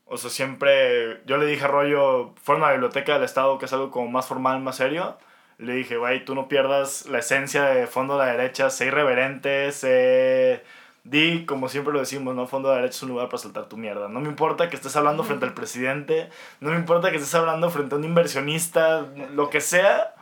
O 0.06 0.16
sea, 0.16 0.28
siempre, 0.28 1.20
yo 1.24 1.36
le 1.36 1.46
dije 1.46 1.64
a 1.64 1.68
Rollo, 1.68 2.34
fueron 2.42 2.64
a 2.64 2.68
la 2.68 2.72
biblioteca 2.72 3.14
del 3.14 3.22
Estado, 3.22 3.58
que 3.58 3.66
es 3.66 3.72
algo 3.72 3.92
como 3.92 4.10
más 4.10 4.26
formal, 4.26 4.60
más 4.60 4.76
serio. 4.76 5.16
Le 5.60 5.74
dije, 5.74 5.98
güey, 5.98 6.24
tú 6.24 6.34
no 6.34 6.48
pierdas 6.48 7.06
la 7.06 7.18
esencia 7.18 7.64
de 7.64 7.86
Fondo 7.86 8.18
de 8.18 8.24
la 8.24 8.32
Derecha, 8.32 8.70
sé 8.70 8.86
irreverente, 8.86 9.72
sé... 9.72 10.64
Di, 11.02 11.46
como 11.46 11.68
siempre 11.68 11.94
lo 11.94 12.00
decimos, 12.00 12.34
¿no? 12.34 12.46
Fondo 12.46 12.68
de 12.68 12.74
la 12.74 12.80
Derecha 12.82 12.96
es 12.96 13.02
un 13.02 13.10
lugar 13.10 13.28
para 13.28 13.38
soltar 13.38 13.68
tu 13.68 13.76
mierda. 13.76 14.08
No 14.08 14.20
me 14.20 14.28
importa 14.28 14.68
que 14.68 14.76
estés 14.76 14.96
hablando 14.96 15.24
frente 15.24 15.46
al 15.46 15.54
presidente, 15.54 16.28
no 16.60 16.70
me 16.70 16.76
importa 16.76 17.10
que 17.10 17.16
estés 17.16 17.34
hablando 17.34 17.70
frente 17.70 17.94
a 17.94 17.98
un 17.98 18.04
inversionista, 18.04 19.06
lo 19.32 19.50
que 19.50 19.60
sea. 19.60 20.14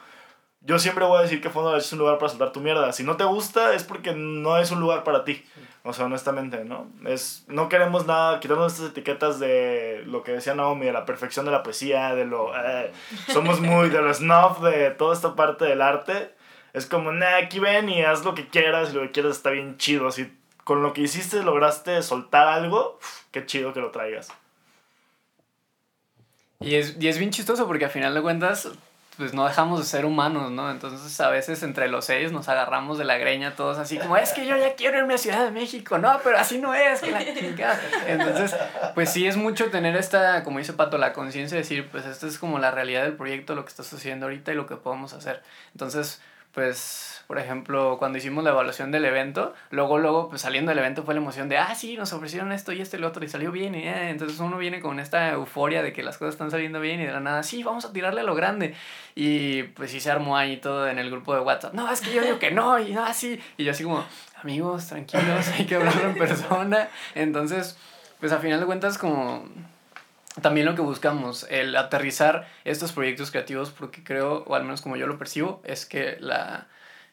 Yo 0.61 0.79
siempre 0.79 1.05
voy 1.05 1.18
a 1.18 1.22
decir 1.22 1.40
que 1.40 1.51
Fondo 1.51 1.68
de 1.68 1.72
la 1.72 1.77
Derecha 1.77 1.88
es 1.88 1.92
un 1.92 1.98
lugar 2.01 2.18
para 2.18 2.31
soltar 2.31 2.53
tu 2.53 2.61
mierda. 2.61 2.92
Si 2.92 3.05
no 3.05 3.16
te 3.16 3.24
gusta 3.24 3.74
es 3.74 3.85
porque 3.85 4.14
no 4.14 4.59
es 4.59 4.70
un 4.70 4.81
lugar 4.81 5.05
para 5.05 5.24
ti. 5.24 5.44
O 5.85 5.93
sea, 5.93 6.07
honestamente, 6.07 6.64
¿no? 6.64 6.91
Es, 7.07 7.45
no 7.49 7.69
queremos 7.69 8.07
nada, 8.07 8.41
quitarnos 8.41 8.75
estas 8.75 8.91
etiquetas 8.91 9.38
de 9.38 10.03
lo 10.07 10.23
que 10.23 10.33
decía 10.33 10.55
Naomi, 10.55 10.87
de 10.87 10.93
la 10.93 11.07
perfección 11.07 11.47
de 11.47 11.53
la 11.53 11.62
poesía, 11.62 12.14
de 12.14 12.25
lo... 12.25 12.53
eh, 12.55 12.93
somos 13.29 13.61
muy 13.61 13.88
de 13.88 14.03
lo 14.03 14.12
snuff, 14.12 14.61
de 14.61 14.91
toda 14.91 15.14
esta 15.14 15.35
parte 15.35 15.64
del 15.64 15.81
arte. 15.81 16.35
Es 16.75 16.85
como, 16.85 17.12
nah, 17.12 17.37
aquí 17.37 17.59
ven 17.59 17.88
y 17.88 18.03
haz 18.03 18.25
lo 18.25 18.35
que 18.35 18.49
quieras, 18.49 18.91
y 18.91 18.97
lo 18.97 19.03
que 19.03 19.12
quieras 19.12 19.37
está 19.37 19.51
bien 19.51 19.79
chido. 19.79 20.11
Si 20.11 20.37
con 20.64 20.83
lo 20.83 20.93
que 20.93 21.01
hiciste 21.01 21.43
lograste 21.43 22.03
soltar 22.03 22.49
algo, 22.49 22.99
uf, 23.01 23.23
qué 23.31 23.47
chido 23.47 23.73
que 23.73 23.81
lo 23.81 23.91
traigas. 23.91 24.29
Y 26.61 26.75
es, 26.75 26.97
y 27.01 27.09
es 27.09 27.19
bien 27.19 27.31
chistoso 27.31 27.67
porque 27.67 27.87
a 27.87 27.88
final 27.88 28.12
de 28.12 28.21
cuentas, 28.21 28.69
pues 29.19 29.35
no 29.35 29.47
dejamos 29.47 29.81
de 29.81 29.85
ser 29.85 30.05
humanos, 30.05 30.53
¿no? 30.53 30.71
Entonces 30.71 31.21
a 31.21 31.29
veces 31.29 31.65
entre 31.65 31.89
los 31.89 32.05
seis 32.05 32.31
nos 32.31 32.49
agarramos 32.49 32.99
de 32.99 33.05
la 33.05 33.19
greña 33.19 33.57
todos 33.57 33.77
así 33.77 33.99
como, 33.99 34.17
es 34.17 34.33
que 34.33 34.47
yo 34.47 34.57
ya 34.57 34.77
quiero 34.77 34.97
irme 34.97 35.15
a 35.15 35.19
Ciudad 35.19 35.45
de 35.45 35.51
México, 35.51 35.99
no, 35.99 36.21
pero 36.23 36.39
así 36.39 36.59
no 36.59 36.73
es, 36.73 37.01
que 37.01 37.11
la 37.11 37.25
chingada". 37.35 37.81
Entonces, 38.07 38.55
pues 38.95 39.11
sí 39.11 39.27
es 39.27 39.37
mucho 39.37 39.71
tener 39.71 39.97
esta, 39.97 40.45
como 40.45 40.59
dice 40.59 40.73
Pato, 40.73 40.99
la 40.99 41.13
conciencia 41.13 41.57
de 41.57 41.63
decir, 41.63 41.89
pues 41.91 42.07
esta 42.07 42.29
es 42.29 42.39
como 42.39 42.61
la 42.61 42.71
realidad 42.71 43.03
del 43.03 43.15
proyecto, 43.15 43.57
lo 43.57 43.65
que 43.65 43.71
está 43.71 43.83
sucediendo 43.83 44.27
ahorita 44.27 44.53
y 44.53 44.55
lo 44.55 44.67
que 44.67 44.77
podemos 44.77 45.13
hacer. 45.13 45.43
Entonces, 45.73 46.23
pues, 46.53 47.08
por 47.29 47.38
ejemplo, 47.38 47.99
cuando 47.99 48.17
hicimos 48.17 48.43
la 48.43 48.51
evaluación 48.51 48.91
del 48.91 49.05
evento, 49.05 49.55
luego, 49.69 49.99
luego, 49.99 50.31
pues 50.31 50.41
saliendo 50.41 50.71
del 50.71 50.79
evento 50.79 51.03
fue 51.03 51.12
la 51.12 51.21
emoción 51.21 51.51
de, 51.51 51.59
ah, 51.59 51.75
sí, 51.75 51.95
nos 51.99 52.14
ofrecieron 52.14 52.53
esto 52.53 52.73
y 52.73 52.81
esto 52.81 52.97
y 52.97 53.01
lo 53.01 53.09
otro 53.09 53.23
y 53.23 53.29
salió 53.29 53.53
bien. 53.53 53.75
Y 53.75 53.87
eh, 53.87 54.09
entonces 54.09 54.41
uno 54.41 54.57
viene 54.57 54.81
con 54.81 54.99
esta 54.99 55.33
euforia 55.33 55.83
de 55.83 55.93
que 55.93 56.03
las 56.03 56.17
cosas 56.17 56.37
están 56.37 56.51
saliendo 56.51 56.81
bien 56.81 57.03
y 57.03 57.05
de 57.05 57.12
la 57.12 57.21
nada, 57.21 57.43
sí, 57.43 57.62
vamos 57.62 57.85
a 57.85 57.93
tirarle 57.93 58.23
a 58.23 58.25
lo 58.25 58.35
grande. 58.35 58.75
Y 59.14 59.64
pues 59.64 59.91
sí 59.91 60.01
se 60.01 60.11
armó 60.11 60.38
ahí 60.38 60.57
todo 60.57 60.88
en 60.88 60.99
el 60.99 61.11
grupo 61.11 61.35
de 61.35 61.41
WhatsApp. 61.41 61.75
No, 61.75 61.93
es 61.93 62.01
que 62.01 62.14
yo 62.14 62.23
digo 62.23 62.38
que 62.38 62.51
no, 62.51 62.79
y 62.79 62.95
así. 62.95 63.38
Y 63.59 63.64
yo 63.64 63.73
así 63.73 63.85
como, 63.85 64.03
amigos, 64.43 64.87
tranquilos, 64.87 65.49
hay 65.59 65.67
que 65.67 65.75
hablarlo 65.75 66.09
en 66.09 66.17
persona. 66.17 66.88
Entonces, 67.14 67.77
pues 68.21 68.33
a 68.33 68.38
final 68.38 68.59
de 68.59 68.64
cuentas, 68.64 68.97
como 68.97 69.45
también 70.41 70.64
lo 70.64 70.75
que 70.75 70.81
buscamos, 70.81 71.47
el 71.51 71.77
aterrizar 71.77 72.49
estos 72.64 72.93
proyectos 72.93 73.31
creativos, 73.31 73.69
porque 73.71 74.03
creo, 74.03 74.45
o 74.47 74.55
al 74.55 74.62
menos 74.62 74.81
como 74.81 74.97
yo 74.97 75.07
lo 75.07 75.19
percibo, 75.19 75.61
es 75.64 75.85
que 75.85 76.17
la, 76.21 76.69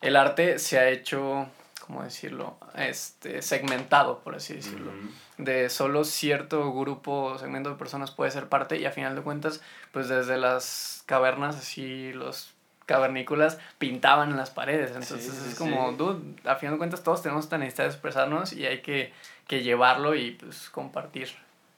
el 0.05 0.15
arte 0.15 0.59
se 0.59 0.79
ha 0.79 0.89
hecho, 0.89 1.47
¿cómo 1.85 2.03
decirlo? 2.03 2.57
Este, 2.75 3.41
segmentado, 3.41 4.19
por 4.19 4.35
así 4.35 4.53
decirlo. 4.53 4.91
De 5.37 5.69
solo 5.69 6.03
cierto 6.05 6.73
grupo, 6.73 7.37
segmento 7.37 7.69
de 7.71 7.75
personas 7.75 8.11
puede 8.11 8.31
ser 8.31 8.47
parte 8.47 8.77
y 8.77 8.85
a 8.85 8.91
final 8.91 9.15
de 9.15 9.21
cuentas, 9.21 9.61
pues 9.91 10.07
desde 10.07 10.37
las 10.37 11.03
cavernas, 11.05 11.57
así 11.57 12.13
los 12.13 12.53
cavernícolas 12.85 13.57
pintaban 13.79 14.29
en 14.31 14.37
las 14.37 14.51
paredes. 14.51 14.91
Entonces 14.91 15.23
Sí, 15.23 15.31
sí, 15.31 15.49
es 15.49 15.55
como, 15.55 15.89
sí. 15.89 15.95
dude, 15.97 16.49
a 16.49 16.55
final 16.55 16.75
de 16.75 16.77
cuentas 16.77 17.03
todos 17.03 17.21
tenemos 17.21 17.45
esta 17.45 17.57
necesidad 17.57 17.85
de 17.85 17.91
expresarnos 17.91 18.53
y 18.53 18.65
hay 18.65 18.81
que, 18.81 19.11
que 19.47 19.63
llevarlo 19.63 20.15
y 20.15 20.31
pues 20.31 20.69
compartir 20.69 21.29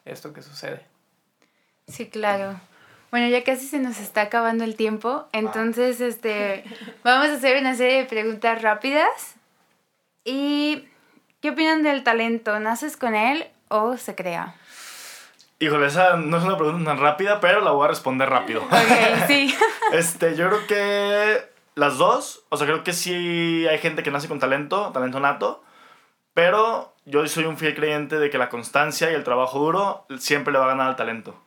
esto 0.05 0.33
que 0.33 0.41
sucede. 0.41 0.85
Sí, 1.87 2.09
claro. 2.09 2.59
Bueno, 3.11 3.27
ya 3.29 3.43
casi 3.43 3.67
se 3.67 3.79
nos 3.79 3.99
está 3.99 4.21
acabando 4.21 4.63
el 4.63 4.75
tiempo, 4.75 5.25
entonces 5.31 6.01
este 6.01 6.63
vamos 7.03 7.29
a 7.29 7.33
hacer 7.33 7.57
una 7.57 7.75
serie 7.75 7.99
de 7.99 8.05
preguntas 8.05 8.61
rápidas. 8.61 9.35
¿Y 10.25 10.87
qué 11.41 11.51
opinan 11.51 11.83
del 11.83 12.03
talento? 12.03 12.59
¿Naces 12.59 12.97
con 12.97 13.15
él 13.15 13.47
o 13.69 13.95
se 13.97 14.13
crea? 14.13 14.55
Híjole, 15.59 15.87
esa 15.87 16.17
no 16.17 16.37
es 16.37 16.43
una 16.43 16.57
pregunta 16.57 16.91
tan 16.91 16.99
rápida, 16.99 17.39
pero 17.39 17.61
la 17.61 17.71
voy 17.71 17.85
a 17.85 17.87
responder 17.87 18.29
rápido. 18.29 18.61
Ok, 18.63 19.27
sí. 19.27 19.55
Este, 19.93 20.35
yo 20.35 20.49
creo 20.49 20.67
que 20.67 21.41
las 21.75 21.97
dos, 21.97 22.43
o 22.49 22.57
sea, 22.57 22.67
creo 22.67 22.83
que 22.83 22.91
sí 22.91 23.65
hay 23.67 23.77
gente 23.77 24.03
que 24.03 24.11
nace 24.11 24.27
con 24.27 24.39
talento, 24.39 24.91
talento 24.91 25.21
nato, 25.21 25.63
pero 26.33 26.93
yo 27.05 27.25
soy 27.27 27.45
un 27.45 27.57
fiel 27.57 27.73
creyente 27.73 28.19
de 28.19 28.29
que 28.29 28.37
la 28.37 28.49
constancia 28.49 29.09
y 29.09 29.15
el 29.15 29.23
trabajo 29.23 29.59
duro 29.59 30.05
siempre 30.19 30.51
le 30.51 30.59
va 30.59 30.65
a 30.65 30.69
ganar 30.69 30.89
al 30.89 30.95
talento. 30.97 31.41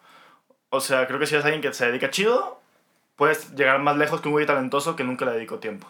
O 0.70 0.80
sea, 0.80 1.06
creo 1.06 1.18
que 1.18 1.26
si 1.26 1.34
eres 1.34 1.44
alguien 1.44 1.62
que 1.62 1.72
se 1.74 1.86
dedica 1.86 2.10
chido, 2.10 2.60
puedes 3.16 3.54
llegar 3.54 3.80
más 3.80 3.96
lejos 3.96 4.20
que 4.20 4.28
un 4.28 4.32
güey 4.32 4.46
talentoso 4.46 4.96
que 4.96 5.04
nunca 5.04 5.24
le 5.24 5.32
dedicó 5.32 5.58
tiempo. 5.58 5.88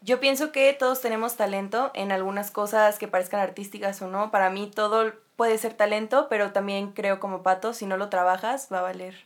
Yo 0.00 0.20
pienso 0.20 0.52
que 0.52 0.72
todos 0.74 1.00
tenemos 1.00 1.36
talento 1.36 1.90
en 1.94 2.12
algunas 2.12 2.50
cosas 2.50 2.98
que 2.98 3.08
parezcan 3.08 3.40
artísticas 3.40 4.00
o 4.02 4.08
no. 4.08 4.30
Para 4.30 4.50
mí 4.50 4.70
todo 4.72 5.12
puede 5.36 5.58
ser 5.58 5.74
talento, 5.74 6.28
pero 6.28 6.52
también 6.52 6.92
creo 6.92 7.20
como 7.20 7.42
pato, 7.42 7.72
si 7.72 7.86
no 7.86 7.96
lo 7.96 8.10
trabajas, 8.10 8.68
va 8.72 8.80
a 8.80 8.82
valer. 8.82 9.16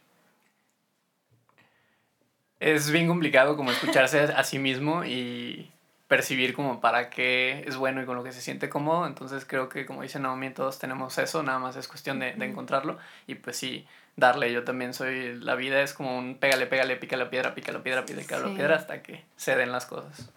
Es 2.61 2.90
bien 2.90 3.07
complicado 3.07 3.57
como 3.57 3.70
escucharse 3.70 4.20
a 4.20 4.44
sí 4.44 4.59
mismo 4.59 5.05
y 5.05 5.70
percibir 6.09 6.55
como 6.55 6.81
para 6.81 7.11
qué 7.11 7.64
es 7.66 7.77
bueno 7.77 8.03
y 8.03 8.07
con 8.07 8.16
lo 8.16 8.25
que 8.25 8.33
se 8.33 8.40
siente 8.40 8.68
cómodo. 8.68 9.07
Entonces 9.07 9.44
creo 9.47 9.68
que 9.68 9.87
como 9.87 10.03
dice 10.03 10.18
Naomi, 10.18 10.51
todos 10.51 10.79
tenemos 10.79 11.16
eso, 11.18 11.42
nada 11.42 11.59
más 11.59 11.77
es 11.77 11.87
cuestión 11.87 12.18
de, 12.18 12.33
de 12.33 12.44
encontrarlo 12.47 12.99
y 13.27 13.35
pues 13.37 13.57
sí, 13.57 13.87
darle. 14.16 14.53
Yo 14.53 14.64
también 14.64 14.94
soy, 14.94 15.35
la 15.38 15.55
vida 15.55 15.83
es 15.83 15.92
como 15.92 16.18
un 16.18 16.38
pégale, 16.38 16.66
pégale, 16.66 16.97
pica 16.97 17.16
la 17.16 17.29
piedra, 17.31 17.55
pica 17.55 17.73
la 17.73 17.83
piedra, 17.83 18.05
pica 18.07 18.38
la 18.38 18.49
Sí. 18.49 18.55
piedra 18.55 18.77
hasta 18.77 19.03
que 19.03 19.25
se 19.37 19.55
den 19.55 19.71
las 19.71 19.87
cosas. 19.87 20.31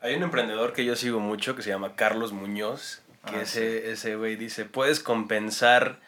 Hay 0.00 0.14
un 0.14 0.22
emprendedor 0.22 0.72
que 0.72 0.84
yo 0.84 0.94
sigo 0.94 1.18
mucho 1.18 1.56
que 1.56 1.62
se 1.62 1.70
llama 1.70 1.96
Carlos 1.96 2.32
Muñoz, 2.32 3.02
que 3.28 3.36
Ah, 3.36 3.42
ese, 3.42 3.90
ese 3.90 4.14
güey 4.14 4.36
dice, 4.36 4.64
puedes 4.64 5.00
compensar 5.00 5.98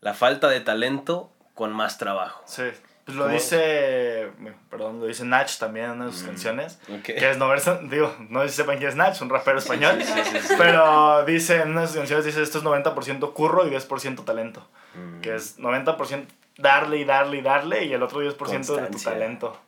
la 0.00 0.14
falta 0.14 0.48
de 0.48 0.60
talento 0.60 1.32
con 1.54 1.72
más 1.72 1.98
trabajo. 1.98 2.42
Sí. 2.46 2.64
Pues 3.10 3.18
lo 3.18 3.24
¿Cómo? 3.24 3.34
dice, 3.34 4.30
perdón, 4.70 5.00
lo 5.00 5.06
dice 5.06 5.24
Nach 5.24 5.50
también 5.58 5.86
en 5.86 5.90
una 5.92 6.06
de 6.06 6.12
sus 6.12 6.22
canciones. 6.22 6.78
Ok. 6.88 7.02
Que 7.02 7.30
es 7.30 7.38
no 7.38 7.48
verse, 7.48 7.76
digo, 7.90 8.14
no 8.28 8.42
sé 8.42 8.50
si 8.50 8.54
sepan 8.54 8.78
quién 8.78 8.90
es 8.90 8.94
Nach, 8.94 9.20
un 9.20 9.28
rapero 9.28 9.58
español. 9.58 10.00
Sí, 10.00 10.12
sí, 10.12 10.20
sí, 10.30 10.38
sí. 10.46 10.54
Pero 10.56 11.24
dice 11.24 11.62
en 11.62 11.72
una 11.72 11.80
de 11.80 11.86
sus 11.88 11.96
canciones, 11.96 12.24
dice 12.24 12.40
esto 12.40 12.58
es 12.58 12.64
90% 12.64 13.32
curro 13.32 13.66
y 13.66 13.70
10% 13.70 14.24
talento. 14.24 14.68
Mm. 14.94 15.20
Que 15.22 15.34
es 15.34 15.58
90% 15.58 16.24
darle 16.58 16.98
y 16.98 17.04
darle 17.04 17.38
y 17.38 17.42
darle 17.42 17.84
y 17.86 17.92
el 17.92 18.02
otro 18.04 18.22
10% 18.22 18.26
de 18.28 18.34
tu 18.34 18.44
Constancia. 18.44 19.10
talento. 19.12 19.60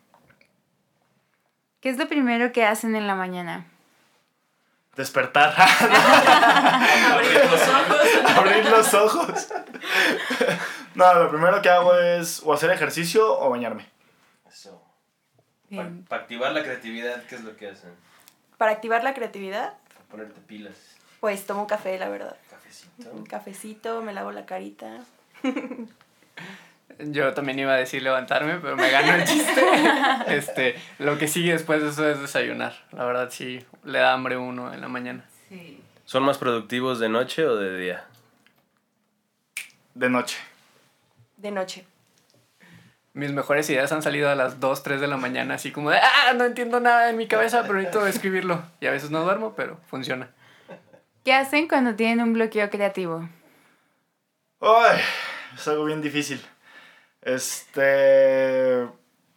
¿Qué 1.80 1.88
es 1.88 1.98
lo 1.98 2.06
primero 2.06 2.52
que 2.52 2.64
hacen 2.64 2.94
en 2.94 3.08
la 3.08 3.16
mañana? 3.16 3.66
Despertar. 4.94 5.52
Abrir 5.58 7.44
los 7.50 7.68
ojos. 7.68 8.36
Abrir 8.36 8.64
los 8.66 8.94
ojos. 8.94 9.48
No, 10.94 11.14
lo 11.14 11.30
primero 11.30 11.62
que 11.62 11.70
hago 11.70 11.94
es 11.96 12.42
o 12.44 12.52
hacer 12.52 12.70
ejercicio 12.70 13.38
o 13.38 13.50
bañarme. 13.50 13.86
Eso. 14.48 14.82
Para 16.08 16.22
activar 16.22 16.52
la 16.52 16.62
creatividad, 16.62 17.24
¿qué 17.24 17.36
es 17.36 17.44
lo 17.44 17.56
que 17.56 17.68
hacen? 17.68 17.90
Para 18.58 18.72
activar 18.72 19.02
la 19.02 19.14
creatividad, 19.14 19.74
Para 19.88 20.04
ponerte 20.10 20.40
pilas. 20.42 20.74
pues 21.20 21.46
tomo 21.46 21.62
un 21.62 21.66
café, 21.66 21.98
la 21.98 22.08
verdad. 22.08 22.36
Cafecito. 22.50 23.10
Un 23.10 23.24
cafecito, 23.24 24.02
me 24.02 24.12
lavo 24.12 24.32
la 24.32 24.44
carita. 24.46 25.00
Yo 26.98 27.32
también 27.32 27.58
iba 27.58 27.72
a 27.72 27.76
decir 27.76 28.02
levantarme, 28.02 28.58
pero 28.58 28.76
me 28.76 28.90
ganó 28.90 29.14
el 29.14 29.24
chiste. 29.24 29.62
este, 30.28 30.76
lo 30.98 31.16
que 31.18 31.26
sigue 31.26 31.52
después 31.52 31.82
de 31.82 31.88
eso 31.88 32.08
es 32.08 32.20
desayunar. 32.20 32.74
La 32.92 33.04
verdad 33.04 33.28
sí, 33.30 33.64
le 33.84 33.98
da 33.98 34.12
hambre 34.12 34.36
uno 34.36 34.72
en 34.72 34.80
la 34.80 34.88
mañana. 34.88 35.24
Sí. 35.48 35.80
¿Son 36.04 36.22
más 36.22 36.38
productivos 36.38 36.98
de 36.98 37.08
noche 37.08 37.46
o 37.46 37.56
de 37.56 37.78
día? 37.78 38.04
De 39.94 40.10
noche. 40.10 40.36
De 41.42 41.50
noche. 41.50 41.84
Mis 43.14 43.32
mejores 43.32 43.68
ideas 43.68 43.92
han 43.92 44.00
salido 44.02 44.30
a 44.30 44.34
las 44.34 44.58
2, 44.60 44.82
3 44.82 45.00
de 45.00 45.06
la 45.08 45.16
mañana, 45.18 45.54
así 45.54 45.70
como 45.72 45.90
de, 45.90 45.98
ah, 45.98 46.32
no 46.34 46.44
entiendo 46.44 46.80
nada 46.80 47.10
en 47.10 47.16
mi 47.18 47.26
cabeza, 47.28 47.62
pero 47.62 47.74
necesito 47.74 48.06
escribirlo. 48.06 48.62
Y 48.80 48.86
a 48.86 48.90
veces 48.92 49.10
no 49.10 49.22
duermo, 49.24 49.52
pero 49.54 49.78
funciona. 49.88 50.30
¿Qué 51.24 51.34
hacen 51.34 51.68
cuando 51.68 51.94
tienen 51.94 52.22
un 52.22 52.32
bloqueo 52.32 52.70
creativo? 52.70 53.28
Ay, 54.60 55.00
es 55.54 55.68
algo 55.68 55.84
bien 55.84 56.00
difícil. 56.00 56.40
Este. 57.20 58.88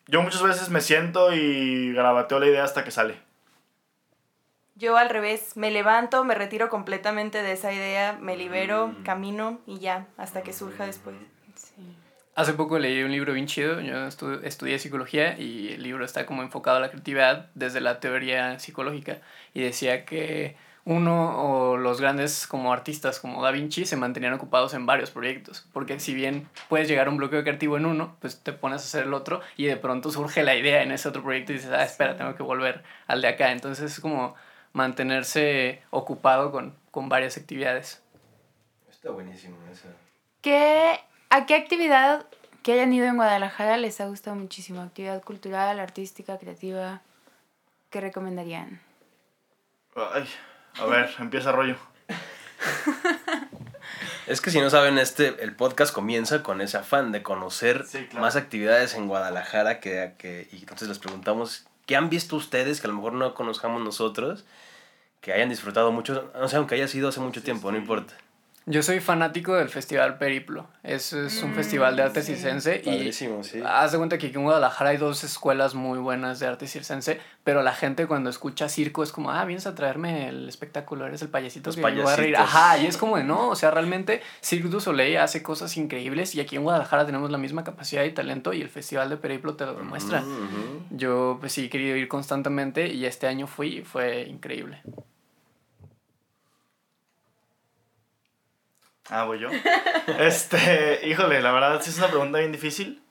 Yo 0.08 0.22
muchas 0.22 0.44
veces 0.44 0.70
me 0.70 0.82
siento 0.82 1.34
y 1.34 1.92
grabateo 1.94 2.40
la 2.40 2.46
idea 2.48 2.64
hasta 2.64 2.84
que 2.84 2.92
sale. 2.92 3.18
Yo 4.76 4.98
al 4.98 5.10
revés, 5.10 5.58
me 5.58 5.72
levanto, 5.72 6.24
me 6.24 6.36
retiro 6.36 6.70
completamente 6.70 7.42
de 7.42 7.54
esa 7.54 7.74
idea, 7.74 8.18
me 8.22 8.38
libero, 8.38 8.88
Mm. 8.88 9.04
camino 9.04 9.60
y 9.66 9.80
ya, 9.80 10.06
hasta 10.18 10.44
que 10.44 10.54
surja 10.54 10.86
después. 10.86 11.16
Hace 12.36 12.52
poco 12.54 12.78
leí 12.80 13.02
un 13.02 13.12
libro 13.12 13.32
bien 13.32 13.48
chido, 13.48 13.80
yo 13.80 13.94
estu- 14.08 14.42
estudié 14.44 14.78
psicología 14.78 15.38
y 15.40 15.70
el 15.74 15.84
libro 15.84 16.04
está 16.04 16.26
como 16.26 16.44
enfocado 16.44 16.78
a 16.78 16.80
la 16.82 16.90
creatividad 16.90 17.50
desde 17.56 17.80
la 17.80 18.02
teoría 18.02 18.60
psicológica 18.60 19.20
y 19.54 19.62
decía 19.62 20.04
que 20.04 20.58
uno 20.84 21.42
o 21.42 21.78
los 21.78 22.02
grandes 22.02 22.46
como 22.46 22.74
artistas 22.74 23.20
como 23.22 23.42
Da 23.42 23.52
Vinci 23.52 23.86
se 23.86 23.96
mantenían 23.96 24.34
ocupados 24.34 24.74
en 24.74 24.86
varios 24.86 25.12
proyectos, 25.12 25.66
porque 25.72 25.98
si 26.02 26.14
bien 26.14 26.50
puedes 26.68 26.90
llegar 26.90 27.08
a 27.08 27.10
un 27.10 27.16
bloqueo 27.18 27.42
creativo 27.44 27.78
en 27.78 27.86
uno, 27.86 28.18
pues 28.20 28.42
te 28.44 28.52
pones 28.52 28.82
a 28.82 28.86
hacer 28.86 29.06
el 29.06 29.14
otro 29.14 29.40
y 29.56 29.66
de 29.66 29.78
pronto 29.78 30.12
surge 30.12 30.44
la 30.44 30.56
idea 30.56 30.84
en 30.84 30.92
ese 30.92 31.08
otro 31.08 31.24
proyecto 31.24 31.54
y 31.54 31.56
dices, 31.56 31.72
ah, 31.72 31.84
espera, 31.86 32.18
tengo 32.18 32.36
que 32.36 32.44
volver 32.44 32.84
al 33.08 33.22
de 33.22 33.30
acá, 33.30 33.54
entonces 33.54 33.94
es 33.94 34.00
como 34.02 34.36
mantenerse 34.74 35.82
ocupado 35.90 36.52
con, 36.52 36.76
con 36.92 37.08
varias 37.08 37.38
actividades. 37.38 38.04
Está 38.92 39.10
buenísimo 39.10 39.56
eso. 39.72 39.88
¿Qué, 40.42 41.00
¿A 41.30 41.46
qué 41.46 41.56
actividad 41.56 42.26
que 42.64 42.74
hayan 42.74 42.94
ido 42.94 43.06
en 43.08 43.16
Guadalajara 43.18 43.78
les 43.78 44.00
ha 44.02 44.06
gustado 44.08 44.36
muchísimo? 44.36 44.82
¿Actividad 44.82 45.22
cultural, 45.24 45.80
artística, 45.80 46.38
creativa? 46.38 47.02
¿Qué 47.90 48.02
recomendarían? 48.02 48.82
Ay, 49.96 50.28
a 50.80 50.86
ver, 50.86 51.10
empieza 51.20 51.52
rollo. 51.52 51.78
Es 54.28 54.42
que 54.42 54.50
si 54.50 54.60
no 54.60 54.72
saben, 54.72 54.98
este, 54.98 55.44
el 55.44 55.56
podcast 55.56 55.94
comienza 55.94 56.42
con 56.42 56.60
ese 56.60 56.78
afán 56.78 57.12
de 57.12 57.22
conocer 57.22 57.86
Sí, 57.86 58.06
claro. 58.06 58.22
más 58.26 58.36
actividades 58.36 58.96
en 58.96 59.08
Guadalajara 59.08 59.80
que, 59.80 60.14
que, 60.18 60.50
y 60.52 60.58
entonces 60.62 60.88
les 60.88 60.98
preguntamos, 60.98 61.68
¿qué 61.86 61.96
han 61.96 62.10
visto 62.10 62.36
ustedes 62.36 62.82
que 62.82 62.88
a 62.88 62.90
lo 62.90 62.96
mejor 62.96 63.14
no 63.14 63.36
conozcamos 63.36 63.84
nosotros? 63.84 64.44
Que 65.22 65.32
hayan 65.32 65.50
disfrutado 65.50 65.92
mucho, 65.92 66.32
no 66.34 66.48
sé, 66.50 66.56
aunque 66.58 66.74
haya 66.74 66.88
sido 66.88 67.10
hace 67.10 67.20
mucho 67.20 67.44
tiempo, 67.44 67.72
no 67.72 67.78
importa. 67.78 68.16
Yo 68.68 68.82
soy 68.82 69.00
fanático 69.00 69.54
del 69.54 69.70
Festival 69.70 70.18
Periplo. 70.18 70.68
Es, 70.82 71.14
es 71.14 71.44
un 71.44 71.54
festival 71.54 71.96
de 71.96 72.02
arte 72.02 72.24
circense 72.24 72.82
y 72.84 72.90
Padrísimo, 72.90 73.44
sí. 73.44 73.62
haz 73.64 73.92
de 73.92 74.00
cuenta 74.00 74.18
que 74.18 74.28
aquí 74.28 74.36
en 74.36 74.44
Guadalajara 74.44 74.90
hay 74.90 74.98
dos 74.98 75.24
escuelas 75.24 75.76
muy 75.76 76.00
buenas 76.00 76.40
de 76.40 76.48
arte 76.48 76.68
circense, 76.68 77.20
pero 77.44 77.62
la 77.62 77.74
gente 77.74 78.08
cuando 78.08 78.32
escucha 78.32 78.68
circo 78.68 79.04
es 79.04 79.12
como, 79.12 79.30
ah, 79.30 79.46
vienes 79.46 79.68
a 79.68 79.76
traerme 79.76 80.30
el 80.30 80.50
espectáculo, 80.50 81.06
eres 81.06 81.22
el 81.22 81.30
payasito 81.30 81.70
Los 81.70 81.76
que 81.76 81.84
me 81.84 82.02
voy 82.02 82.12
a 82.12 82.16
reír. 82.16 82.38
Ajá, 82.38 82.80
y 82.80 82.88
es 82.88 82.98
como 82.98 83.18
de 83.18 83.24
no, 83.24 83.50
o 83.50 83.56
sea, 83.56 83.70
realmente 83.70 84.24
Cirque 84.42 84.68
du 84.68 84.80
Soleil 84.80 85.18
hace 85.18 85.44
cosas 85.44 85.78
increíbles 85.78 86.34
y 86.34 86.40
aquí 86.40 86.56
en 86.56 86.64
Guadalajara 86.64 87.06
tenemos 87.06 87.30
la 87.30 87.38
misma 87.38 87.64
capacidad 87.64 88.04
y 88.04 88.12
talento 88.14 88.52
y 88.52 88.62
el 88.62 88.70
Festival 88.70 89.10
de 89.10 89.18
Periplo 89.18 89.56
te 89.56 89.68
lo 89.68 89.76
demuestra. 89.76 90.22
Ujú, 90.22 90.32
ujú. 90.32 90.86
Yo 90.90 91.38
pues 91.40 91.54
sí 91.54 91.66
he 91.66 91.70
querido 91.70 91.96
ir 91.96 92.08
constantemente 92.08 92.88
y 92.88 93.06
este 93.06 93.28
año 93.28 93.46
fui 93.46 93.78
y 93.78 93.82
fue 93.84 94.24
increíble. 94.24 94.82
Ah, 99.10 99.24
voy 99.24 99.40
yo. 99.40 99.50
Este, 100.20 101.08
híjole, 101.08 101.42
la 101.42 101.52
verdad 101.52 101.82
sí 101.82 101.90
es 101.90 101.98
una 101.98 102.08
pregunta 102.08 102.40
bien 102.40 102.52
difícil. 102.52 103.02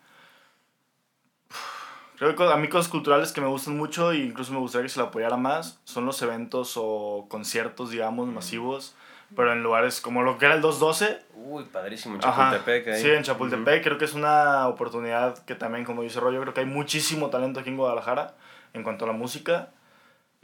Creo 2.19 2.37
que 2.37 2.45
a 2.45 2.57
mí 2.57 2.69
cosas 2.69 2.89
culturales 2.89 3.33
que 3.33 3.41
me 3.41 3.49
gustan 3.49 3.77
mucho 3.77 4.13
e 4.13 4.19
incluso 4.19 4.53
me 4.53 4.61
gustaría 4.61 4.85
que 4.85 4.89
se 4.89 5.01
la 5.01 5.07
apoyara 5.07 5.37
más 5.37 5.81
son 5.85 6.07
los 6.07 6.23
eventos 6.23 6.75
o 6.77 7.27
conciertos, 7.29 7.91
digamos, 7.91 8.29
masivos, 8.29 8.95
pero 9.35 9.53
en 9.53 9.65
lugares 9.65 10.01
como 10.01 10.23
lo 10.23 10.39
que 10.39 10.47
era 10.47 10.55
el 10.55 10.61
212. 10.61 11.21
Uy, 11.35 11.65
padrísimo, 11.65 12.15
en 12.15 12.21
Chapultepec. 12.21 12.89
ahí. 12.89 13.03
Sí, 13.03 13.11
en 13.11 13.25
Chapultepec. 13.25 13.83
Creo 13.83 13.99
que 13.99 14.05
es 14.05 14.15
una 14.15 14.69
oportunidad 14.69 15.45
que 15.45 15.57
también, 15.57 15.85
como 15.85 16.03
dice 16.03 16.21
Rollo, 16.21 16.41
creo 16.41 16.55
que 16.55 16.61
hay 16.61 16.67
muchísimo 16.67 17.31
talento 17.31 17.61
aquí 17.61 17.71
en 17.71 17.77
Guadalajara 17.77 18.35
en 18.73 18.85
cuanto 18.85 19.05
a 19.05 19.09
la 19.09 19.15
música. 19.15 19.71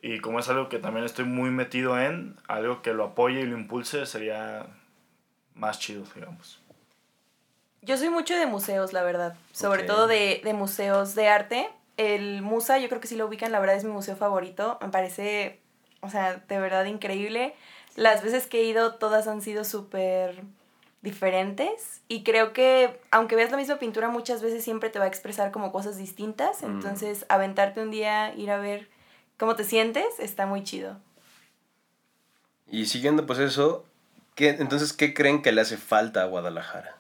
Y 0.02 0.18
como 0.18 0.40
es 0.40 0.48
algo 0.48 0.68
que 0.68 0.78
también 0.78 1.04
estoy 1.06 1.24
muy 1.24 1.50
metido 1.50 2.00
en, 2.00 2.36
algo 2.48 2.82
que 2.82 2.94
lo 2.94 3.04
apoye 3.04 3.40
y 3.40 3.46
lo 3.46 3.56
impulse 3.56 4.06
sería 4.06 4.66
más 5.60 5.78
chido, 5.78 6.04
digamos. 6.14 6.58
Yo 7.82 7.96
soy 7.96 8.10
mucho 8.10 8.34
de 8.34 8.46
museos, 8.46 8.92
la 8.92 9.02
verdad. 9.02 9.36
Sobre 9.52 9.84
todo 9.84 10.06
de, 10.06 10.40
de 10.42 10.52
museos 10.52 11.14
de 11.14 11.28
arte. 11.28 11.68
El 11.96 12.42
Musa, 12.42 12.78
yo 12.78 12.88
creo 12.88 13.00
que 13.00 13.08
si 13.08 13.16
lo 13.16 13.26
ubican, 13.26 13.52
la 13.52 13.60
verdad 13.60 13.76
es 13.76 13.84
mi 13.84 13.92
museo 13.92 14.16
favorito. 14.16 14.78
Me 14.80 14.88
parece, 14.88 15.60
o 16.00 16.10
sea, 16.10 16.36
de 16.36 16.58
verdad 16.58 16.84
increíble. 16.86 17.54
Las 17.94 18.22
veces 18.22 18.46
que 18.46 18.60
he 18.60 18.64
ido, 18.64 18.94
todas 18.94 19.28
han 19.28 19.42
sido 19.42 19.64
súper 19.64 20.42
diferentes. 21.02 22.00
Y 22.08 22.22
creo 22.22 22.52
que, 22.52 23.00
aunque 23.10 23.36
veas 23.36 23.50
la 23.50 23.56
misma 23.56 23.78
pintura, 23.78 24.08
muchas 24.08 24.42
veces 24.42 24.64
siempre 24.64 24.90
te 24.90 24.98
va 24.98 25.06
a 25.06 25.08
expresar 25.08 25.50
como 25.50 25.72
cosas 25.72 25.96
distintas. 25.96 26.62
Mm. 26.62 26.66
Entonces, 26.66 27.26
aventarte 27.28 27.82
un 27.82 27.90
día, 27.90 28.34
ir 28.34 28.50
a 28.50 28.58
ver 28.58 28.88
cómo 29.38 29.56
te 29.56 29.64
sientes, 29.64 30.06
está 30.18 30.46
muy 30.46 30.64
chido. 30.64 30.98
Y 32.66 32.86
siguiendo 32.86 33.26
pues 33.26 33.38
eso, 33.38 33.84
¿qué, 34.40 34.56
entonces, 34.58 34.94
¿qué 34.94 35.12
creen 35.12 35.42
que 35.42 35.52
le 35.52 35.60
hace 35.60 35.76
falta 35.76 36.22
a 36.22 36.24
Guadalajara? 36.24 36.96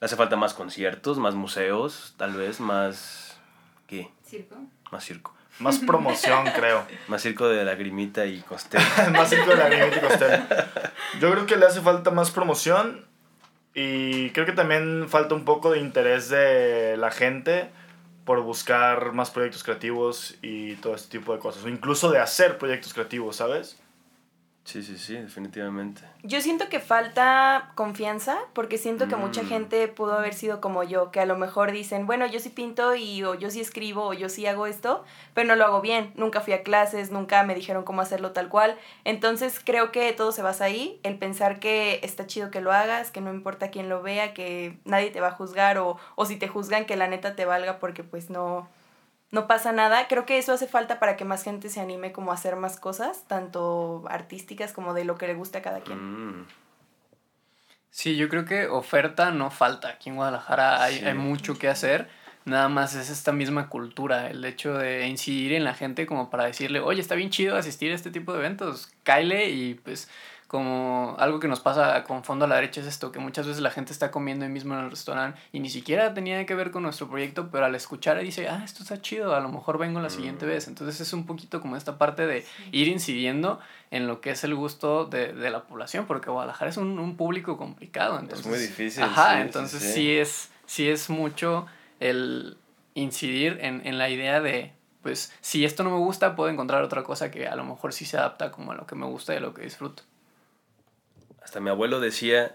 ¿Le 0.00 0.04
hace 0.06 0.16
falta 0.16 0.36
más 0.36 0.54
conciertos, 0.54 1.18
más 1.18 1.34
museos, 1.34 2.14
tal 2.16 2.32
vez, 2.32 2.58
más... 2.58 3.38
¿Qué? 3.86 4.08
¿Circo? 4.24 4.56
Más 4.90 5.04
circo. 5.04 5.34
Más 5.58 5.78
promoción, 5.78 6.46
creo. 6.56 6.86
Más 7.06 7.20
circo 7.20 7.48
de 7.48 7.64
lagrimita 7.64 8.24
y 8.24 8.40
costel. 8.40 8.80
más 9.12 9.28
circo 9.28 9.50
de 9.50 9.56
la 9.56 9.68
Grimita 9.68 9.98
y 9.98 10.00
Costel. 10.00 10.42
Yo 11.20 11.30
creo 11.30 11.44
que 11.44 11.56
le 11.56 11.66
hace 11.66 11.82
falta 11.82 12.10
más 12.10 12.30
promoción 12.30 13.04
y 13.74 14.30
creo 14.30 14.46
que 14.46 14.52
también 14.52 15.06
falta 15.10 15.34
un 15.34 15.44
poco 15.44 15.72
de 15.72 15.80
interés 15.80 16.30
de 16.30 16.96
la 16.96 17.10
gente 17.10 17.68
por 18.24 18.40
buscar 18.40 19.12
más 19.12 19.30
proyectos 19.30 19.64
creativos 19.64 20.38
y 20.40 20.76
todo 20.76 20.94
este 20.94 21.18
tipo 21.18 21.34
de 21.34 21.40
cosas. 21.40 21.62
O 21.62 21.68
incluso 21.68 22.10
de 22.10 22.20
hacer 22.20 22.56
proyectos 22.56 22.94
creativos, 22.94 23.36
¿sabes? 23.36 23.78
Sí, 24.70 24.84
sí, 24.84 24.96
sí, 24.98 25.14
definitivamente. 25.16 26.02
Yo 26.22 26.40
siento 26.40 26.68
que 26.68 26.78
falta 26.78 27.72
confianza, 27.74 28.38
porque 28.52 28.78
siento 28.78 29.08
que 29.08 29.16
mucha 29.16 29.42
Mm. 29.42 29.46
gente 29.46 29.88
pudo 29.88 30.12
haber 30.16 30.32
sido 30.32 30.60
como 30.60 30.84
yo, 30.84 31.10
que 31.10 31.18
a 31.18 31.26
lo 31.26 31.36
mejor 31.36 31.72
dicen, 31.72 32.06
bueno, 32.06 32.24
yo 32.26 32.38
sí 32.38 32.50
pinto 32.50 32.94
y 32.94 33.24
o 33.24 33.34
yo 33.34 33.50
sí 33.50 33.60
escribo 33.60 34.04
o 34.04 34.12
yo 34.12 34.28
sí 34.28 34.46
hago 34.46 34.68
esto, 34.68 35.02
pero 35.34 35.48
no 35.48 35.56
lo 35.56 35.64
hago 35.64 35.80
bien, 35.80 36.12
nunca 36.14 36.40
fui 36.40 36.52
a 36.52 36.62
clases, 36.62 37.10
nunca 37.10 37.42
me 37.42 37.56
dijeron 37.56 37.82
cómo 37.82 38.00
hacerlo 38.00 38.30
tal 38.30 38.48
cual. 38.48 38.76
Entonces 39.04 39.58
creo 39.64 39.90
que 39.90 40.12
todo 40.12 40.30
se 40.30 40.42
basa 40.42 40.66
ahí, 40.66 41.00
el 41.02 41.18
pensar 41.18 41.58
que 41.58 41.98
está 42.04 42.28
chido 42.28 42.52
que 42.52 42.60
lo 42.60 42.70
hagas, 42.70 43.10
que 43.10 43.20
no 43.20 43.32
importa 43.34 43.70
quién 43.72 43.88
lo 43.88 44.02
vea, 44.02 44.34
que 44.34 44.78
nadie 44.84 45.10
te 45.10 45.20
va 45.20 45.28
a 45.28 45.32
juzgar 45.32 45.78
o, 45.78 45.96
o 46.14 46.26
si 46.26 46.36
te 46.36 46.46
juzgan 46.46 46.84
que 46.86 46.94
la 46.96 47.08
neta 47.08 47.34
te 47.34 47.44
valga 47.44 47.80
porque 47.80 48.04
pues 48.04 48.30
no, 48.30 48.68
no 49.30 49.46
pasa 49.46 49.72
nada. 49.72 50.08
Creo 50.08 50.26
que 50.26 50.38
eso 50.38 50.52
hace 50.52 50.66
falta 50.66 50.98
para 50.98 51.16
que 51.16 51.24
más 51.24 51.42
gente 51.44 51.68
se 51.68 51.80
anime 51.80 52.12
como 52.12 52.30
a 52.30 52.34
hacer 52.34 52.56
más 52.56 52.78
cosas, 52.78 53.24
tanto 53.28 54.04
artísticas 54.08 54.72
como 54.72 54.94
de 54.94 55.04
lo 55.04 55.16
que 55.16 55.26
le 55.26 55.34
guste 55.34 55.58
a 55.58 55.62
cada 55.62 55.80
quien. 55.80 56.40
Mm. 56.40 56.46
Sí, 57.90 58.16
yo 58.16 58.28
creo 58.28 58.44
que 58.44 58.66
oferta 58.66 59.30
no 59.32 59.50
falta. 59.50 59.88
Aquí 59.88 60.10
en 60.10 60.16
Guadalajara 60.16 60.82
hay, 60.82 60.98
Sí. 60.98 61.04
hay 61.04 61.14
mucho 61.14 61.58
que 61.58 61.68
hacer. 61.68 62.08
Nada 62.44 62.68
más 62.68 62.94
es 62.94 63.10
esta 63.10 63.32
misma 63.32 63.68
cultura, 63.68 64.30
el 64.30 64.44
hecho 64.44 64.74
de 64.74 65.06
incidir 65.06 65.52
en 65.52 65.62
la 65.64 65.74
gente 65.74 66.06
como 66.06 66.30
para 66.30 66.44
decirle, 66.46 66.80
oye, 66.80 67.00
está 67.00 67.14
bien 67.14 67.30
chido 67.30 67.56
asistir 67.56 67.92
a 67.92 67.94
este 67.94 68.10
tipo 68.10 68.32
de 68.32 68.38
eventos, 68.38 68.90
cáile 69.02 69.50
y 69.50 69.74
pues 69.74 70.08
como 70.50 71.14
algo 71.20 71.38
que 71.38 71.46
nos 71.46 71.60
pasa 71.60 72.02
con 72.02 72.24
fondo 72.24 72.44
a 72.44 72.48
la 72.48 72.56
derecha 72.56 72.80
es 72.80 72.88
esto, 72.88 73.12
que 73.12 73.20
muchas 73.20 73.46
veces 73.46 73.62
la 73.62 73.70
gente 73.70 73.92
está 73.92 74.10
comiendo 74.10 74.44
ahí 74.44 74.50
mismo 74.50 74.74
en 74.74 74.80
el 74.80 74.90
restaurante 74.90 75.38
y 75.52 75.60
ni 75.60 75.70
siquiera 75.70 76.12
tenía 76.12 76.44
que 76.44 76.56
ver 76.56 76.72
con 76.72 76.82
nuestro 76.82 77.08
proyecto, 77.08 77.50
pero 77.52 77.66
al 77.66 77.74
escuchar 77.76 78.18
dice, 78.18 78.48
ah, 78.48 78.60
esto 78.64 78.82
está 78.82 79.00
chido, 79.00 79.36
a 79.36 79.38
lo 79.38 79.48
mejor 79.48 79.78
vengo 79.78 80.00
la 80.00 80.10
siguiente 80.10 80.46
vez. 80.46 80.66
Entonces 80.66 81.00
es 81.00 81.12
un 81.12 81.24
poquito 81.24 81.60
como 81.60 81.76
esta 81.76 81.98
parte 81.98 82.26
de 82.26 82.44
ir 82.72 82.88
incidiendo 82.88 83.60
en 83.92 84.08
lo 84.08 84.20
que 84.20 84.30
es 84.30 84.42
el 84.42 84.56
gusto 84.56 85.04
de, 85.04 85.32
de 85.32 85.50
la 85.50 85.62
población, 85.62 86.06
porque 86.06 86.30
Guadalajara 86.30 86.68
es 86.68 86.78
un, 86.78 86.98
un 86.98 87.16
público 87.16 87.56
complicado. 87.56 88.18
Entonces, 88.18 88.44
muy 88.44 88.58
difícil, 88.58 89.04
Ajá, 89.04 89.28
sí, 89.28 89.36
sí, 89.36 89.42
entonces 89.42 89.80
sí. 89.80 89.92
sí, 89.92 90.16
es, 90.18 90.50
sí 90.66 90.88
es 90.88 91.10
mucho 91.10 91.66
el 92.00 92.56
incidir 92.94 93.58
en, 93.60 93.86
en 93.86 93.98
la 93.98 94.10
idea 94.10 94.40
de, 94.40 94.72
pues, 95.04 95.32
si 95.42 95.64
esto 95.64 95.84
no 95.84 95.90
me 95.90 95.98
gusta, 95.98 96.34
puedo 96.34 96.50
encontrar 96.50 96.82
otra 96.82 97.04
cosa 97.04 97.30
que 97.30 97.46
a 97.46 97.54
lo 97.54 97.62
mejor 97.62 97.92
sí 97.92 98.04
se 98.04 98.18
adapta 98.18 98.50
como 98.50 98.72
a 98.72 98.74
lo 98.74 98.84
que 98.84 98.96
me 98.96 99.06
gusta 99.06 99.32
y 99.32 99.36
a 99.36 99.40
lo 99.40 99.54
que 99.54 99.62
disfruto. 99.62 100.02
Hasta 101.50 101.58
mi 101.58 101.68
abuelo 101.68 101.98
decía 101.98 102.54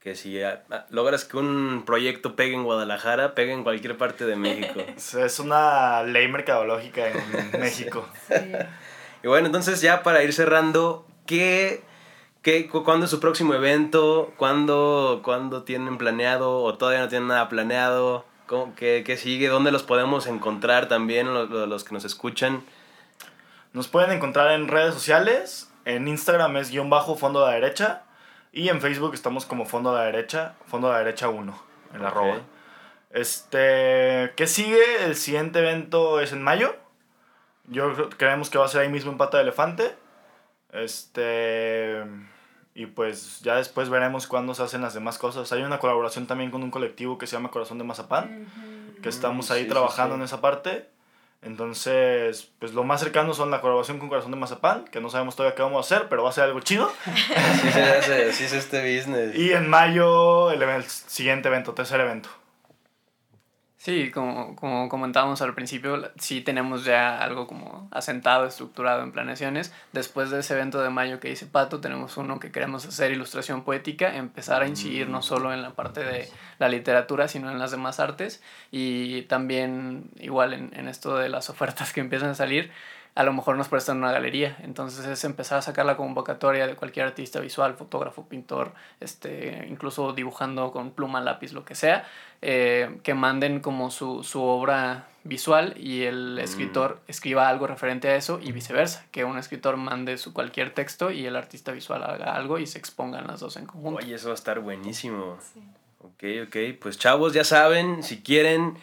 que 0.00 0.16
si 0.16 0.42
ah, 0.42 0.64
ah, 0.72 0.86
logras 0.90 1.24
que 1.24 1.36
un 1.36 1.84
proyecto 1.86 2.34
pegue 2.34 2.54
en 2.56 2.64
Guadalajara, 2.64 3.36
pegue 3.36 3.52
en 3.52 3.62
cualquier 3.62 3.96
parte 3.96 4.26
de 4.26 4.34
México. 4.34 4.80
Es- 4.96 5.38
una 5.38 6.02
ley 6.02 6.26
mercadológica 6.26 7.06
en 7.06 7.20
México. 7.60 8.04
Y 9.22 9.28
bueno, 9.28 9.46
entonces 9.46 9.80
ya 9.80 10.02
para 10.02 10.24
ir 10.24 10.32
cerrando, 10.32 11.06
¿qué, 11.24 11.84
qué, 12.42 12.66
cu- 12.66 12.82
¿cuándo 12.82 13.04
es 13.04 13.12
su 13.12 13.20
próximo 13.20 13.54
evento? 13.54 14.32
¿Cuándo, 14.36 15.20
¿Cuándo 15.22 15.62
tienen 15.62 15.96
planeado 15.96 16.62
o 16.64 16.76
todavía 16.76 17.02
no 17.02 17.08
tienen 17.08 17.28
nada 17.28 17.48
planeado? 17.48 18.24
¿Cómo- 18.48 18.74
qué, 18.74 19.04
qué 19.06 19.16
sigue? 19.16 19.46
¿Dónde 19.46 19.70
los 19.70 19.84
podemos 19.84 20.26
encontrar 20.26 20.88
también 20.88 21.32
los, 21.32 21.48
los 21.48 21.84
que 21.84 21.94
nos 21.94 22.04
escuchan? 22.04 22.64
Nos 23.72 23.86
pueden 23.86 24.10
encontrar 24.10 24.50
en 24.50 24.66
redes 24.66 24.94
sociales. 24.94 25.70
En 25.84 26.08
Instagram 26.08 26.56
es 26.56 26.70
guion 26.72 26.90
bajo 26.90 27.14
fondo 27.14 27.44
a 27.46 27.50
la 27.50 27.54
derecha. 27.54 28.02
Y 28.56 28.70
en 28.70 28.80
Facebook 28.80 29.12
estamos 29.12 29.44
como 29.44 29.66
fondo 29.66 29.90
a 29.90 29.98
la 29.98 30.04
derecha, 30.04 30.54
fondo 30.66 30.88
a 30.88 30.92
la 30.92 30.98
derecha 31.00 31.28
1, 31.28 31.62
en 31.94 32.02
la 32.02 32.08
Ok. 32.08 32.16
arroba. 32.16 32.40
Este, 33.10 34.32
¿qué 34.34 34.46
sigue? 34.46 35.04
El 35.04 35.14
siguiente 35.14 35.58
evento 35.58 36.20
es 36.20 36.32
en 36.32 36.42
mayo. 36.42 36.74
Yo 37.64 38.08
creemos 38.16 38.48
que 38.48 38.56
va 38.56 38.64
a 38.64 38.68
ser 38.68 38.80
ahí 38.80 38.88
mismo 38.88 39.10
en 39.12 39.18
Pata 39.18 39.36
de 39.36 39.42
Elefante. 39.42 39.94
Este. 40.72 42.02
Y 42.74 42.86
pues 42.86 43.40
ya 43.40 43.56
después 43.56 43.88
veremos 43.88 44.26
cuándo 44.26 44.54
se 44.54 44.62
hacen 44.62 44.82
las 44.82 44.94
demás 44.94 45.18
cosas. 45.18 45.50
Hay 45.52 45.62
una 45.62 45.78
colaboración 45.78 46.26
también 46.26 46.50
con 46.50 46.62
un 46.62 46.70
colectivo 46.70 47.18
que 47.18 47.26
se 47.26 47.36
llama 47.36 47.50
Corazón 47.50 47.78
de 47.78 47.84
Mazapán, 47.84 48.46
que 49.02 49.08
estamos 49.08 49.50
ahí 49.50 49.60
Sí, 49.60 49.64
sí, 49.64 49.70
trabajando 49.70 50.14
sí. 50.14 50.20
en 50.20 50.24
esa 50.24 50.40
parte. 50.40 50.88
Entonces, 51.42 52.50
pues 52.58 52.72
lo 52.74 52.82
más 52.84 53.00
cercano 53.00 53.32
son 53.34 53.50
la 53.50 53.60
colaboración 53.60 53.98
con 53.98 54.08
Corazón 54.08 54.30
de 54.32 54.36
Mazapán, 54.36 54.84
que 54.86 55.00
no 55.00 55.10
sabemos 55.10 55.36
todavía 55.36 55.54
qué 55.54 55.62
vamos 55.62 55.78
a 55.90 55.94
hacer, 55.96 56.08
pero 56.08 56.22
va 56.22 56.30
a 56.30 56.32
ser 56.32 56.44
algo 56.44 56.60
chido. 56.60 56.92
Así 57.06 57.70
se 57.70 57.82
hace, 57.82 58.30
así 58.30 58.44
es 58.44 58.52
este 58.52 58.80
business. 58.96 59.34
Y 59.36 59.52
en 59.52 59.68
mayo, 59.68 60.50
el, 60.50 60.60
event- 60.62 60.76
el 60.84 60.84
siguiente 60.84 61.48
evento, 61.48 61.72
tercer 61.74 62.00
evento. 62.00 62.28
Sí, 63.86 64.10
como, 64.10 64.56
como 64.56 64.88
comentábamos 64.88 65.42
al 65.42 65.54
principio, 65.54 66.10
sí 66.18 66.40
tenemos 66.40 66.84
ya 66.84 67.22
algo 67.22 67.46
como 67.46 67.86
asentado, 67.92 68.44
estructurado 68.44 69.04
en 69.04 69.12
planeaciones. 69.12 69.72
Después 69.92 70.30
de 70.30 70.40
ese 70.40 70.54
evento 70.54 70.82
de 70.82 70.90
mayo 70.90 71.20
que 71.20 71.28
dice 71.28 71.46
Pato, 71.46 71.80
tenemos 71.80 72.16
uno 72.16 72.40
que 72.40 72.50
queremos 72.50 72.84
hacer 72.84 73.12
ilustración 73.12 73.62
poética, 73.62 74.16
empezar 74.16 74.62
a 74.62 74.66
incidir 74.66 75.08
no 75.08 75.22
solo 75.22 75.54
en 75.54 75.62
la 75.62 75.70
parte 75.70 76.02
de 76.02 76.28
la 76.58 76.68
literatura, 76.68 77.28
sino 77.28 77.48
en 77.48 77.60
las 77.60 77.70
demás 77.70 78.00
artes. 78.00 78.42
Y 78.72 79.22
también, 79.22 80.10
igual 80.18 80.52
en, 80.52 80.72
en 80.74 80.88
esto 80.88 81.16
de 81.16 81.28
las 81.28 81.48
ofertas 81.48 81.92
que 81.92 82.00
empiezan 82.00 82.30
a 82.30 82.34
salir, 82.34 82.72
a 83.16 83.24
lo 83.24 83.32
mejor 83.32 83.56
nos 83.56 83.68
prestan 83.68 83.96
una 83.96 84.12
galería. 84.12 84.58
Entonces 84.62 85.06
es 85.06 85.24
empezar 85.24 85.58
a 85.58 85.62
sacar 85.62 85.86
la 85.86 85.96
convocatoria 85.96 86.66
de 86.66 86.76
cualquier 86.76 87.06
artista 87.06 87.40
visual, 87.40 87.74
fotógrafo, 87.74 88.28
pintor, 88.28 88.72
este, 89.00 89.66
incluso 89.70 90.12
dibujando 90.12 90.70
con 90.70 90.90
pluma, 90.90 91.22
lápiz, 91.22 91.52
lo 91.52 91.64
que 91.64 91.74
sea, 91.74 92.06
eh, 92.42 93.00
que 93.02 93.14
manden 93.14 93.60
como 93.60 93.90
su, 93.90 94.22
su 94.22 94.42
obra 94.42 95.06
visual 95.24 95.74
y 95.78 96.02
el 96.02 96.38
escritor 96.38 97.00
escriba 97.08 97.48
algo 97.48 97.66
referente 97.66 98.08
a 98.08 98.16
eso 98.16 98.38
y 98.42 98.52
viceversa, 98.52 99.06
que 99.10 99.24
un 99.24 99.38
escritor 99.38 99.78
mande 99.78 100.18
su 100.18 100.34
cualquier 100.34 100.74
texto 100.74 101.10
y 101.10 101.24
el 101.24 101.36
artista 101.36 101.72
visual 101.72 102.04
haga 102.04 102.36
algo 102.36 102.58
y 102.58 102.66
se 102.66 102.78
expongan 102.78 103.26
las 103.26 103.40
dos 103.40 103.56
en 103.56 103.64
conjunto. 103.64 104.04
Oye, 104.04 104.14
eso 104.14 104.28
va 104.28 104.32
a 104.32 104.34
estar 104.34 104.60
buenísimo. 104.60 105.38
Ok, 106.00 106.24
ok. 106.46 106.56
Pues 106.80 106.98
chavos, 106.98 107.32
ya 107.32 107.44
saben, 107.44 108.02
si 108.02 108.20
quieren, 108.20 108.76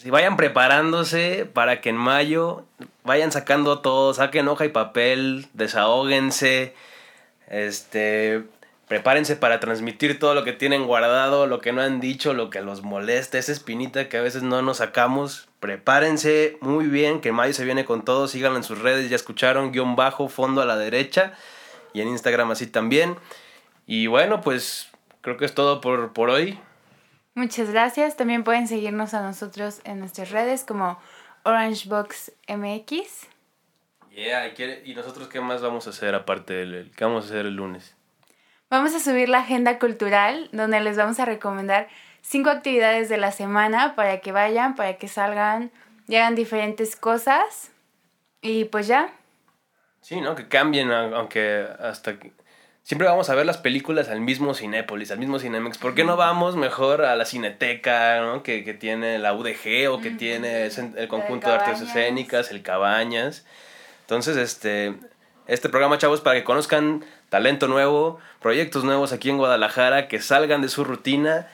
si 0.00 0.08
vayan 0.08 0.38
preparándose 0.38 1.44
para 1.44 1.82
que 1.82 1.90
en 1.90 1.96
mayo 1.96 2.64
vayan 3.04 3.32
sacando 3.32 3.80
todo, 3.80 4.14
saquen 4.14 4.48
hoja 4.48 4.64
y 4.64 4.70
papel, 4.70 5.46
desahóguense, 5.52 6.74
este, 7.48 8.44
prepárense 8.88 9.36
para 9.36 9.60
transmitir 9.60 10.18
todo 10.18 10.34
lo 10.34 10.42
que 10.42 10.54
tienen 10.54 10.86
guardado, 10.86 11.46
lo 11.46 11.60
que 11.60 11.72
no 11.72 11.82
han 11.82 12.00
dicho, 12.00 12.32
lo 12.32 12.48
que 12.48 12.62
los 12.62 12.82
molesta, 12.82 13.36
esa 13.36 13.52
espinita 13.52 14.08
que 14.08 14.16
a 14.16 14.22
veces 14.22 14.42
no 14.42 14.62
nos 14.62 14.78
sacamos. 14.78 15.48
Prepárense 15.60 16.56
muy 16.62 16.86
bien, 16.86 17.20
que 17.20 17.28
en 17.28 17.34
mayo 17.34 17.52
se 17.52 17.66
viene 17.66 17.84
con 17.84 18.02
todo, 18.02 18.26
síganlo 18.26 18.56
en 18.56 18.64
sus 18.64 18.78
redes, 18.78 19.10
ya 19.10 19.16
escucharon, 19.16 19.70
guion 19.70 19.96
bajo, 19.96 20.28
fondo 20.28 20.62
a 20.62 20.64
la 20.64 20.76
derecha, 20.76 21.34
y 21.92 22.00
en 22.00 22.08
Instagram 22.08 22.52
así 22.52 22.66
también. 22.66 23.16
Y 23.86 24.06
bueno, 24.06 24.40
pues 24.40 24.88
creo 25.20 25.36
que 25.36 25.44
es 25.44 25.54
todo 25.54 25.82
por, 25.82 26.14
por 26.14 26.30
hoy. 26.30 26.58
Muchas 27.34 27.70
gracias. 27.70 28.16
También 28.16 28.44
pueden 28.44 28.66
seguirnos 28.68 29.14
a 29.14 29.22
nosotros 29.22 29.80
en 29.84 30.00
nuestras 30.00 30.30
redes 30.30 30.64
como 30.64 30.98
OrangeBoxMX. 31.44 33.28
Yeah, 34.10 34.48
¿y, 34.48 34.50
quiere- 34.52 34.82
¿y 34.84 34.94
nosotros 34.94 35.28
qué 35.28 35.40
más 35.40 35.62
vamos 35.62 35.86
a 35.86 35.90
hacer 35.90 36.14
aparte 36.14 36.52
del 36.54 36.74
el- 36.74 36.90
qué 36.90 37.04
vamos 37.04 37.24
a 37.24 37.28
hacer 37.28 37.46
el 37.46 37.54
lunes? 37.54 37.94
Vamos 38.68 38.94
a 38.94 39.00
subir 39.00 39.28
la 39.28 39.38
agenda 39.40 39.78
cultural 39.78 40.48
donde 40.52 40.80
les 40.80 40.96
vamos 40.96 41.18
a 41.20 41.24
recomendar 41.24 41.88
cinco 42.22 42.50
actividades 42.50 43.08
de 43.08 43.16
la 43.16 43.32
semana 43.32 43.94
para 43.94 44.20
que 44.20 44.32
vayan, 44.32 44.74
para 44.74 44.94
que 44.96 45.08
salgan 45.08 45.70
y 46.08 46.16
hagan 46.16 46.34
diferentes 46.34 46.96
cosas. 46.96 47.70
Y 48.42 48.64
pues 48.64 48.86
ya, 48.86 49.12
Sí, 50.02 50.20
¿no? 50.22 50.34
Que 50.34 50.48
cambien, 50.48 50.90
aunque 50.90 51.66
hasta 51.78 52.18
que... 52.18 52.32
Siempre 52.82 53.06
vamos 53.06 53.30
a 53.30 53.34
ver 53.34 53.46
las 53.46 53.58
películas 53.58 54.08
al 54.08 54.20
mismo 54.20 54.54
Cinépolis, 54.54 55.10
al 55.10 55.18
mismo 55.18 55.38
Cinemex. 55.38 55.78
¿Por 55.78 55.94
qué 55.94 56.02
no 56.02 56.16
vamos 56.16 56.56
mejor 56.56 57.04
a 57.04 57.14
la 57.14 57.24
Cineteca, 57.24 58.20
¿no? 58.20 58.42
que, 58.42 58.64
que 58.64 58.74
tiene 58.74 59.18
la 59.18 59.32
UDG 59.32 59.88
o 59.90 60.00
que 60.00 60.10
tiene 60.10 60.66
el 60.66 61.08
conjunto 61.08 61.48
de 61.48 61.54
artes 61.54 61.80
escénicas, 61.82 62.50
el 62.50 62.62
Cabañas? 62.62 63.44
Entonces, 64.00 64.36
este, 64.36 64.94
este 65.46 65.68
programa, 65.68 65.98
chavos, 65.98 66.20
para 66.20 66.36
que 66.36 66.44
conozcan 66.44 67.04
talento 67.28 67.68
nuevo, 67.68 68.18
proyectos 68.40 68.82
nuevos 68.82 69.12
aquí 69.12 69.30
en 69.30 69.38
Guadalajara, 69.38 70.08
que 70.08 70.20
salgan 70.20 70.62
de 70.62 70.68
su 70.68 70.82
rutina 70.82 71.46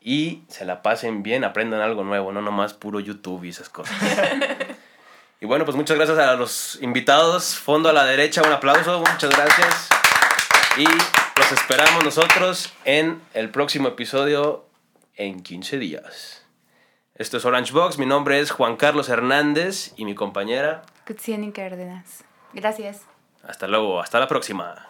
y 0.00 0.42
se 0.48 0.64
la 0.64 0.82
pasen 0.82 1.22
bien, 1.22 1.44
aprendan 1.44 1.80
algo 1.80 2.04
nuevo, 2.04 2.32
no 2.32 2.42
nomás 2.42 2.74
puro 2.74 3.00
YouTube 3.00 3.44
y 3.44 3.48
esas 3.48 3.68
cosas. 3.68 3.96
y 5.40 5.46
bueno, 5.46 5.64
pues 5.64 5.76
muchas 5.76 5.96
gracias 5.96 6.18
a 6.18 6.34
los 6.34 6.78
invitados. 6.80 7.56
Fondo 7.56 7.88
a 7.88 7.92
la 7.92 8.04
derecha, 8.04 8.42
un 8.42 8.52
aplauso, 8.52 9.00
muchas 9.00 9.30
gracias. 9.30 9.99
Y 10.76 10.84
los 10.84 11.52
esperamos 11.52 12.04
nosotros 12.04 12.72
en 12.84 13.20
el 13.34 13.50
próximo 13.50 13.88
episodio 13.88 14.66
en 15.16 15.42
15 15.42 15.78
días. 15.78 16.46
Esto 17.16 17.36
es 17.36 17.44
Orange 17.44 17.72
Box, 17.72 17.98
mi 17.98 18.06
nombre 18.06 18.40
es 18.40 18.50
Juan 18.50 18.76
Carlos 18.76 19.08
Hernández 19.08 19.92
y 19.96 20.04
mi 20.04 20.14
compañera. 20.14 20.82
Cárdenas. 21.52 22.24
Gracias. 22.52 23.02
Hasta 23.42 23.66
luego, 23.66 24.00
hasta 24.00 24.20
la 24.20 24.28
próxima. 24.28 24.89